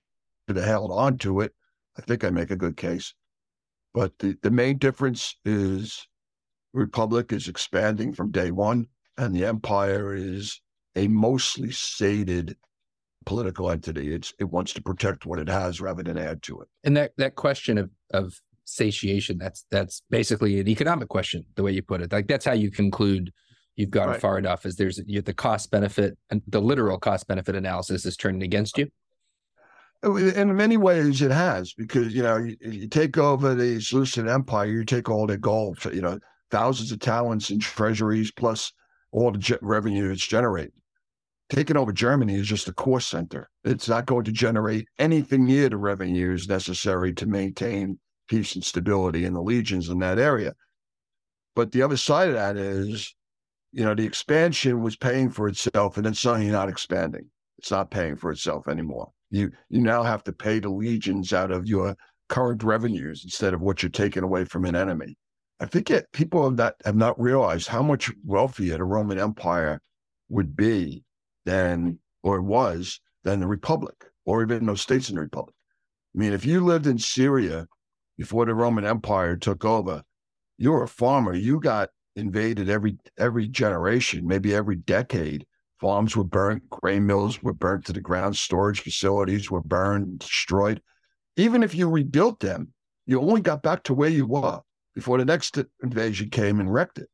have 0.48 0.56
held 0.56 0.90
on 0.90 1.18
to 1.18 1.40
it. 1.40 1.54
I 1.96 2.02
think 2.02 2.24
I 2.24 2.30
make 2.30 2.50
a 2.50 2.56
good 2.56 2.76
case. 2.76 3.14
But 3.94 4.18
the, 4.18 4.36
the 4.42 4.50
main 4.50 4.78
difference 4.78 5.36
is 5.44 6.06
Republic 6.72 7.32
is 7.32 7.48
expanding 7.48 8.12
from 8.12 8.30
day 8.30 8.50
one, 8.50 8.86
and 9.16 9.34
the 9.34 9.44
empire 9.44 10.14
is 10.14 10.60
a 10.96 11.08
mostly 11.08 11.70
sated 11.70 12.56
political 13.26 13.70
entity. 13.70 14.14
It's 14.14 14.32
it 14.38 14.44
wants 14.44 14.72
to 14.74 14.82
protect 14.82 15.26
what 15.26 15.38
it 15.38 15.48
has 15.48 15.80
rather 15.80 16.02
than 16.02 16.18
add 16.18 16.42
to 16.44 16.60
it. 16.60 16.68
And 16.84 16.96
that 16.96 17.12
that 17.18 17.34
question 17.34 17.78
of 17.78 17.90
of 18.12 18.40
satiation, 18.64 19.38
that's 19.38 19.64
that's 19.70 20.02
basically 20.10 20.60
an 20.60 20.68
economic 20.68 21.08
question, 21.08 21.44
the 21.54 21.62
way 21.62 21.72
you 21.72 21.82
put 21.82 22.02
it. 22.02 22.12
Like 22.12 22.28
that's 22.28 22.44
how 22.44 22.52
you 22.52 22.70
conclude 22.70 23.32
you've 23.78 23.90
gone 23.90 24.08
right. 24.08 24.20
far 24.20 24.38
enough. 24.38 24.66
Is 24.66 24.76
there's 24.76 25.00
you, 25.06 25.22
the 25.22 25.32
cost 25.32 25.70
benefit 25.70 26.18
and 26.30 26.42
the 26.46 26.60
literal 26.60 26.98
cost 26.98 27.26
benefit 27.26 27.54
analysis 27.54 28.04
is 28.04 28.16
turning 28.16 28.42
against 28.42 28.76
you. 28.76 28.88
Oh, 30.02 30.16
in 30.16 30.54
many 30.54 30.76
ways, 30.76 31.22
it 31.22 31.30
has 31.30 31.72
because 31.74 32.14
you 32.14 32.22
know 32.22 32.36
you, 32.36 32.56
you 32.60 32.88
take 32.88 33.16
over 33.16 33.54
the 33.54 33.80
Seleucid 33.80 34.28
Empire, 34.28 34.66
you 34.66 34.84
take 34.84 35.08
all 35.08 35.26
the 35.26 35.38
gold, 35.38 35.82
you 35.86 36.02
know, 36.02 36.18
thousands 36.50 36.92
of 36.92 37.00
talents 37.00 37.50
and 37.50 37.60
treasuries 37.60 38.30
plus 38.30 38.72
all 39.12 39.32
the 39.32 39.58
revenue 39.62 40.10
it's 40.10 40.26
generated 40.26 40.72
taking 41.48 41.76
over 41.76 41.92
Germany 41.92 42.34
is 42.34 42.46
just 42.46 42.68
a 42.68 42.72
cost 42.72 43.08
center. 43.08 43.48
It's 43.64 43.88
not 43.88 44.06
going 44.06 44.24
to 44.24 44.32
generate 44.32 44.86
anything 44.98 45.46
near 45.46 45.68
the 45.68 45.76
revenues 45.76 46.48
necessary 46.48 47.12
to 47.14 47.26
maintain 47.26 47.98
peace 48.28 48.54
and 48.54 48.64
stability 48.64 49.24
in 49.24 49.32
the 49.32 49.42
legions 49.42 49.88
in 49.88 49.98
that 50.00 50.18
area. 50.18 50.54
But 51.56 51.72
the 51.72 51.82
other 51.82 51.96
side 51.96 52.28
of 52.28 52.34
that 52.34 52.56
is, 52.56 53.14
you 53.72 53.84
know, 53.84 53.94
the 53.94 54.06
expansion 54.06 54.82
was 54.82 54.96
paying 54.96 55.30
for 55.30 55.48
itself, 55.48 55.96
and 55.96 56.06
then 56.06 56.14
suddenly 56.14 56.46
you're 56.46 56.54
not 56.54 56.68
expanding. 56.68 57.30
It's 57.58 57.70
not 57.70 57.90
paying 57.90 58.16
for 58.16 58.30
itself 58.30 58.68
anymore. 58.68 59.10
You 59.30 59.50
you 59.68 59.80
now 59.80 60.02
have 60.02 60.24
to 60.24 60.32
pay 60.32 60.58
the 60.58 60.70
legions 60.70 61.32
out 61.32 61.50
of 61.50 61.66
your 61.66 61.96
current 62.28 62.62
revenues 62.62 63.24
instead 63.24 63.54
of 63.54 63.60
what 63.60 63.82
you're 63.82 63.90
taking 63.90 64.22
away 64.22 64.44
from 64.44 64.64
an 64.64 64.76
enemy. 64.76 65.16
I 65.60 65.66
think 65.66 65.90
it, 65.90 66.06
people 66.12 66.44
have 66.44 66.56
not 66.56 66.74
have 66.84 66.96
not 66.96 67.20
realized 67.20 67.68
how 67.68 67.82
much 67.82 68.12
wealthier 68.24 68.78
the 68.78 68.84
Roman 68.84 69.18
Empire 69.18 69.80
would 70.28 70.56
be 70.56 71.04
than, 71.44 71.98
or 72.22 72.40
was, 72.42 73.00
than 73.24 73.40
the 73.40 73.46
Republic, 73.46 74.04
or 74.24 74.42
even 74.42 74.66
those 74.66 74.82
states 74.82 75.08
in 75.08 75.16
the 75.16 75.22
Republic. 75.22 75.54
I 76.14 76.18
mean, 76.18 76.32
if 76.32 76.44
you 76.44 76.60
lived 76.60 76.86
in 76.86 76.98
Syria 76.98 77.66
before 78.16 78.46
the 78.46 78.54
Roman 78.54 78.84
Empire 78.84 79.36
took 79.36 79.64
over, 79.64 80.02
you 80.58 80.72
were 80.72 80.82
a 80.82 80.88
farmer. 80.88 81.34
You 81.34 81.60
got 81.60 81.90
invaded 82.18 82.68
every 82.68 82.98
every 83.18 83.48
generation, 83.48 84.26
maybe 84.26 84.54
every 84.54 84.76
decade. 84.76 85.46
Farms 85.80 86.16
were 86.16 86.24
burnt, 86.24 86.68
grain 86.68 87.06
mills 87.06 87.42
were 87.42 87.52
burnt 87.52 87.86
to 87.86 87.92
the 87.92 88.00
ground, 88.00 88.36
storage 88.36 88.80
facilities 88.80 89.50
were 89.50 89.62
burned, 89.62 90.18
destroyed. 90.18 90.82
Even 91.36 91.62
if 91.62 91.74
you 91.74 91.88
rebuilt 91.88 92.40
them, 92.40 92.72
you 93.06 93.20
only 93.20 93.40
got 93.40 93.62
back 93.62 93.84
to 93.84 93.94
where 93.94 94.10
you 94.10 94.26
were 94.26 94.60
before 94.94 95.18
the 95.18 95.24
next 95.24 95.56
invasion 95.82 96.30
came 96.30 96.58
and 96.58 96.72
wrecked 96.72 96.98
it. 96.98 97.08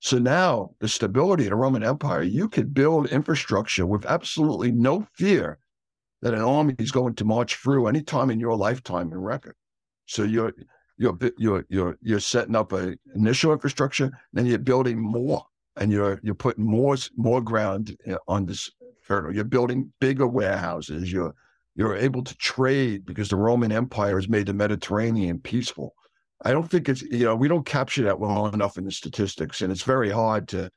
So 0.00 0.18
now 0.18 0.74
the 0.80 0.88
stability 0.88 1.44
of 1.44 1.50
the 1.50 1.56
Roman 1.56 1.84
Empire, 1.84 2.22
you 2.22 2.48
could 2.48 2.74
build 2.74 3.06
infrastructure 3.06 3.86
with 3.86 4.04
absolutely 4.04 4.72
no 4.72 5.06
fear 5.14 5.58
that 6.20 6.34
an 6.34 6.40
army 6.40 6.74
is 6.78 6.90
going 6.90 7.14
to 7.14 7.24
march 7.24 7.56
through 7.56 7.86
any 7.86 8.02
time 8.02 8.30
in 8.30 8.40
your 8.40 8.56
lifetime 8.56 9.12
and 9.12 9.24
wreck 9.24 9.46
it. 9.46 9.54
So 10.06 10.24
you're 10.24 10.52
you're 10.96 11.18
you're 11.38 11.64
you're 11.68 11.98
you're 12.02 12.20
setting 12.20 12.56
up 12.56 12.72
a 12.72 12.96
initial 13.14 13.52
infrastructure, 13.52 14.10
then 14.32 14.46
you're 14.46 14.58
building 14.58 15.00
more, 15.00 15.44
and 15.76 15.90
you're 15.90 16.20
you're 16.22 16.34
putting 16.34 16.64
more 16.64 16.96
more 17.16 17.40
ground 17.40 17.96
eh, 18.06 18.16
on 18.28 18.46
this 18.46 18.70
fertile. 19.02 19.34
You're 19.34 19.44
building 19.44 19.92
bigger 20.00 20.26
warehouses. 20.26 21.12
You're 21.12 21.34
you're 21.74 21.96
able 21.96 22.22
to 22.22 22.36
trade 22.36 23.04
because 23.04 23.28
the 23.28 23.36
Roman 23.36 23.72
Empire 23.72 24.16
has 24.16 24.28
made 24.28 24.46
the 24.46 24.54
Mediterranean 24.54 25.40
peaceful. 25.40 25.94
I 26.44 26.52
don't 26.52 26.70
think 26.70 26.88
it's 26.88 27.02
you 27.02 27.24
know 27.24 27.34
we 27.34 27.48
don't 27.48 27.66
capture 27.66 28.04
that 28.04 28.20
well 28.20 28.46
enough 28.48 28.78
in 28.78 28.84
the 28.84 28.92
statistics, 28.92 29.62
and 29.62 29.72
it's 29.72 29.82
very 29.82 30.10
hard 30.10 30.48
to 30.48 30.70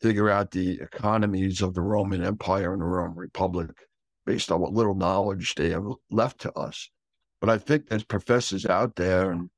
figure 0.00 0.30
out 0.30 0.50
the 0.50 0.80
economies 0.80 1.60
of 1.60 1.74
the 1.74 1.82
Roman 1.82 2.24
Empire 2.24 2.72
and 2.72 2.80
the 2.80 2.86
Roman 2.86 3.16
Republic 3.16 3.70
based 4.24 4.50
on 4.50 4.60
what 4.60 4.72
little 4.72 4.94
knowledge 4.94 5.54
they 5.54 5.70
have 5.70 5.84
left 6.10 6.40
to 6.40 6.52
us. 6.52 6.90
But 7.40 7.50
I 7.50 7.58
think 7.58 7.88
there's 7.88 8.04
professors 8.04 8.66
out 8.66 8.96
there, 8.96 9.30
and 9.30 9.50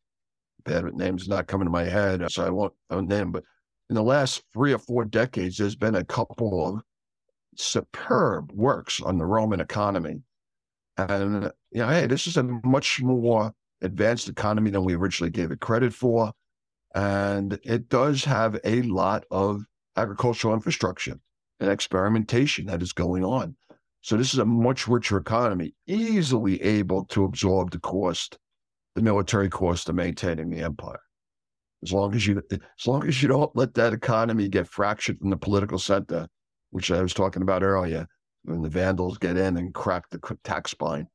bad 0.64 0.84
names 0.94 1.28
not 1.28 1.48
coming 1.48 1.66
to 1.66 1.72
my 1.72 1.84
head, 1.84 2.24
so 2.30 2.44
I 2.46 2.50
won't, 2.50 2.72
won't 2.90 3.08
name. 3.08 3.32
But 3.32 3.44
in 3.90 3.96
the 3.96 4.02
last 4.02 4.42
three 4.52 4.72
or 4.72 4.78
four 4.78 5.04
decades, 5.04 5.58
there's 5.58 5.74
been 5.74 5.96
a 5.96 6.04
couple 6.04 6.76
of 6.76 6.82
superb 7.56 8.52
works 8.52 9.00
on 9.00 9.18
the 9.18 9.26
Roman 9.26 9.60
economy. 9.60 10.22
And, 10.96 11.50
you 11.70 11.80
know, 11.80 11.88
hey, 11.88 12.06
this 12.06 12.26
is 12.26 12.36
a 12.36 12.42
much 12.42 13.02
more 13.02 13.52
advanced 13.82 14.28
economy 14.28 14.70
than 14.70 14.84
we 14.84 14.94
originally 14.94 15.30
gave 15.30 15.50
it 15.50 15.60
credit 15.60 15.92
for. 15.92 16.32
And 16.94 17.58
it 17.64 17.88
does 17.88 18.24
have 18.24 18.60
a 18.64 18.82
lot 18.82 19.24
of 19.30 19.64
agricultural 19.96 20.54
infrastructure 20.54 21.18
and 21.60 21.70
experimentation 21.70 22.66
that 22.66 22.82
is 22.82 22.92
going 22.92 23.24
on. 23.24 23.56
So 24.02 24.16
this 24.16 24.34
is 24.34 24.40
a 24.40 24.44
much 24.44 24.88
richer 24.88 25.16
economy, 25.16 25.74
easily 25.86 26.60
able 26.60 27.04
to 27.06 27.24
absorb 27.24 27.70
the 27.70 27.78
cost, 27.78 28.36
the 28.96 29.02
military 29.02 29.48
cost 29.48 29.88
of 29.88 29.94
maintaining 29.94 30.50
the 30.50 30.60
empire. 30.60 31.00
As 31.84 31.92
long 31.92 32.14
as 32.14 32.26
you, 32.26 32.42
as 32.50 32.86
long 32.86 33.06
as 33.06 33.22
you 33.22 33.28
don't 33.28 33.54
let 33.56 33.74
that 33.74 33.92
economy 33.92 34.48
get 34.48 34.68
fractured 34.68 35.18
from 35.18 35.30
the 35.30 35.36
political 35.36 35.78
center, 35.78 36.28
which 36.70 36.90
I 36.90 37.00
was 37.00 37.14
talking 37.14 37.42
about 37.42 37.62
earlier, 37.62 38.06
when 38.44 38.62
the 38.62 38.68
Vandals 38.68 39.18
get 39.18 39.36
in 39.36 39.56
and 39.56 39.72
crack 39.72 40.10
the 40.10 40.20
tax 40.42 40.72
spine, 40.72 41.06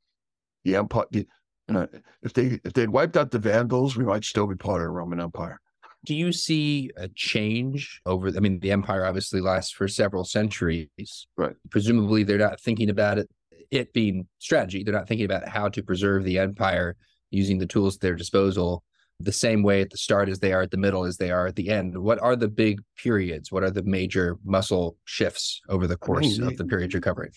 the 0.63 0.77
empire. 0.77 1.05
The, 1.11 1.27
you 1.67 1.73
know, 1.73 1.87
if 2.21 2.31
they 2.31 2.61
if 2.63 2.71
they'd 2.71 2.89
wiped 2.89 3.17
out 3.17 3.31
the 3.31 3.39
Vandals, 3.39 3.97
we 3.97 4.05
might 4.05 4.23
still 4.23 4.47
be 4.47 4.55
part 4.55 4.81
of 4.81 4.85
the 4.85 4.91
Roman 4.91 5.19
Empire. 5.19 5.59
Do 6.05 6.15
you 6.15 6.31
see 6.31 6.91
a 6.95 7.07
change 7.09 8.01
over? 8.05 8.29
I 8.29 8.39
mean, 8.39 8.59
the 8.59 8.71
empire 8.71 9.05
obviously 9.05 9.41
lasts 9.41 9.71
for 9.71 9.87
several 9.87 10.23
centuries. 10.23 11.27
Right. 11.35 11.55
Presumably, 11.69 12.23
they're 12.23 12.37
not 12.37 12.61
thinking 12.61 12.89
about 12.89 13.17
it, 13.17 13.29
it 13.71 13.93
being 13.93 14.27
strategy. 14.39 14.83
They're 14.83 14.93
not 14.93 15.07
thinking 15.07 15.25
about 15.25 15.47
how 15.47 15.69
to 15.69 15.83
preserve 15.83 16.23
the 16.23 16.39
empire 16.39 16.95
using 17.29 17.57
the 17.57 17.65
tools 17.65 17.95
at 17.95 18.01
their 18.01 18.15
disposal 18.15 18.83
the 19.19 19.31
same 19.31 19.63
way 19.63 19.81
at 19.81 19.89
the 19.89 19.97
start 19.97 20.29
as 20.29 20.39
they 20.39 20.53
are 20.53 20.61
at 20.61 20.71
the 20.71 20.77
middle 20.77 21.03
as 21.03 21.17
they 21.17 21.31
are 21.31 21.47
at 21.47 21.55
the 21.55 21.69
end. 21.69 21.97
What 21.97 22.19
are 22.19 22.35
the 22.35 22.47
big 22.47 22.81
periods? 22.97 23.51
What 23.51 23.63
are 23.63 23.71
the 23.71 23.83
major 23.83 24.37
muscle 24.45 24.95
shifts 25.05 25.61
over 25.69 25.87
the 25.87 25.97
course 25.97 26.25
I 26.25 26.29
mean, 26.29 26.43
of 26.43 26.57
the 26.57 26.65
period 26.65 26.93
you're 26.93 27.01
covering? 27.01 27.31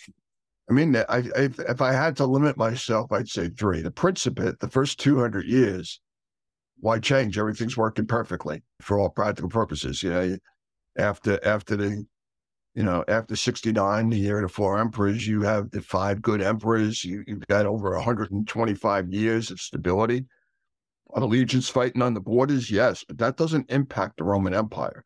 I 0.69 0.73
mean, 0.73 0.95
I, 0.95 1.03
I, 1.09 1.23
if 1.37 1.81
I 1.81 1.93
had 1.93 2.17
to 2.19 2.27
limit 2.27 2.57
myself, 2.57 3.11
I'd 3.13 3.29
say 3.29 3.49
three. 3.49 3.81
The 3.81 3.91
Principate, 3.91 4.61
the 4.61 4.69
first 4.69 5.01
200 5.01 5.47
years, 5.47 6.01
why 6.81 6.99
change? 6.99 7.39
Everything's 7.39 7.77
working 7.77 8.07
perfectly 8.07 8.63
for 8.81 8.99
all 8.99 9.11
practical 9.11 9.51
purposes. 9.51 10.03
You 10.03 10.11
know, 10.11 10.37
after 10.99 11.39
after 11.45 11.77
the, 11.77 12.05
you 12.75 12.83
know, 12.83 13.05
after 13.09 13.37
sixty 13.37 13.73
nine, 13.73 14.11
the 14.11 14.19
year 14.19 14.39
of 14.39 14.43
the 14.43 14.49
four 14.49 14.79
emperors, 14.79 15.27
you 15.27 15.43
have 15.43 15.71
the 15.71 15.83
five 15.83 16.23
good 16.23 16.43
emperors. 16.43 17.05
You 17.05 17.25
you've 17.27 17.47
got 17.47 17.67
over 17.67 17.99
hundred 17.99 18.31
and 18.33 18.47
twenty 18.49 18.75
five 18.75 19.11
years 19.11 19.51
of 19.51 19.61
stability. 19.61 20.25
Are 21.13 21.21
the 21.21 21.27
legions 21.27 21.69
fighting 21.69 22.03
on 22.03 22.15
the 22.15 22.21
borders? 22.21 22.71
Yes, 22.71 23.05
but 23.07 23.19
that 23.19 23.37
doesn't 23.37 23.71
impact 23.71 24.19
the 24.19 24.25
Roman 24.25 24.55
Empire. 24.55 25.05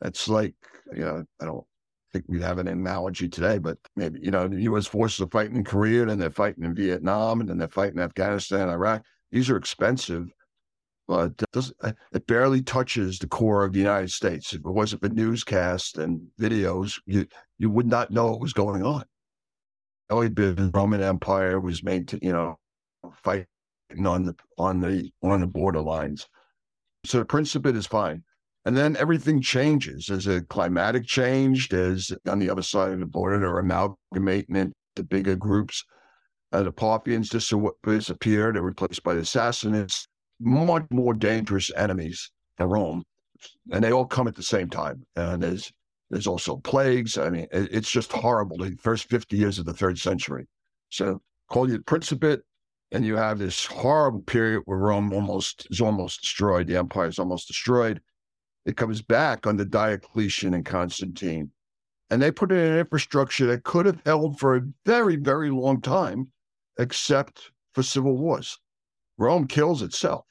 That's 0.00 0.28
like, 0.28 0.54
you 0.94 1.04
know, 1.04 1.24
I 1.40 1.44
don't 1.46 1.64
think 2.12 2.26
we 2.28 2.40
have 2.42 2.58
an 2.58 2.68
analogy 2.68 3.28
today, 3.28 3.58
but 3.58 3.78
maybe, 3.96 4.20
you 4.22 4.30
know, 4.30 4.46
the 4.46 4.62
U.S. 4.62 4.86
forces 4.86 5.22
are 5.22 5.30
fighting 5.30 5.56
in 5.56 5.64
Korea, 5.64 6.06
and 6.06 6.20
they're 6.20 6.30
fighting 6.30 6.64
in 6.64 6.74
Vietnam, 6.74 7.40
and 7.40 7.48
then 7.48 7.56
they're 7.56 7.68
fighting 7.68 7.96
in 7.96 8.04
Afghanistan, 8.04 8.68
Iraq. 8.68 9.02
These 9.32 9.48
are 9.48 9.56
expensive 9.56 10.28
but 11.08 11.32
it, 11.54 11.72
uh, 11.82 11.92
it 12.12 12.26
barely 12.26 12.62
touches 12.62 13.18
the 13.18 13.26
core 13.26 13.64
of 13.64 13.72
the 13.72 13.78
United 13.78 14.10
States. 14.10 14.52
If 14.52 14.60
it 14.60 14.66
wasn't 14.66 15.02
for 15.02 15.08
newscasts 15.08 15.96
and 15.96 16.20
videos, 16.38 17.00
you 17.06 17.26
you 17.58 17.70
would 17.70 17.86
not 17.86 18.10
know 18.10 18.26
what 18.26 18.40
was 18.40 18.52
going 18.52 18.84
on. 18.84 19.04
Only 20.10 20.28
the 20.28 20.70
Roman 20.74 21.02
Empire 21.02 21.58
was 21.58 21.82
made 21.82 22.08
to, 22.08 22.18
you 22.22 22.32
know, 22.32 22.58
fighting 23.22 23.46
on 24.04 24.24
the 24.24 24.36
on 24.58 24.80
the 24.80 25.10
on 25.22 25.40
the 25.40 25.48
borderlines. 25.48 26.26
So 27.06 27.18
the 27.18 27.24
Principate 27.24 27.76
is 27.76 27.86
fine. 27.86 28.22
And 28.64 28.76
then 28.76 28.96
everything 28.96 29.40
changes. 29.40 30.06
There's 30.06 30.26
a 30.26 30.42
climatic 30.42 31.06
change. 31.06 31.70
There's 31.70 32.12
on 32.28 32.38
the 32.38 32.50
other 32.50 32.62
side 32.62 32.92
of 32.92 33.00
the 33.00 33.06
border, 33.06 33.38
they're 33.38 33.58
amalgamating 33.58 34.56
into 34.56 35.04
bigger 35.08 35.36
groups. 35.36 35.84
Uh, 36.52 36.64
the 36.64 36.72
Parthians 36.72 37.30
disappeared. 37.30 38.56
They're 38.56 38.62
replaced 38.62 39.02
by 39.02 39.14
the 39.14 39.22
Sassanids 39.22 40.06
much 40.40 40.84
more 40.90 41.14
dangerous 41.14 41.70
enemies 41.76 42.30
than 42.56 42.68
Rome, 42.68 43.04
and 43.70 43.82
they 43.82 43.92
all 43.92 44.06
come 44.06 44.28
at 44.28 44.34
the 44.34 44.42
same 44.42 44.68
time. 44.68 45.06
And 45.16 45.42
there's 45.42 45.72
there's 46.10 46.26
also 46.26 46.56
plagues. 46.56 47.18
I 47.18 47.30
mean, 47.30 47.46
it, 47.52 47.68
it's 47.72 47.90
just 47.90 48.12
horrible. 48.12 48.56
The 48.58 48.76
first 48.80 49.08
50 49.08 49.36
years 49.36 49.58
of 49.58 49.66
the 49.66 49.74
third 49.74 49.98
century. 49.98 50.46
So 50.90 51.20
call 51.48 51.68
you 51.68 51.78
the 51.78 51.82
Principate, 51.82 52.40
and 52.92 53.04
you 53.04 53.16
have 53.16 53.38
this 53.38 53.66
horrible 53.66 54.22
period 54.22 54.62
where 54.64 54.78
Rome 54.78 55.12
almost 55.12 55.66
is 55.70 55.80
almost 55.80 56.22
destroyed. 56.22 56.66
The 56.66 56.76
empire 56.76 57.08
is 57.08 57.18
almost 57.18 57.48
destroyed. 57.48 58.00
It 58.64 58.76
comes 58.76 59.02
back 59.02 59.46
under 59.46 59.64
Diocletian 59.64 60.54
and 60.54 60.64
Constantine, 60.64 61.50
and 62.10 62.20
they 62.20 62.30
put 62.30 62.52
in 62.52 62.58
an 62.58 62.78
infrastructure 62.78 63.46
that 63.46 63.64
could 63.64 63.86
have 63.86 64.02
held 64.04 64.38
for 64.38 64.56
a 64.56 64.62
very, 64.84 65.16
very 65.16 65.50
long 65.50 65.80
time, 65.80 66.32
except 66.78 67.50
for 67.72 67.82
civil 67.82 68.16
wars. 68.16 68.58
Rome 69.18 69.46
kills 69.46 69.82
itself. 69.82 70.24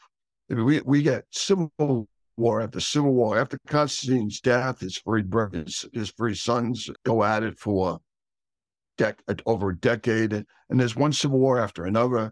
I 0.49 0.55
mean, 0.55 0.65
we 0.65 0.81
we 0.81 1.01
get 1.01 1.25
civil 1.31 2.07
war 2.37 2.61
after 2.61 2.79
civil 2.79 3.13
war. 3.13 3.37
After 3.37 3.59
Constantine's 3.67 4.39
death, 4.39 4.79
his 4.79 4.97
three 4.99 5.23
brothers, 5.23 5.85
his 5.93 6.11
three 6.11 6.35
sons 6.35 6.89
go 7.03 7.23
at 7.23 7.43
it 7.43 7.59
for 7.59 7.99
dec- 8.97 9.41
over 9.45 9.71
a 9.71 9.77
decade, 9.77 10.33
and 10.33 10.79
there's 10.79 10.95
one 10.95 11.13
civil 11.13 11.39
war 11.39 11.59
after 11.59 11.85
another. 11.85 12.31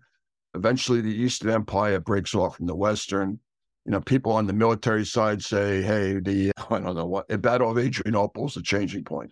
Eventually, 0.53 1.01
the 1.01 1.13
Eastern 1.13 1.51
Empire 1.51 1.99
breaks 1.99 2.33
off 2.33 2.55
from 2.57 2.67
the 2.67 2.75
Western. 2.75 3.39
You 3.85 3.91
know, 3.91 4.01
people 4.01 4.31
on 4.31 4.47
the 4.47 4.53
military 4.53 5.05
side 5.05 5.43
say, 5.43 5.81
"Hey, 5.81 6.19
the 6.19 6.51
I 6.69 6.79
don't 6.79 6.95
know 6.95 7.05
what 7.05 7.27
the 7.27 7.37
Battle 7.37 7.69
of 7.69 7.77
Adrianople 7.77 8.47
is 8.47 8.53
the 8.53 8.61
changing 8.61 9.03
point." 9.03 9.31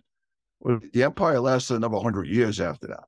The 0.62 1.02
empire 1.02 1.40
lasted 1.40 1.76
another 1.76 1.98
hundred 1.98 2.26
years 2.26 2.60
after 2.60 2.86
that. 2.88 3.04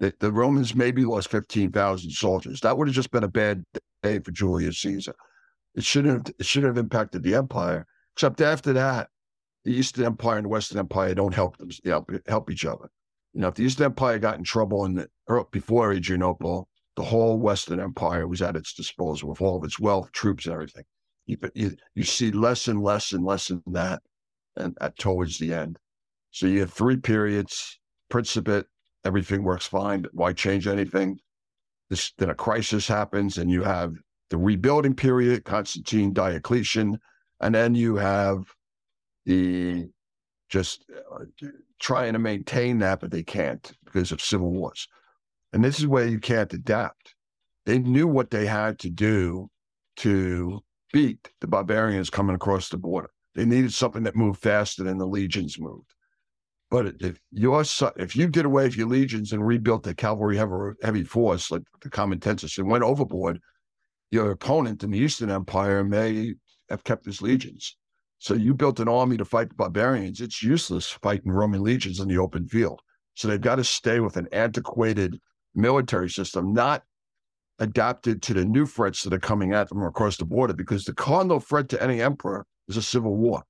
The, 0.00 0.14
the 0.20 0.32
Romans 0.32 0.74
maybe 0.74 1.04
lost 1.04 1.28
15,000 1.28 2.10
soldiers. 2.10 2.60
That 2.60 2.76
would 2.76 2.88
have 2.88 2.94
just 2.94 3.10
been 3.10 3.24
a 3.24 3.28
bad 3.28 3.64
day 4.02 4.20
for 4.20 4.30
Julius 4.30 4.80
Caesar. 4.80 5.14
It 5.74 5.84
shouldn't 5.84 6.26
have, 6.26 6.34
it 6.38 6.46
shouldn't 6.46 6.76
have 6.76 6.82
impacted 6.82 7.22
the 7.22 7.34
empire. 7.34 7.86
Except 8.14 8.40
after 8.40 8.72
that, 8.72 9.08
the 9.64 9.72
Eastern 9.72 10.06
Empire 10.06 10.36
and 10.36 10.44
the 10.44 10.50
Western 10.50 10.78
Empire 10.78 11.14
don't 11.14 11.34
help 11.34 11.56
them 11.58 11.70
you 11.84 11.90
know, 11.90 12.06
help 12.26 12.50
each 12.50 12.64
other. 12.64 12.90
You 13.34 13.42
know, 13.42 13.48
if 13.48 13.54
the 13.54 13.64
Eastern 13.64 13.86
Empire 13.86 14.18
got 14.18 14.38
in 14.38 14.44
trouble 14.44 14.84
in 14.84 14.94
the, 14.94 15.08
or 15.26 15.46
before 15.52 15.92
Adrianople, 15.92 16.68
the 16.96 17.04
whole 17.04 17.38
Western 17.38 17.78
Empire 17.78 18.26
was 18.26 18.42
at 18.42 18.56
its 18.56 18.72
disposal 18.72 19.28
with 19.28 19.40
all 19.40 19.56
of 19.56 19.64
its 19.64 19.78
wealth, 19.78 20.10
troops, 20.12 20.46
and 20.46 20.54
everything. 20.54 20.84
You, 21.26 21.36
you, 21.54 21.76
you 21.94 22.02
see 22.02 22.32
less 22.32 22.66
and 22.66 22.82
less 22.82 23.12
and 23.12 23.24
less 23.24 23.50
in 23.50 23.62
that, 23.66 24.02
and 24.56 24.76
at 24.80 24.98
towards 24.98 25.38
the 25.38 25.52
end. 25.52 25.78
So 26.30 26.46
you 26.46 26.60
have 26.60 26.72
three 26.72 26.96
periods: 26.96 27.78
Principate, 28.08 28.64
everything 29.08 29.42
works 29.42 29.66
fine. 29.66 30.04
Why 30.12 30.34
change 30.34 30.66
anything? 30.66 31.18
This, 31.88 32.12
then 32.18 32.28
a 32.28 32.34
crisis 32.34 32.86
happens, 32.86 33.38
and 33.38 33.50
you 33.50 33.62
have 33.62 33.94
the 34.28 34.36
rebuilding 34.36 34.94
period, 34.94 35.44
Constantine, 35.44 36.12
Diocletian, 36.12 36.98
and 37.40 37.54
then 37.54 37.74
you 37.74 37.96
have 37.96 38.44
the 39.24 39.88
just 40.50 40.84
uh, 41.12 41.24
trying 41.80 42.12
to 42.12 42.18
maintain 42.18 42.78
that, 42.78 43.00
but 43.00 43.10
they 43.10 43.22
can't 43.22 43.72
because 43.84 44.12
of 44.12 44.20
civil 44.20 44.50
wars. 44.50 44.86
And 45.52 45.64
this 45.64 45.78
is 45.78 45.86
where 45.86 46.06
you 46.06 46.18
can't 46.20 46.52
adapt. 46.52 47.14
They 47.64 47.78
knew 47.78 48.06
what 48.06 48.30
they 48.30 48.46
had 48.46 48.78
to 48.80 48.90
do 48.90 49.48
to 49.96 50.60
beat 50.92 51.30
the 51.40 51.46
barbarians 51.46 52.10
coming 52.10 52.36
across 52.36 52.68
the 52.68 52.78
border. 52.78 53.10
They 53.34 53.44
needed 53.44 53.72
something 53.72 54.02
that 54.02 54.16
moved 54.16 54.40
faster 54.40 54.82
than 54.84 54.98
the 54.98 55.06
legions 55.06 55.58
moved. 55.58 55.94
But 56.70 56.94
if 57.00 57.18
your 57.32 57.62
if 57.96 58.14
you 58.14 58.28
did 58.28 58.44
away 58.44 58.64
with 58.64 58.76
your 58.76 58.88
legions 58.88 59.32
and 59.32 59.46
rebuilt 59.46 59.84
the 59.84 59.94
cavalry 59.94 60.36
heavy, 60.36 60.74
heavy 60.82 61.04
force 61.04 61.50
like 61.50 61.62
the 61.80 61.88
Comitatus 61.88 62.58
and 62.58 62.68
went 62.68 62.84
overboard, 62.84 63.40
your 64.10 64.30
opponent 64.30 64.84
in 64.84 64.90
the 64.90 64.98
Eastern 64.98 65.30
Empire 65.30 65.82
may 65.82 66.34
have 66.68 66.84
kept 66.84 67.06
his 67.06 67.22
legions. 67.22 67.76
So 68.18 68.34
you 68.34 68.52
built 68.52 68.80
an 68.80 68.88
army 68.88 69.16
to 69.16 69.24
fight 69.24 69.48
the 69.48 69.54
barbarians. 69.54 70.20
It's 70.20 70.42
useless 70.42 70.90
fighting 70.90 71.32
Roman 71.32 71.62
legions 71.62 72.00
in 72.00 72.08
the 72.08 72.18
open 72.18 72.46
field. 72.48 72.80
So 73.14 73.28
they've 73.28 73.40
got 73.40 73.56
to 73.56 73.64
stay 73.64 74.00
with 74.00 74.16
an 74.16 74.28
antiquated 74.32 75.18
military 75.54 76.10
system, 76.10 76.52
not 76.52 76.82
adapted 77.58 78.22
to 78.22 78.34
the 78.34 78.44
new 78.44 78.66
threats 78.66 79.02
that 79.02 79.12
are 79.12 79.18
coming 79.18 79.52
at 79.52 79.68
them 79.68 79.82
across 79.82 80.16
the 80.16 80.24
border, 80.24 80.52
because 80.52 80.84
the 80.84 80.92
cardinal 80.92 81.40
threat 81.40 81.68
to 81.70 81.82
any 81.82 82.02
emperor 82.02 82.44
is 82.68 82.76
a 82.76 82.82
civil 82.82 83.16
war. 83.16 83.42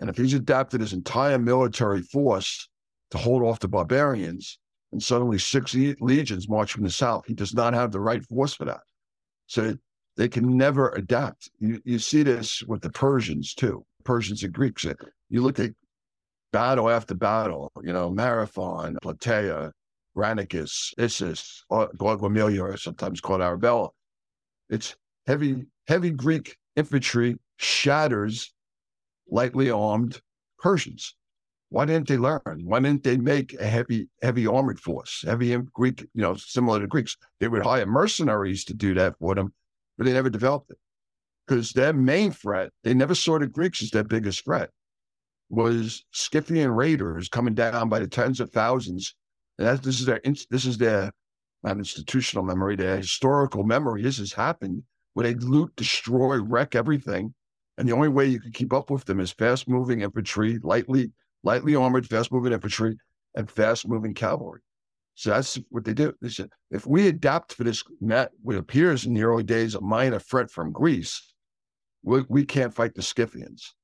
And 0.00 0.08
if 0.08 0.16
he's 0.16 0.34
adapted 0.34 0.80
his 0.80 0.94
entire 0.94 1.38
military 1.38 2.02
force 2.02 2.68
to 3.10 3.18
hold 3.18 3.42
off 3.42 3.60
the 3.60 3.68
barbarians, 3.68 4.58
and 4.92 5.02
suddenly 5.02 5.38
six 5.38 5.74
legions 6.00 6.48
march 6.48 6.72
from 6.72 6.84
the 6.84 6.90
south, 6.90 7.24
he 7.26 7.34
does 7.34 7.54
not 7.54 7.74
have 7.74 7.92
the 7.92 8.00
right 8.00 8.24
force 8.24 8.54
for 8.54 8.64
that. 8.64 8.80
So 9.46 9.76
they 10.16 10.28
can 10.28 10.56
never 10.56 10.90
adapt. 10.90 11.50
You, 11.60 11.80
you 11.84 11.98
see 11.98 12.22
this 12.22 12.62
with 12.62 12.80
the 12.82 12.90
Persians 12.90 13.54
too, 13.54 13.84
Persians 14.04 14.42
and 14.42 14.52
Greeks. 14.52 14.84
Uh, 14.84 14.94
you 15.28 15.42
look 15.42 15.60
at 15.60 15.70
battle 16.52 16.90
after 16.90 17.14
battle, 17.14 17.70
you 17.82 17.92
know, 17.92 18.10
Marathon, 18.10 18.96
Plataea, 19.02 19.70
Granicus, 20.16 20.92
Issus, 20.98 21.62
uh, 21.70 21.86
Gaugamela, 21.96 22.60
or 22.60 22.76
sometimes 22.76 23.20
called 23.20 23.40
Arbela. 23.40 23.90
It's 24.68 24.96
heavy, 25.26 25.66
heavy 25.86 26.10
Greek 26.10 26.56
infantry 26.74 27.36
shatters 27.58 28.52
lightly 29.30 29.70
armed 29.70 30.20
Persians. 30.58 31.14
Why 31.70 31.84
didn't 31.84 32.08
they 32.08 32.18
learn? 32.18 32.62
Why 32.64 32.80
didn't 32.80 33.04
they 33.04 33.16
make 33.16 33.54
a 33.54 33.66
heavy, 33.66 34.08
heavy 34.22 34.46
armored 34.46 34.80
force, 34.80 35.22
heavy 35.24 35.56
Greek, 35.72 36.00
you 36.14 36.22
know, 36.22 36.34
similar 36.34 36.80
to 36.80 36.86
Greeks? 36.88 37.16
They 37.38 37.46
would 37.48 37.62
hire 37.62 37.86
mercenaries 37.86 38.64
to 38.64 38.74
do 38.74 38.92
that 38.94 39.16
for 39.18 39.34
them, 39.36 39.54
but 39.96 40.06
they 40.06 40.12
never 40.12 40.30
developed 40.30 40.72
it 40.72 40.78
because 41.46 41.72
their 41.72 41.92
main 41.92 42.30
threat, 42.30 42.70
they 42.84 42.94
never 42.94 43.14
saw 43.14 43.38
the 43.38 43.46
Greeks 43.46 43.82
as 43.82 43.90
their 43.90 44.04
biggest 44.04 44.44
threat, 44.44 44.70
was 45.48 46.04
Scythian 46.12 46.70
raiders 46.70 47.28
coming 47.28 47.54
down 47.54 47.88
by 47.88 47.98
the 47.98 48.06
tens 48.06 48.40
of 48.40 48.50
thousands. 48.50 49.14
And 49.58 49.66
that, 49.66 49.82
this 49.82 50.00
is 50.00 50.06
their 50.06 50.20
this 50.24 50.64
is 50.64 50.78
their 50.78 51.12
not 51.62 51.76
institutional 51.76 52.44
memory, 52.44 52.76
their 52.76 52.96
historical 52.96 53.64
memory. 53.64 54.02
This 54.02 54.18
has 54.18 54.32
happened 54.32 54.84
where 55.14 55.26
they 55.26 55.34
loot, 55.34 55.74
destroy, 55.76 56.40
wreck 56.40 56.74
everything, 56.74 57.34
and 57.80 57.88
the 57.88 57.94
only 57.94 58.08
way 58.08 58.26
you 58.26 58.38
can 58.38 58.52
keep 58.52 58.74
up 58.74 58.90
with 58.90 59.06
them 59.06 59.20
is 59.20 59.32
fast 59.32 59.66
moving 59.66 60.02
infantry, 60.02 60.58
lightly 60.62 61.10
lightly 61.42 61.74
armored, 61.74 62.06
fast 62.06 62.30
moving 62.30 62.52
infantry, 62.52 62.98
and 63.34 63.50
fast 63.50 63.88
moving 63.88 64.12
cavalry. 64.12 64.60
So 65.14 65.30
that's 65.30 65.58
what 65.70 65.86
they 65.86 65.94
do. 65.94 66.12
They 66.20 66.28
said, 66.28 66.50
if 66.70 66.86
we 66.86 67.08
adapt 67.08 67.54
for 67.54 67.64
this, 67.64 67.82
that 68.02 68.32
what 68.42 68.56
appears 68.56 69.06
in 69.06 69.14
the 69.14 69.22
early 69.22 69.44
days 69.44 69.74
a 69.74 69.80
minor 69.80 70.18
threat 70.18 70.50
from 70.50 70.72
Greece, 70.72 71.32
we, 72.02 72.22
we 72.28 72.44
can't 72.44 72.74
fight 72.74 72.94
the 72.94 73.00
Scythians. 73.00 73.74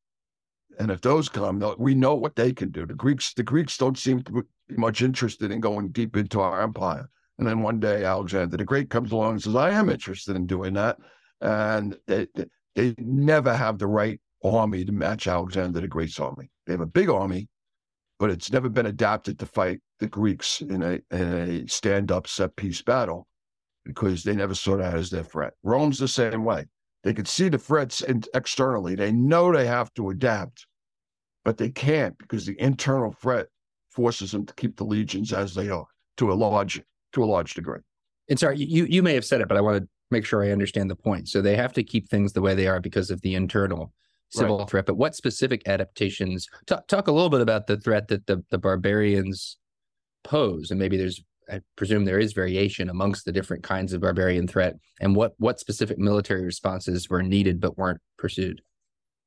And 0.78 0.90
if 0.90 1.00
those 1.00 1.30
come, 1.30 1.64
we 1.78 1.94
know 1.94 2.14
what 2.14 2.36
they 2.36 2.52
can 2.52 2.70
do. 2.70 2.84
The 2.84 2.92
Greeks, 2.92 3.32
the 3.32 3.42
Greeks 3.42 3.78
don't 3.78 3.96
seem 3.96 4.22
to 4.24 4.44
be 4.68 4.76
much 4.76 5.00
interested 5.00 5.50
in 5.50 5.60
going 5.60 5.88
deep 5.88 6.18
into 6.18 6.40
our 6.40 6.60
empire. 6.60 7.08
And 7.38 7.48
then 7.48 7.62
one 7.62 7.80
day 7.80 8.04
Alexander 8.04 8.58
the 8.58 8.64
Great 8.64 8.90
comes 8.90 9.10
along 9.10 9.32
and 9.32 9.42
says, 9.42 9.56
"I 9.56 9.70
am 9.70 9.88
interested 9.88 10.36
in 10.36 10.46
doing 10.46 10.74
that," 10.74 10.98
and 11.40 11.96
they, 12.06 12.26
they, 12.76 12.94
never 12.98 13.54
have 13.54 13.78
the 13.78 13.86
right 13.86 14.20
army 14.44 14.84
to 14.84 14.92
match 14.92 15.26
Alexander 15.26 15.80
the 15.80 15.88
Great's 15.88 16.20
army. 16.20 16.48
They 16.66 16.72
have 16.74 16.80
a 16.80 16.86
big 16.86 17.08
army, 17.08 17.48
but 18.18 18.30
it's 18.30 18.52
never 18.52 18.68
been 18.68 18.86
adapted 18.86 19.38
to 19.40 19.46
fight 19.46 19.80
the 19.98 20.06
Greeks 20.06 20.60
in 20.60 20.82
a 20.82 21.00
a 21.12 21.66
stand 21.66 22.12
up 22.12 22.28
set 22.28 22.54
piece 22.54 22.82
battle 22.82 23.26
because 23.84 24.22
they 24.22 24.34
never 24.34 24.54
saw 24.54 24.76
that 24.76 24.94
as 24.94 25.10
their 25.10 25.24
threat. 25.24 25.54
Rome's 25.62 25.98
the 25.98 26.08
same 26.08 26.44
way. 26.44 26.66
They 27.02 27.14
could 27.14 27.28
see 27.28 27.48
the 27.48 27.58
threats 27.58 28.02
externally. 28.34 28.94
They 28.94 29.12
know 29.12 29.52
they 29.52 29.66
have 29.66 29.92
to 29.94 30.10
adapt, 30.10 30.66
but 31.44 31.56
they 31.56 31.70
can't 31.70 32.18
because 32.18 32.46
the 32.46 32.60
internal 32.60 33.12
threat 33.12 33.46
forces 33.90 34.32
them 34.32 34.44
to 34.44 34.54
keep 34.54 34.76
the 34.76 34.84
legions 34.84 35.32
as 35.32 35.54
they 35.54 35.70
are 35.70 35.86
to 36.18 36.32
a 36.32 36.34
large 36.34 36.82
to 37.12 37.24
a 37.24 37.26
large 37.26 37.54
degree. 37.54 37.80
And 38.28 38.38
sorry, 38.38 38.58
you 38.58 38.86
you 38.86 39.02
may 39.02 39.14
have 39.14 39.24
said 39.24 39.40
it, 39.40 39.48
but 39.48 39.56
I 39.56 39.60
want 39.60 39.82
to 39.82 39.88
make 40.10 40.24
sure 40.24 40.44
I 40.44 40.50
understand 40.50 40.90
the 40.90 40.96
point. 40.96 41.28
So 41.28 41.42
they 41.42 41.56
have 41.56 41.72
to 41.74 41.82
keep 41.82 42.08
things 42.08 42.32
the 42.32 42.42
way 42.42 42.54
they 42.54 42.66
are 42.66 42.80
because 42.80 43.10
of 43.10 43.20
the 43.22 43.34
internal 43.34 43.92
civil 44.30 44.58
right. 44.58 44.68
threat. 44.68 44.86
But 44.86 44.96
what 44.96 45.14
specific 45.14 45.62
adaptations? 45.66 46.46
Talk, 46.66 46.86
talk 46.88 47.08
a 47.08 47.12
little 47.12 47.30
bit 47.30 47.40
about 47.40 47.66
the 47.66 47.78
threat 47.78 48.08
that 48.08 48.26
the 48.26 48.44
the 48.50 48.58
barbarians 48.58 49.56
pose, 50.24 50.70
and 50.70 50.78
maybe 50.78 50.96
there's 50.96 51.22
I 51.50 51.60
presume 51.76 52.04
there 52.04 52.18
is 52.18 52.32
variation 52.32 52.88
amongst 52.88 53.24
the 53.24 53.32
different 53.32 53.62
kinds 53.62 53.92
of 53.92 54.00
barbarian 54.00 54.48
threat, 54.48 54.76
and 55.00 55.14
what 55.14 55.34
what 55.38 55.60
specific 55.60 55.98
military 55.98 56.44
responses 56.44 57.08
were 57.08 57.22
needed 57.22 57.60
but 57.60 57.78
weren't 57.78 58.00
pursued. 58.18 58.60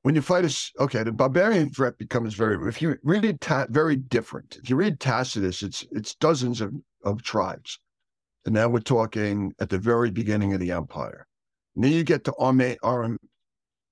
When 0.02 0.16
you 0.16 0.22
fight 0.22 0.46
a 0.46 0.84
okay, 0.84 1.04
the 1.04 1.12
barbarian 1.12 1.70
threat 1.72 1.98
becomes 1.98 2.34
very. 2.34 2.68
If 2.68 2.82
you 2.82 2.98
read 3.04 3.42
ta- 3.42 3.68
very 3.70 3.96
different. 3.96 4.58
If 4.62 4.70
you 4.70 4.76
read 4.76 5.00
Tacitus, 5.00 5.64
it's 5.64 5.86
it's 5.92 6.16
dozens 6.16 6.62
of 6.62 6.74
of 7.04 7.24
tribes, 7.24 7.80
and 8.50 8.56
now 8.56 8.68
we're 8.68 8.80
talking 8.80 9.54
at 9.60 9.70
the 9.70 9.78
very 9.78 10.10
beginning 10.10 10.56
of 10.56 10.60
the 10.60 10.72
empire. 10.72 11.28
And 11.76 11.84
then 11.84 11.91
you 11.91 12.04
get 12.04 12.24
to 12.24 12.34
Arme, 12.39 12.78
Arm, 12.82 13.20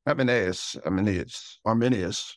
Arminius, 0.08 0.76
Arminius, 0.84 1.60
Arminius. 1.64 2.36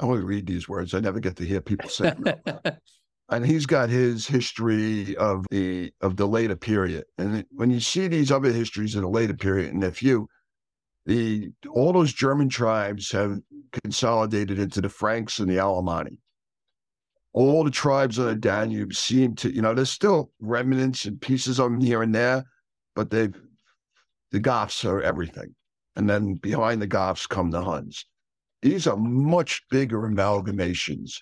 I 0.00 0.06
only 0.06 0.24
read 0.24 0.46
these 0.46 0.70
words. 0.70 0.94
I 0.94 1.00
never 1.00 1.20
get 1.20 1.36
to 1.36 1.44
hear 1.44 1.60
people 1.60 1.90
say 1.90 2.14
them. 2.14 2.34
and 3.28 3.44
he's 3.44 3.66
got 3.66 3.90
his 3.90 4.26
history 4.26 5.18
of 5.18 5.44
the 5.50 5.92
of 6.00 6.16
the 6.16 6.26
later 6.26 6.56
period. 6.56 7.04
And 7.18 7.44
when 7.50 7.68
you 7.68 7.80
see 7.80 8.08
these 8.08 8.32
other 8.32 8.50
histories 8.50 8.94
of 8.94 9.02
the 9.02 9.08
later 9.08 9.34
period, 9.34 9.74
and 9.74 9.84
if 9.84 10.02
you 10.02 10.28
the 11.04 11.52
all 11.68 11.92
those 11.92 12.14
German 12.14 12.48
tribes 12.48 13.12
have 13.12 13.38
consolidated 13.84 14.58
into 14.58 14.80
the 14.80 14.88
Franks 14.88 15.40
and 15.40 15.50
the 15.50 15.58
Alemanni. 15.58 16.20
All 17.32 17.62
the 17.64 17.70
tribes 17.70 18.18
on 18.18 18.26
the 18.26 18.34
Danube 18.34 18.94
seem 18.94 19.34
to, 19.36 19.54
you 19.54 19.62
know, 19.62 19.74
there's 19.74 19.90
still 19.90 20.30
remnants 20.40 21.04
and 21.04 21.20
pieces 21.20 21.60
of 21.60 21.70
them 21.70 21.80
here 21.80 22.02
and 22.02 22.14
there, 22.14 22.44
but 22.94 23.10
they've 23.10 23.34
the 24.30 24.40
Goths 24.40 24.84
are 24.84 25.00
everything. 25.00 25.54
And 25.96 26.08
then 26.08 26.34
behind 26.34 26.82
the 26.82 26.86
Goths 26.86 27.26
come 27.26 27.50
the 27.50 27.62
Huns. 27.62 28.04
These 28.62 28.86
are 28.86 28.96
much 28.96 29.62
bigger 29.70 30.00
amalgamations 30.00 31.20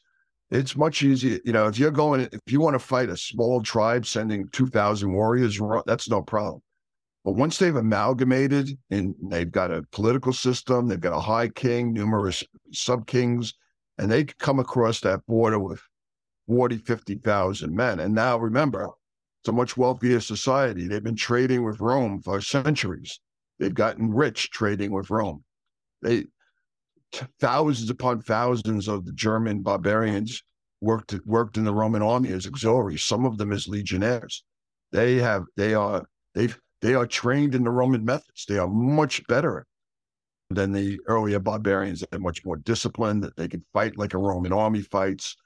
it's 0.51 0.77
much 0.77 1.03
easier. 1.03 1.41
You 1.45 1.53
know, 1.53 1.67
if 1.67 1.79
you're 1.79 1.91
going, 1.91 2.29
if 2.33 2.41
you 2.47 2.61
want 2.61 2.75
to 2.75 2.79
fight 2.79 3.09
a 3.09 3.17
small 3.17 3.63
tribe 3.63 4.07
sending 4.07 4.49
2,000 4.49 5.13
warriors, 5.13 5.61
that's 5.87 6.09
no 6.09 6.23
problem. 6.23 6.63
But 7.25 7.33
once 7.33 7.59
they've 7.59 7.75
amalgamated 7.75 8.79
and 8.91 9.15
they've 9.29 9.51
got 9.51 9.73
a 9.73 9.83
political 9.91 10.33
system, 10.33 10.87
they've 10.87 11.01
got 11.01 11.17
a 11.17 11.21
high 11.21 11.49
king, 11.49 11.93
numerous 11.93 12.45
sub 12.73 13.07
kings, 13.09 13.55
and 13.99 14.11
they 14.11 14.25
come 14.25 14.61
across 14.61 15.01
that 15.01 15.27
border 15.27 15.59
with 15.59 15.83
40, 16.47 16.79
50,000 16.79 17.75
men. 17.75 18.01
And 18.01 18.15
now 18.15 18.39
remember, 18.39 18.89
it's 19.43 19.49
a 19.49 19.53
much 19.53 19.77
wealthier 19.77 20.21
society. 20.21 20.89
They've 20.89 21.03
been 21.03 21.17
trading 21.17 21.65
with 21.65 21.81
Rome 21.81 22.21
for 22.23 22.41
centuries. 22.41 23.21
They've 23.59 23.75
gotten 23.75 24.13
rich 24.13 24.51
trading 24.51 24.93
with 24.93 25.11
Rome. 25.11 25.45
They 26.03 26.27
thousands 27.41 27.91
upon 27.91 28.21
thousands 28.21 28.89
of 28.89 29.05
the 29.05 29.13
German 29.13 29.63
barbarians 29.63 30.43
worked 30.81 31.15
worked 31.25 31.57
in 31.57 31.65
the 31.65 31.73
Roman 31.73 32.03
army 32.03 32.31
as 32.31 32.47
auxiliaries. 32.47 33.03
Some 33.03 33.25
of 33.25 33.39
them 33.39 33.53
as 33.53 33.69
legionnaires. 33.69 34.45
They 34.93 35.17
have 35.17 35.45
they 35.57 35.75
are 35.75 36.05
they 36.35 36.49
they 36.83 36.95
are 36.95 37.07
trained 37.07 37.55
in 37.55 37.65
the 37.65 37.71
Roman 37.71 38.05
methods. 38.05 38.45
They 38.49 38.59
are 38.59 38.69
much 38.69 39.27
better 39.27 39.67
than 40.51 40.73
the 40.73 41.01
earlier 41.07 41.39
barbarians. 41.39 42.05
They're 42.11 42.21
much 42.21 42.45
more 42.45 42.57
disciplined. 42.57 43.29
They 43.37 43.49
can 43.49 43.65
fight 43.73 43.97
like 43.97 44.15
a 44.15 44.19
Roman 44.19 44.53
army 44.53 44.83
fights. 44.83 45.37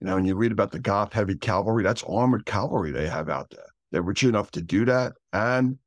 You 0.00 0.08
know, 0.08 0.16
and 0.16 0.26
you 0.26 0.36
read 0.36 0.52
about 0.52 0.72
the 0.72 0.78
Goth 0.78 1.12
heavy 1.12 1.36
cavalry. 1.36 1.82
That's 1.82 2.04
armored 2.04 2.46
cavalry 2.46 2.92
they 2.92 3.08
have 3.08 3.28
out 3.28 3.50
there. 3.50 3.66
They're 3.90 4.02
rich 4.02 4.24
enough 4.24 4.50
to 4.52 4.62
do 4.62 4.84
that, 4.84 5.14
and 5.32 5.78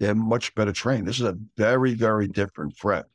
they're 0.00 0.14
much 0.14 0.54
better 0.54 0.72
trained. 0.72 1.08
This 1.08 1.20
is 1.20 1.26
a 1.26 1.38
very 1.56 1.94
very 1.94 2.28
different 2.28 2.76
threat 2.76 3.06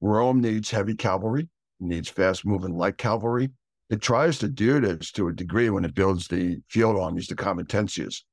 Rome 0.00 0.40
needs 0.40 0.70
heavy 0.70 0.94
cavalry, 0.94 1.48
needs 1.80 2.08
fast 2.08 2.46
moving 2.46 2.76
light 2.76 2.98
cavalry. 2.98 3.50
It 3.90 4.00
tries 4.00 4.38
to 4.38 4.48
do 4.48 4.80
this 4.80 5.10
to 5.12 5.28
a 5.28 5.32
degree 5.32 5.70
when 5.70 5.84
it 5.84 5.94
builds 5.94 6.28
the 6.28 6.60
field 6.68 6.96
armies, 6.96 7.26
the 7.26 7.34
comitatenses. 7.34 8.24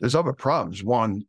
There's 0.00 0.14
other 0.14 0.32
problems. 0.32 0.82
One, 0.82 1.22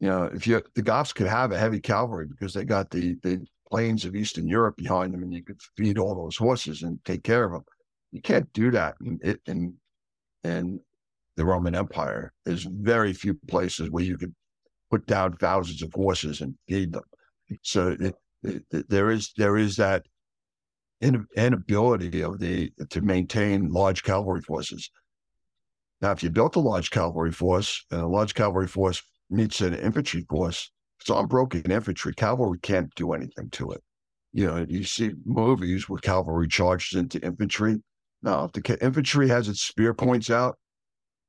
you 0.00 0.08
know, 0.08 0.24
if 0.24 0.46
you 0.46 0.62
the 0.74 0.82
Goths 0.82 1.12
could 1.12 1.26
have 1.26 1.52
a 1.52 1.58
heavy 1.58 1.80
cavalry 1.80 2.26
because 2.26 2.54
they 2.54 2.64
got 2.64 2.90
the 2.90 3.16
the 3.22 3.46
plains 3.70 4.04
of 4.04 4.16
Eastern 4.16 4.48
Europe 4.48 4.76
behind 4.76 5.12
them, 5.12 5.22
and 5.22 5.32
you 5.32 5.44
could 5.44 5.60
feed 5.76 5.98
all 5.98 6.14
those 6.14 6.36
horses 6.36 6.82
and 6.82 7.04
take 7.04 7.22
care 7.22 7.44
of 7.44 7.52
them. 7.52 7.64
You 8.12 8.22
can't 8.22 8.52
do 8.52 8.70
that 8.70 8.96
in 9.00 9.18
in, 9.46 9.74
in 10.44 10.80
the 11.36 11.44
Roman 11.44 11.74
Empire. 11.74 12.32
There's 12.44 12.64
very 12.64 13.12
few 13.12 13.34
places 13.46 13.90
where 13.90 14.04
you 14.04 14.18
could 14.18 14.34
put 14.90 15.06
down 15.06 15.36
thousands 15.36 15.82
of 15.82 15.92
horses 15.92 16.40
and 16.40 16.54
feed 16.66 16.92
them. 16.92 17.04
So 17.62 17.96
it, 18.00 18.14
there 18.88 19.10
is 19.10 19.32
there 19.36 19.56
is 19.56 19.76
that 19.76 20.04
inability 21.00 22.22
of 22.22 22.38
the 22.38 22.72
to 22.90 23.00
maintain 23.00 23.70
large 23.70 24.02
cavalry 24.02 24.40
forces. 24.42 24.90
Now, 26.00 26.12
if 26.12 26.22
you 26.22 26.30
built 26.30 26.56
a 26.56 26.60
large 26.60 26.90
cavalry 26.90 27.32
force 27.32 27.84
and 27.90 28.00
a 28.00 28.06
large 28.06 28.34
cavalry 28.34 28.68
force 28.68 29.02
meets 29.30 29.60
an 29.60 29.74
infantry 29.74 30.24
force, 30.28 30.70
it's 31.00 31.10
unbroken 31.10 31.70
infantry. 31.70 32.14
Cavalry 32.14 32.58
can't 32.60 32.94
do 32.94 33.12
anything 33.12 33.50
to 33.50 33.70
it. 33.72 33.82
You 34.32 34.46
know, 34.46 34.66
you 34.68 34.84
see 34.84 35.12
movies 35.24 35.88
where 35.88 35.98
cavalry 35.98 36.48
charges 36.48 36.98
into 36.98 37.18
infantry. 37.20 37.82
Now, 38.22 38.44
if 38.44 38.52
the 38.52 38.84
infantry 38.84 39.28
has 39.28 39.48
its 39.48 39.60
spear 39.60 39.94
points 39.94 40.30
out, 40.30 40.58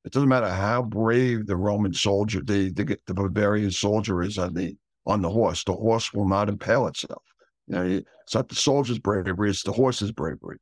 it 0.05 0.11
doesn't 0.11 0.29
matter 0.29 0.49
how 0.49 0.81
brave 0.81 1.45
the 1.45 1.57
Roman 1.57 1.93
soldier, 1.93 2.41
the 2.41 2.71
the, 2.71 2.97
the 3.05 3.13
barbarian 3.13 3.71
soldier 3.71 4.21
is 4.21 4.37
on 4.37 4.53
the 4.53 4.75
on 5.05 5.21
the 5.21 5.29
horse. 5.29 5.63
The 5.63 5.73
horse 5.73 6.13
will 6.13 6.27
not 6.27 6.49
impale 6.49 6.87
itself. 6.87 7.23
You 7.67 7.75
know, 7.75 8.01
it's 8.23 8.35
not 8.35 8.49
the 8.49 8.55
soldier's 8.55 8.99
bravery, 8.99 9.49
it's 9.49 9.63
the 9.63 9.71
horse's 9.71 10.11
bravery. 10.11 10.57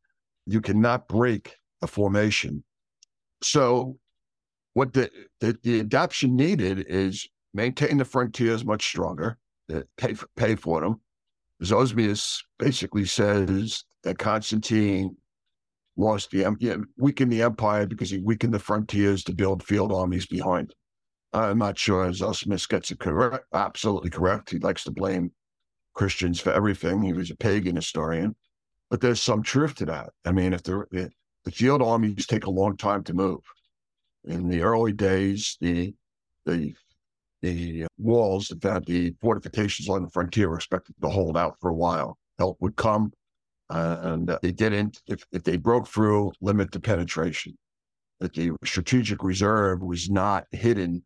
You 0.46 0.62
cannot 0.62 1.08
break 1.08 1.56
a 1.82 1.88
formation. 1.88 2.64
So 3.42 3.98
what 4.74 4.94
the, 4.94 5.10
the, 5.40 5.58
the 5.64 5.80
adoption 5.80 6.36
needed 6.36 6.86
is 6.88 7.28
maintain 7.54 7.98
the 7.98 8.06
frontiers 8.06 8.64
much 8.66 8.86
stronger, 8.86 9.38
uh, 9.74 9.82
pay 9.98 10.14
for, 10.14 10.28
pay 10.36 10.56
for 10.56 10.82
them. 10.82 11.02
Zosimus 11.64 12.44
basically 12.60 13.06
says 13.06 13.84
that 14.04 14.20
Constantine 14.20 15.16
lost 15.98 16.32
the 16.32 16.86
weakened 16.98 17.32
the 17.32 17.42
empire 17.42 17.86
because 17.86 18.10
he 18.10 18.20
weakened 18.20 18.54
the 18.54 18.60
frontiers 18.60 19.24
to 19.26 19.34
build 19.34 19.64
field 19.64 19.92
armies 19.92 20.26
behind. 20.28 20.74
I'm 21.34 21.58
not 21.58 21.78
sure 21.78 22.10
Zosimus 22.12 22.68
gets 22.70 22.92
it 22.92 23.00
correct, 23.00 23.46
absolutely 23.54 24.10
correct. 24.10 24.52
He 24.52 24.60
likes 24.60 24.84
to 24.86 24.92
blame 24.92 25.32
Christians 25.94 26.40
for 26.40 26.54
everything. 26.54 27.02
He 27.02 27.14
was 27.14 27.32
a 27.32 27.36
pagan 27.36 27.76
historian. 27.76 28.36
but 28.90 29.02
there's 29.02 29.22
some 29.22 29.44
truth 29.44 29.76
to 29.76 29.86
that. 29.86 30.10
I 30.26 30.32
mean, 30.32 30.54
if 30.54 30.64
the 30.64 31.10
the 31.44 31.52
field 31.52 31.82
armies 31.82 32.26
take 32.26 32.46
a 32.46 32.50
long 32.52 32.78
time 32.78 33.04
to 33.06 33.14
move. 33.14 33.40
In 34.26 34.50
the 34.50 34.62
early 34.62 34.94
days, 34.94 35.58
the 35.62 35.94
the 36.46 36.76
the 37.42 37.86
walls, 37.98 38.52
that 38.62 38.86
the 38.86 39.14
fortifications 39.22 39.88
on 39.90 40.04
the 40.04 40.10
frontier 40.10 40.50
were 40.50 40.56
expected 40.56 40.96
to 41.02 41.10
hold 41.10 41.38
out 41.38 41.56
for 41.60 41.70
a 41.70 41.76
while. 41.76 42.18
Help 42.40 42.58
would 42.62 42.76
come, 42.76 43.14
uh, 43.70 43.98
and 44.02 44.38
they 44.42 44.52
didn't. 44.52 45.02
If 45.08 45.26
if 45.32 45.44
they 45.44 45.58
broke 45.58 45.88
through, 45.88 46.32
limit 46.42 46.72
the 46.72 46.80
penetration. 46.80 47.58
That 48.20 48.34
the 48.34 48.52
strategic 48.64 49.24
reserve 49.24 49.82
was 49.82 50.10
not 50.10 50.48
hidden 50.52 51.04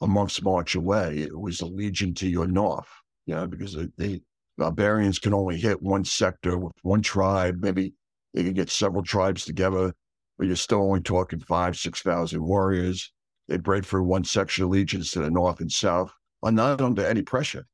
a 0.00 0.06
month's 0.06 0.42
march 0.42 0.74
away. 0.74 1.18
It 1.18 1.36
was 1.36 1.60
a 1.60 1.66
legion 1.66 2.14
to 2.14 2.28
your 2.28 2.46
north. 2.46 2.88
You 3.26 3.34
know, 3.34 3.46
because 3.46 3.74
the 3.74 4.22
barbarians 4.58 5.18
can 5.18 5.34
only 5.34 5.58
hit 5.58 5.82
one 5.82 6.04
sector 6.04 6.58
with 6.58 6.72
one 6.82 7.02
tribe. 7.02 7.56
Maybe 7.60 7.94
they 8.32 8.44
could 8.44 8.54
get 8.54 8.70
several 8.70 9.02
tribes 9.02 9.44
together, 9.44 9.94
but 10.38 10.46
you're 10.46 10.56
still 10.56 10.82
only 10.82 11.00
talking 11.00 11.40
five, 11.40 11.76
six 11.76 12.02
thousand 12.02 12.42
warriors. 12.42 13.12
They 13.48 13.56
break 13.58 13.84
through 13.84 14.04
one 14.04 14.24
section 14.24 14.64
of 14.64 14.70
legions 14.70 15.10
to 15.12 15.20
the 15.20 15.30
north 15.30 15.60
and 15.60 15.70
south, 15.70 16.12
are 16.42 16.52
not 16.52 16.80
under 16.80 17.04
any 17.04 17.22
pressure. 17.22 17.66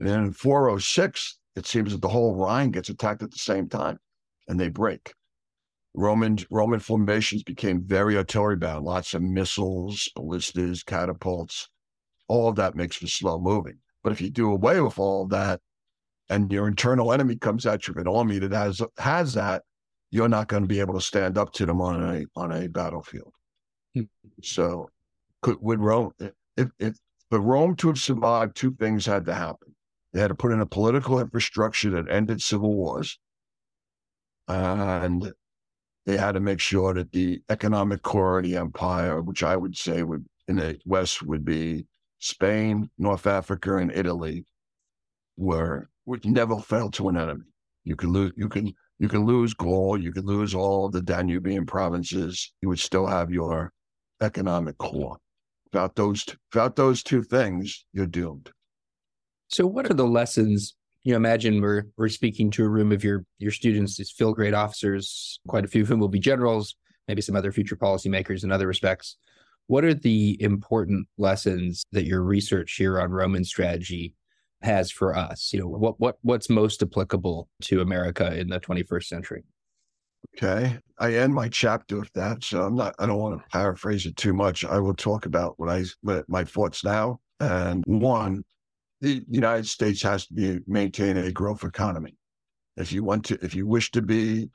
And 0.00 0.08
then 0.08 0.24
in 0.24 0.32
406, 0.32 1.38
it 1.56 1.66
seems 1.66 1.92
that 1.92 2.00
the 2.00 2.08
whole 2.08 2.34
Rhine 2.34 2.70
gets 2.70 2.88
attacked 2.88 3.22
at 3.22 3.30
the 3.30 3.38
same 3.38 3.68
time, 3.68 3.98
and 4.48 4.58
they 4.58 4.68
break. 4.68 5.12
Roman 5.94 6.38
Roman 6.50 6.80
formations 6.80 7.42
became 7.42 7.82
very 7.82 8.16
artillery 8.16 8.56
bound, 8.56 8.84
lots 8.84 9.12
of 9.14 9.22
missiles, 9.22 10.10
ballistas, 10.16 10.82
catapults. 10.82 11.68
All 12.28 12.48
of 12.48 12.56
that 12.56 12.74
makes 12.74 12.96
for 12.96 13.06
slow 13.06 13.38
moving. 13.38 13.78
But 14.02 14.12
if 14.12 14.20
you 14.20 14.30
do 14.30 14.50
away 14.50 14.80
with 14.80 14.98
all 14.98 15.24
of 15.24 15.30
that, 15.30 15.60
and 16.30 16.50
your 16.50 16.66
internal 16.66 17.12
enemy 17.12 17.36
comes 17.36 17.66
at 17.66 17.86
you 17.86 17.94
with 17.94 18.06
an 18.06 18.12
army 18.12 18.38
that 18.38 18.52
has 18.52 18.80
has 18.98 19.34
that, 19.34 19.62
you're 20.10 20.28
not 20.28 20.48
going 20.48 20.62
to 20.62 20.68
be 20.68 20.80
able 20.80 20.94
to 20.94 21.00
stand 21.00 21.36
up 21.36 21.52
to 21.54 21.66
them 21.66 21.80
on 21.80 22.02
a 22.02 22.24
on 22.36 22.52
a 22.52 22.68
battlefield. 22.68 23.34
Hmm. 23.94 24.02
So, 24.42 24.88
could 25.42 25.58
would 25.60 25.80
Rome 25.80 26.12
if 26.56 26.70
if 26.78 26.96
for 27.28 27.40
Rome 27.40 27.76
to 27.76 27.88
have 27.88 27.98
survived, 27.98 28.56
two 28.56 28.74
things 28.74 29.04
had 29.04 29.26
to 29.26 29.34
happen. 29.34 29.74
They 30.12 30.20
had 30.20 30.28
to 30.28 30.34
put 30.34 30.52
in 30.52 30.60
a 30.60 30.66
political 30.66 31.18
infrastructure 31.18 31.90
that 31.90 32.10
ended 32.10 32.42
civil 32.42 32.74
wars, 32.74 33.18
and 34.46 35.32
they 36.04 36.16
had 36.16 36.32
to 36.32 36.40
make 36.40 36.60
sure 36.60 36.94
that 36.94 37.12
the 37.12 37.42
economic 37.48 38.02
core 38.02 38.38
of 38.38 38.44
the 38.44 38.56
empire, 38.56 39.22
which 39.22 39.42
I 39.42 39.56
would 39.56 39.76
say 39.76 40.02
would 40.02 40.26
in 40.48 40.56
the 40.56 40.78
West 40.84 41.22
would 41.22 41.44
be 41.44 41.86
Spain, 42.18 42.90
North 42.98 43.26
Africa, 43.26 43.76
and 43.76 43.92
Italy, 43.92 44.44
were 45.36 45.88
would 46.04 46.24
never 46.24 46.58
fail 46.58 46.90
to 46.90 47.08
an 47.08 47.16
enemy. 47.16 47.44
You 47.84 47.96
can 47.96 48.12
lose 48.12 48.32
you 48.36 48.48
can 48.48 48.74
you 48.98 49.08
can 49.08 49.24
lose 49.24 49.54
Gaul, 49.54 49.98
you 49.98 50.12
can 50.12 50.26
lose 50.26 50.54
all 50.54 50.88
the 50.88 51.00
Danubian 51.00 51.66
provinces, 51.66 52.52
you 52.60 52.68
would 52.68 52.78
still 52.78 53.06
have 53.06 53.30
your 53.30 53.72
economic 54.20 54.78
core. 54.78 55.18
Without 55.72 55.96
those 55.96 56.26
without 56.52 56.76
those 56.76 57.02
two 57.02 57.22
things, 57.22 57.86
you're 57.92 58.06
doomed. 58.06 58.50
So 59.52 59.66
what 59.66 59.90
are 59.90 59.94
the 59.94 60.06
lessons 60.06 60.74
you 61.04 61.12
know, 61.12 61.16
imagine 61.16 61.60
we're 61.60 61.84
we're 61.96 62.08
speaking 62.08 62.50
to 62.52 62.64
a 62.64 62.68
room 62.68 62.92
of 62.92 63.02
your 63.02 63.24
your 63.38 63.50
students, 63.50 63.96
these 63.96 64.10
field 64.10 64.36
grade 64.36 64.54
officers, 64.54 65.40
quite 65.48 65.64
a 65.64 65.68
few 65.68 65.82
of 65.82 65.88
whom 65.88 66.00
will 66.00 66.08
be 66.08 66.20
generals, 66.20 66.76
maybe 67.08 67.22
some 67.22 67.34
other 67.34 67.52
future 67.52 67.76
policymakers 67.76 68.44
in 68.44 68.52
other 68.52 68.66
respects. 68.66 69.16
What 69.66 69.84
are 69.84 69.94
the 69.94 70.40
important 70.40 71.08
lessons 71.18 71.84
that 71.92 72.04
your 72.04 72.22
research 72.22 72.74
here 72.76 73.00
on 73.00 73.10
Roman 73.10 73.44
strategy 73.44 74.14
has 74.62 74.92
for 74.92 75.16
us? 75.16 75.52
You 75.52 75.60
know, 75.60 75.66
what 75.66 75.98
what 75.98 76.18
what's 76.22 76.48
most 76.48 76.82
applicable 76.82 77.48
to 77.62 77.80
America 77.80 78.32
in 78.38 78.48
the 78.48 78.60
21st 78.60 79.04
century? 79.04 79.44
Okay. 80.36 80.78
I 81.00 81.14
end 81.14 81.34
my 81.34 81.48
chapter 81.48 81.98
with 81.98 82.12
that. 82.12 82.44
So 82.44 82.62
I'm 82.62 82.76
not 82.76 82.94
I 83.00 83.06
don't 83.06 83.18
want 83.18 83.40
to 83.40 83.48
paraphrase 83.48 84.06
it 84.06 84.16
too 84.16 84.34
much. 84.34 84.64
I 84.64 84.78
will 84.78 84.94
talk 84.94 85.26
about 85.26 85.58
what 85.58 85.68
I 85.68 85.84
what 86.02 86.28
my 86.28 86.44
thoughts 86.44 86.84
now. 86.84 87.18
And 87.40 87.82
one, 87.86 88.44
the 89.02 89.24
United 89.28 89.66
States 89.66 90.00
has 90.02 90.26
to 90.26 90.34
be 90.34 90.60
maintain 90.66 91.16
a 91.16 91.32
growth 91.32 91.64
economy. 91.64 92.16
If 92.76 92.92
you 92.92 93.02
want 93.02 93.24
to, 93.26 93.38
if 93.42 93.54
you 93.54 93.66
wish 93.66 93.90
to 93.90 94.00
be, 94.00 94.48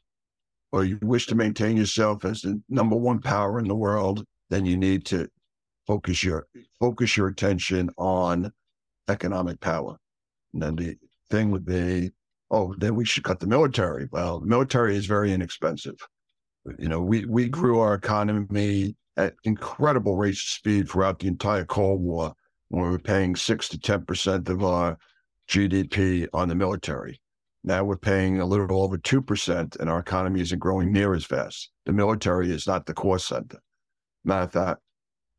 or 0.72 0.86
you 0.86 0.98
wish 1.02 1.28
to 1.28 1.36
maintain 1.36 1.78
yourself 1.78 2.26
as 2.26 2.42
the 2.42 2.60
number 2.70 2.96
one 2.96 3.20
power 3.20 3.60
in 3.60 3.68
the 3.68 3.76
world, 3.76 4.26
then 4.50 4.66
you 4.66 4.78
need 4.78 5.06
to 5.08 5.28
focus 5.86 6.24
your 6.24 6.48
focus 6.80 7.18
your 7.18 7.28
attention 7.28 7.90
on 7.98 8.52
economic 9.10 9.60
power. 9.60 9.98
And 10.54 10.62
then 10.64 10.76
the 10.78 10.98
thing 11.30 11.52
would 11.52 11.66
be, 11.66 12.12
oh, 12.50 12.74
then 12.78 12.96
we 12.96 13.06
should 13.06 13.26
cut 13.26 13.42
the 13.42 13.48
military. 13.48 14.08
Well, 14.12 14.40
the 14.40 14.48
military 14.48 14.96
is 14.96 15.06
very 15.06 15.34
inexpensive. 15.34 15.98
You 16.80 16.88
know, 16.88 17.02
we 17.02 17.26
we 17.26 17.50
grew 17.50 17.80
our 17.80 17.96
economy 17.96 18.96
at 19.18 19.34
incredible 19.44 20.16
rates 20.16 20.42
of 20.42 20.48
speed 20.48 20.90
throughout 20.90 21.20
the 21.20 21.28
entire 21.28 21.66
Cold 21.66 22.02
War 22.02 22.34
when 22.70 22.84
we 22.84 22.90
were 22.90 23.00
paying 23.00 23.36
six 23.36 23.70
to 23.70 23.78
10% 23.78 24.50
of 24.50 24.64
our 24.64 24.98
GDP 25.50 26.28
on 26.34 26.50
the 26.50 26.56
military. 26.56 27.22
Now 27.64 27.84
we're 27.84 27.98
paying 27.98 28.40
a 28.40 28.46
little 28.46 28.82
over 28.82 28.98
2%, 28.98 29.80
and 29.80 29.90
our 29.90 30.00
economy 30.00 30.42
isn't 30.42 30.60
growing 30.60 30.92
near 30.92 31.14
as 31.14 31.26
fast. 31.26 31.72
The 31.86 31.94
military 31.94 32.52
is 32.52 32.68
not 32.68 32.86
the 32.86 32.94
core 32.94 33.20
center. 33.20 33.60
Matter 34.24 34.44
of 34.44 34.52
fact, 34.52 34.82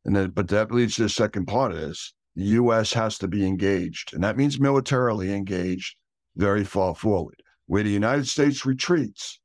and 0.04 0.16
then, 0.16 0.30
but 0.30 0.48
that 0.48 0.72
leads 0.72 0.96
to 0.96 1.02
the 1.02 1.08
second 1.08 1.46
part 1.46 1.72
of 1.72 1.80
this. 1.80 2.14
The 2.34 2.44
U.S. 2.44 2.92
has 2.92 3.18
to 3.18 3.28
be 3.28 3.46
engaged, 3.46 4.14
and 4.14 4.22
that 4.24 4.36
means 4.36 4.60
militarily 4.60 5.34
engaged 5.34 5.96
very 6.36 6.64
far 6.64 6.94
forward. 6.94 7.42
Where 7.66 7.82
the 7.82 7.90
United 7.90 8.26
States 8.26 8.64
retreats, 8.64 9.40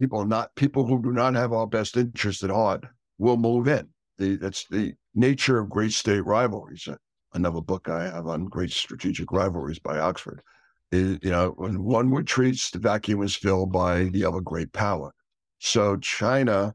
people 0.00 0.24
not 0.24 0.54
people 0.54 0.86
who 0.86 1.02
do 1.02 1.12
not 1.12 1.34
have 1.34 1.52
our 1.52 1.66
best 1.66 1.96
interest 1.96 2.44
at 2.44 2.50
heart 2.50 2.84
will 3.18 3.36
move 3.36 3.66
in. 3.66 3.88
The, 4.18 4.36
that's 4.36 4.66
the 4.68 4.94
nature 5.14 5.58
of 5.58 5.70
great 5.70 5.92
state 5.92 6.24
rivalries 6.24 6.88
another 7.36 7.60
book 7.60 7.88
I 7.88 8.04
have 8.04 8.26
on 8.26 8.46
great 8.46 8.72
strategic 8.72 9.30
rivalries 9.30 9.78
by 9.78 9.98
Oxford. 9.98 10.42
Is, 10.92 11.18
you 11.22 11.30
know, 11.30 11.54
when 11.56 11.82
one 11.82 12.10
retreats, 12.12 12.70
the 12.70 12.78
vacuum 12.78 13.22
is 13.22 13.36
filled 13.36 13.72
by 13.72 14.04
the 14.04 14.24
other 14.24 14.40
great 14.40 14.72
power. 14.72 15.12
So 15.58 15.96
China, 15.96 16.74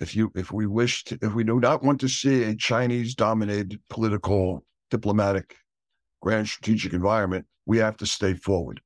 if 0.00 0.14
you 0.14 0.30
if 0.34 0.52
we 0.52 0.66
wish 0.66 1.04
to, 1.04 1.18
if 1.22 1.34
we 1.34 1.44
do 1.44 1.60
not 1.60 1.82
want 1.82 2.00
to 2.00 2.08
see 2.08 2.44
a 2.44 2.54
Chinese 2.54 3.14
dominated 3.14 3.80
political, 3.90 4.64
diplomatic, 4.90 5.56
grand 6.20 6.48
strategic 6.48 6.92
environment, 6.92 7.46
we 7.66 7.78
have 7.78 7.96
to 7.98 8.06
stay 8.06 8.34
forward, 8.34 8.80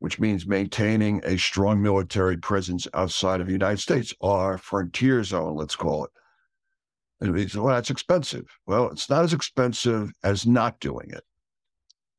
which 0.00 0.18
means 0.18 0.46
maintaining 0.46 1.20
a 1.24 1.38
strong 1.38 1.80
military 1.80 2.36
presence 2.36 2.88
outside 2.94 3.40
of 3.40 3.46
the 3.46 3.52
United 3.52 3.80
States, 3.80 4.12
our 4.20 4.58
frontier 4.58 5.22
zone, 5.22 5.56
let's 5.56 5.76
call 5.76 6.04
it. 6.04 6.10
And 7.20 7.36
he 7.36 7.48
said, 7.48 7.60
well, 7.60 7.74
that's 7.74 7.90
expensive. 7.90 8.46
Well, 8.66 8.90
it's 8.90 9.10
not 9.10 9.24
as 9.24 9.34
expensive 9.34 10.10
as 10.24 10.46
not 10.46 10.80
doing 10.80 11.10
it. 11.10 11.22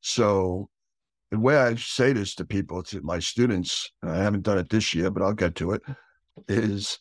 So 0.01 0.69
the 1.31 1.39
way 1.39 1.57
I 1.57 1.75
say 1.75 2.13
this 2.13 2.35
to 2.35 2.45
people, 2.45 2.83
to 2.83 3.01
my 3.01 3.19
students, 3.19 3.91
I 4.03 4.17
haven't 4.17 4.43
done 4.43 4.59
it 4.59 4.69
this 4.69 4.93
year, 4.93 5.09
but 5.09 5.23
I'll 5.23 5.33
get 5.33 5.55
to 5.55 5.71
it, 5.71 5.81
is 6.47 6.99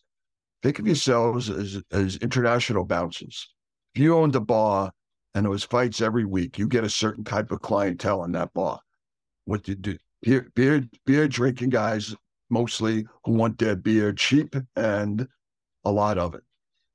think 0.63 0.79
of 0.79 0.87
yourselves 0.87 1.51
as, 1.51 1.83
as 1.93 2.17
international 2.17 2.85
bouncers. 2.85 3.49
If 3.95 4.01
you 4.01 4.17
owned 4.17 4.37
a 4.37 4.41
bar 4.41 4.93
and 5.35 5.45
there 5.45 5.51
was 5.51 5.65
fights 5.65 6.01
every 6.01 6.25
week, 6.25 6.59
you 6.59 6.69
get 6.69 6.85
a 6.85 6.91
certain 6.91 7.25
type 7.25 7.51
of 7.51 7.61
clientele 7.61 8.25
in 8.25 8.33
that 8.33 8.55
bar. 8.55 8.81
What 9.45 9.65
do 9.65 9.73
you 9.73 9.77
do? 9.77 9.99
Beer, 10.23 10.49
beer, 10.55 10.85
beer 11.07 11.29
drinking 11.29 11.71
guys 11.71 12.15
mostly 12.51 13.07
who 13.25 13.33
want 13.33 13.59
their 13.59 13.77
beer 13.77 14.13
cheap 14.13 14.55
and 14.77 15.27
a 15.85 15.91
lot 15.91 16.19
of 16.19 16.35
it 16.35 16.43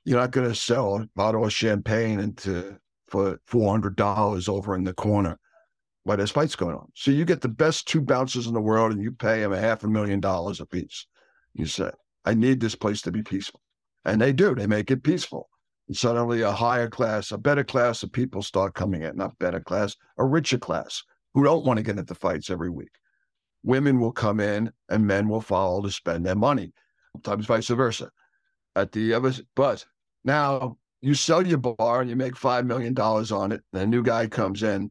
you're 0.06 0.20
not 0.20 0.32
going 0.32 0.48
to 0.48 0.56
sell 0.56 0.96
a 0.98 1.10
bottle 1.16 1.44
of 1.44 1.52
champagne 1.52 2.20
into 2.20 2.78
for 3.08 3.40
four 3.46 3.70
hundred 3.70 3.96
dollars 3.96 4.48
over 4.48 4.76
in 4.76 4.84
the 4.84 4.94
corner 4.94 5.38
while 6.04 6.18
there's 6.18 6.32
fights 6.32 6.56
going 6.56 6.76
on. 6.76 6.88
So 6.94 7.12
you 7.12 7.26
get 7.26 7.42
the 7.42 7.50
best 7.50 7.88
two 7.88 8.02
bouncers 8.02 8.48
in 8.48 8.54
the 8.54 8.62
world, 8.62 8.92
and 8.92 9.02
you 9.02 9.12
pay 9.12 9.42
them 9.42 9.52
a 9.52 9.60
half 9.60 9.84
a 9.84 9.88
million 9.88 10.20
dollars 10.20 10.62
a 10.62 10.66
piece. 10.66 11.08
You 11.54 11.66
say, 11.66 11.92
"I 12.24 12.36
need 12.36 12.60
this 12.60 12.76
place 12.76 13.02
to 13.02 13.12
be 13.12 13.24
peaceful," 13.24 13.62
and 14.06 14.22
they 14.22 14.32
do. 14.32 14.56
They 14.56 14.68
make 14.68 14.92
it 14.92 15.04
peaceful. 15.04 15.50
And 15.88 15.98
suddenly, 15.98 16.42
a 16.42 16.52
higher 16.52 16.90
class, 16.90 17.32
a 17.32 17.38
better 17.38 17.64
class 17.64 18.02
of 18.04 18.12
people 18.12 18.42
start 18.42 18.74
coming 18.74 19.02
in. 19.02 19.18
Not 19.18 19.38
better 19.40 19.60
class, 19.60 19.96
a 20.18 20.26
richer 20.26 20.58
class 20.58 21.04
who 21.34 21.44
don't 21.44 21.66
want 21.66 21.78
to 21.78 21.84
get 21.84 21.98
into 21.98 22.16
fights 22.16 22.50
every 22.50 22.70
week. 22.70 22.92
Women 23.64 24.00
will 24.00 24.12
come 24.12 24.40
in, 24.40 24.72
and 24.90 25.08
men 25.08 25.28
will 25.28 25.42
follow 25.42 25.82
to 25.82 25.92
spend 25.92 26.26
their 26.26 26.36
money. 26.36 26.74
Sometimes 27.14 27.46
vice 27.46 27.68
versa. 27.68 28.12
At 28.76 28.92
the 28.92 29.14
other, 29.14 29.32
but 29.56 29.86
now 30.26 30.78
you 31.02 31.14
sell 31.14 31.46
your 31.46 31.60
bar 31.60 32.02
and 32.02 32.10
you 32.10 32.16
make 32.16 32.36
five 32.36 32.66
million 32.66 32.94
dollars 32.94 33.32
on 33.32 33.52
it. 33.52 33.62
And 33.72 33.84
a 33.84 33.86
new 33.86 34.04
guy 34.04 34.28
comes 34.28 34.64
in 34.64 34.90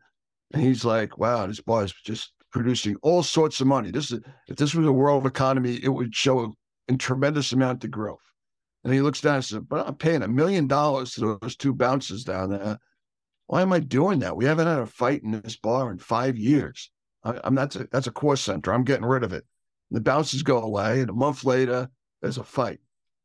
and 0.53 0.62
he's 0.62 0.85
like, 0.85 1.18
"Wow, 1.18 1.47
this 1.47 1.61
bar 1.61 1.85
is 1.85 1.93
just 1.93 2.32
producing 2.53 2.97
all 3.03 3.22
sorts 3.22 3.61
of 3.61 3.66
money. 3.66 3.91
This 3.91 4.12
is 4.12 4.20
if 4.49 4.57
this 4.57 4.74
was 4.74 4.87
a 4.87 4.93
world 4.93 5.26
economy, 5.26 5.80
it 5.82 5.89
would 5.89 6.14
show 6.14 6.55
a 6.89 6.97
tremendous 6.97 7.53
amount 7.53 7.85
of 7.85 7.91
growth." 7.91 8.22
And 8.85 8.95
he 8.95 9.01
looks 9.01 9.20
down 9.20 9.37
and 9.37 9.45
says, 9.45 9.61
"But 9.68 9.89
I'm 9.89 9.97
paying 9.97 10.22
a 10.22 10.28
million 10.28 10.68
dollars 10.68 11.14
to 11.14 11.39
those 11.41 11.57
two 11.57 11.74
bouncers 11.74 12.22
down 12.22 12.51
there. 12.51 12.78
Why 13.47 13.62
am 13.62 13.72
I 13.72 13.80
doing 13.80 14.20
that? 14.20 14.37
We 14.37 14.45
haven't 14.45 14.68
had 14.68 14.78
a 14.78 14.87
fight 14.87 15.22
in 15.22 15.32
this 15.32 15.57
bar 15.57 15.91
in 15.91 15.99
five 15.99 16.37
years. 16.39 16.91
I, 17.24 17.41
am. 17.45 17.57
That's 17.57 18.07
a 18.07 18.12
core 18.12 18.37
center. 18.37 18.72
I'm 18.72 18.85
getting 18.85 19.07
rid 19.07 19.24
of 19.24 19.32
it." 19.32 19.45
The 19.91 20.01
bouncers 20.01 20.43
go 20.43 20.62
away, 20.62 21.01
and 21.01 21.11
a 21.11 21.14
month 21.14 21.45
later, 21.45 21.91
there's 22.22 22.39
a 22.39 22.45
fight. 22.45 22.80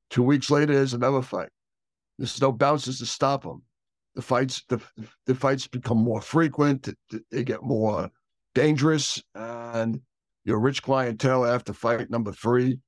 Two 0.09 0.23
weeks 0.23 0.49
later, 0.49 0.73
there's 0.73 0.93
another 0.93 1.21
fight. 1.21 1.49
There's 2.19 2.41
no 2.41 2.51
bounces 2.51 2.99
to 2.99 3.05
stop 3.05 3.43
them. 3.43 3.63
The 4.13 4.21
fights, 4.21 4.63
the, 4.67 4.81
the 5.25 5.33
fights 5.33 5.67
become 5.67 5.97
more 5.97 6.19
frequent. 6.21 6.89
They 7.31 7.43
get 7.45 7.63
more 7.63 8.11
dangerous, 8.53 9.23
and 9.33 10.01
your 10.43 10.59
rich 10.59 10.83
clientele 10.83 11.45
after 11.45 11.71
fight 11.71 12.09
number 12.09 12.33
three 12.33 12.79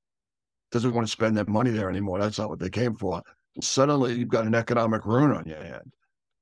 doesn't 0.71 0.93
want 0.93 1.07
to 1.07 1.11
spend 1.11 1.37
their 1.37 1.45
money 1.45 1.71
there 1.71 1.89
anymore. 1.89 2.19
That's 2.19 2.39
not 2.39 2.49
what 2.49 2.59
they 2.59 2.69
came 2.69 2.97
for. 2.97 3.21
And 3.55 3.63
suddenly, 3.63 4.15
you've 4.15 4.27
got 4.27 4.45
an 4.45 4.55
economic 4.55 5.05
ruin 5.05 5.31
on 5.31 5.45
your 5.45 5.63
hand. 5.63 5.93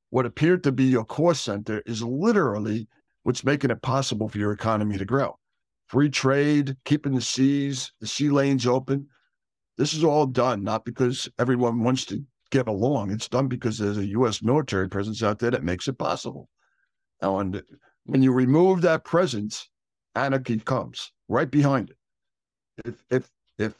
What 0.09 0.25
appeared 0.25 0.63
to 0.63 0.71
be 0.71 0.85
your 0.85 1.05
core 1.05 1.35
center 1.35 1.83
is 1.85 2.01
literally 2.01 2.87
what's 3.21 3.43
making 3.43 3.69
it 3.69 3.83
possible 3.83 4.29
for 4.29 4.39
your 4.39 4.51
economy 4.51 4.97
to 4.97 5.05
grow. 5.05 5.37
Free 5.85 6.09
trade, 6.09 6.75
keeping 6.85 7.13
the 7.13 7.21
seas, 7.21 7.91
the 7.99 8.07
sea 8.07 8.31
lanes 8.31 8.65
open. 8.65 9.07
This 9.77 9.93
is 9.93 10.03
all 10.03 10.25
done 10.25 10.63
not 10.63 10.85
because 10.85 11.29
everyone 11.37 11.83
wants 11.83 12.05
to 12.05 12.23
get 12.51 12.67
along. 12.67 13.11
It's 13.11 13.27
done 13.27 13.47
because 13.47 13.77
there's 13.77 13.97
a 13.97 14.07
U.S. 14.07 14.41
military 14.41 14.89
presence 14.89 15.23
out 15.23 15.39
there 15.39 15.51
that 15.51 15.63
makes 15.63 15.87
it 15.87 15.97
possible. 15.97 16.49
And 17.21 17.61
when 18.05 18.21
you 18.21 18.31
remove 18.31 18.81
that 18.81 19.03
presence, 19.03 19.69
anarchy 20.15 20.59
comes 20.59 21.11
right 21.27 21.49
behind 21.49 21.91
it. 21.91 21.97
If 22.85 23.03
if 23.09 23.31
if 23.57 23.75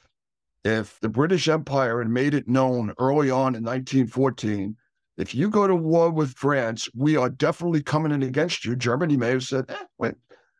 if 0.63 0.99
the 0.99 1.09
British 1.09 1.47
Empire 1.47 1.99
had 1.99 2.09
made 2.09 2.33
it 2.33 2.47
known 2.47 2.93
early 2.99 3.29
on 3.29 3.55
in 3.55 3.63
1914, 3.63 4.75
if 5.17 5.33
you 5.33 5.49
go 5.49 5.67
to 5.67 5.75
war 5.75 6.09
with 6.09 6.33
France, 6.33 6.89
we 6.95 7.15
are 7.15 7.29
definitely 7.29 7.81
coming 7.81 8.11
in 8.11 8.23
against 8.23 8.65
you. 8.65 8.75
Germany 8.75 9.17
may 9.17 9.31
have 9.31 9.43
said, 9.43 9.65
eh, 9.69 9.85
wait, 9.97 10.15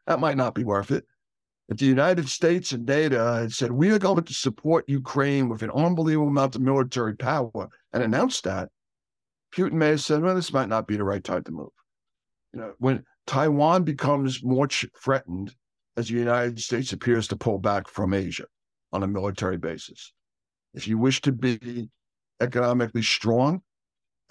that 0.08 0.20
might 0.20 0.38
not 0.38 0.56
be 0.56 0.64
worth 0.64 0.92
it. 0.92 1.06
If 1.70 1.78
the 1.78 1.86
United 1.86 2.28
States 2.28 2.72
and 2.72 2.86
NATO 2.86 3.34
had 3.34 3.54
said, 3.54 3.72
we 3.72 3.92
are 3.92 4.00
going 4.00 4.24
to 4.24 4.34
support 4.34 4.90
Ukraine 4.90 5.50
with 5.50 5.62
an 5.62 5.70
unbelievable 5.70 6.30
amount 6.30 6.56
of 6.56 6.62
military 6.62 7.16
power 7.16 7.70
and 7.94 8.02
announced 8.02 8.44
that, 8.46 8.70
Putin 9.56 9.74
may 9.74 9.90
have 9.90 10.02
said, 10.02 10.22
well, 10.22 10.34
this 10.34 10.52
might 10.52 10.68
not 10.68 10.88
be 10.88 10.98
the 10.98 11.04
right 11.04 11.24
time 11.24 11.44
to 11.44 11.52
move. 11.52 11.70
You 12.54 12.60
know, 12.62 12.74
when 12.80 13.04
Taiwan 13.28 13.84
becomes 13.84 14.44
more 14.44 14.68
threatened 14.68 15.56
as 15.96 16.08
the 16.08 16.16
United 16.16 16.60
States 16.60 16.92
appears 16.92 17.28
to 17.28 17.36
pull 17.36 17.60
back 17.60 17.88
from 17.88 18.16
Asia 18.16 18.46
on 18.92 19.04
a 19.04 19.08
military 19.08 19.58
basis. 19.58 20.12
If 20.74 20.88
you 20.88 20.98
wish 20.98 21.22
to 21.22 21.32
be 21.32 21.90
economically 22.42 23.04
strong 23.04 23.62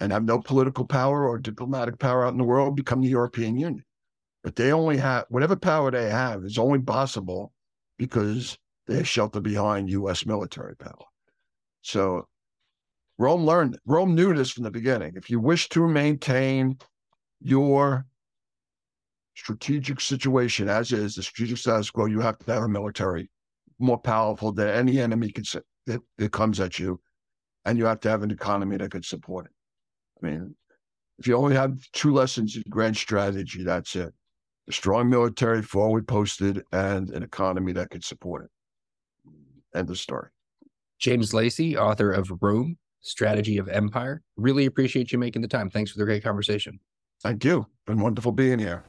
and 0.01 0.11
have 0.11 0.25
no 0.25 0.39
political 0.39 0.85
power 0.85 1.27
or 1.27 1.37
diplomatic 1.37 1.99
power 1.99 2.25
out 2.25 2.33
in 2.33 2.37
the 2.37 2.43
world, 2.43 2.75
become 2.75 3.01
the 3.01 3.07
European 3.07 3.57
Union. 3.57 3.85
But 4.43 4.55
they 4.55 4.71
only 4.71 4.97
have 4.97 5.25
whatever 5.29 5.55
power 5.55 5.91
they 5.91 6.09
have 6.09 6.43
is 6.45 6.57
only 6.57 6.79
possible 6.79 7.51
because 7.97 8.57
they 8.87 9.03
shelter 9.03 9.41
behind 9.41 9.89
U.S. 9.89 10.25
military 10.25 10.75
power. 10.75 11.05
So 11.81 12.27
Rome 13.17 13.45
learned, 13.45 13.77
Rome 13.85 14.15
knew 14.15 14.33
this 14.33 14.51
from 14.51 14.63
the 14.63 14.71
beginning. 14.71 15.13
If 15.15 15.29
you 15.29 15.39
wish 15.39 15.67
to 15.69 15.87
maintain 15.87 16.77
your 17.41 18.05
strategic 19.35 19.99
situation 19.99 20.69
as 20.69 20.91
is, 20.91 21.15
the 21.15 21.23
strategic 21.23 21.57
status 21.57 21.91
quo, 21.91 22.05
you 22.05 22.21
have 22.21 22.37
to 22.39 22.53
have 22.53 22.63
a 22.63 22.67
military 22.67 23.29
more 23.77 23.97
powerful 23.97 24.51
than 24.51 24.69
any 24.69 24.99
enemy 24.99 25.31
can, 25.31 25.43
that, 25.85 26.01
that 26.17 26.31
comes 26.31 26.59
at 26.59 26.79
you. 26.79 26.99
And 27.65 27.77
you 27.77 27.85
have 27.85 27.99
to 28.01 28.09
have 28.09 28.23
an 28.23 28.31
economy 28.31 28.77
that 28.77 28.91
can 28.91 29.03
support 29.03 29.45
it. 29.45 29.51
I 30.21 30.29
mean, 30.29 30.55
if 31.17 31.27
you 31.27 31.35
only 31.35 31.55
have 31.55 31.77
two 31.91 32.13
lessons 32.13 32.55
in 32.55 32.63
grand 32.69 32.95
strategy, 32.95 33.63
that's 33.63 33.95
it. 33.95 34.13
A 34.69 34.71
strong 34.71 35.09
military, 35.09 35.63
forward 35.63 36.07
posted, 36.07 36.63
and 36.71 37.09
an 37.09 37.23
economy 37.23 37.71
that 37.73 37.89
could 37.89 38.03
support 38.03 38.45
it. 38.45 38.51
End 39.77 39.89
of 39.89 39.97
story. 39.97 40.29
James 40.99 41.33
Lacey, 41.33 41.75
author 41.75 42.11
of 42.11 42.31
Rome, 42.41 42.77
Strategy 43.01 43.57
of 43.57 43.67
Empire. 43.67 44.21
Really 44.37 44.65
appreciate 44.65 45.11
you 45.11 45.17
making 45.17 45.41
the 45.41 45.47
time. 45.47 45.69
Thanks 45.69 45.91
for 45.91 45.97
the 45.97 46.05
great 46.05 46.23
conversation. 46.23 46.79
Thank 47.23 47.43
you. 47.43 47.65
Been 47.87 47.99
wonderful 47.99 48.31
being 48.31 48.59
here. 48.59 48.83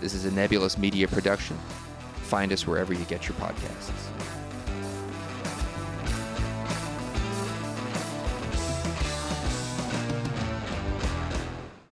This 0.00 0.14
is 0.14 0.24
a 0.24 0.30
Nebulous 0.32 0.76
Media 0.76 1.06
production. 1.06 1.56
Find 2.22 2.52
us 2.52 2.66
wherever 2.66 2.92
you 2.92 3.04
get 3.04 3.28
your 3.28 3.36
podcasts. 3.36 4.11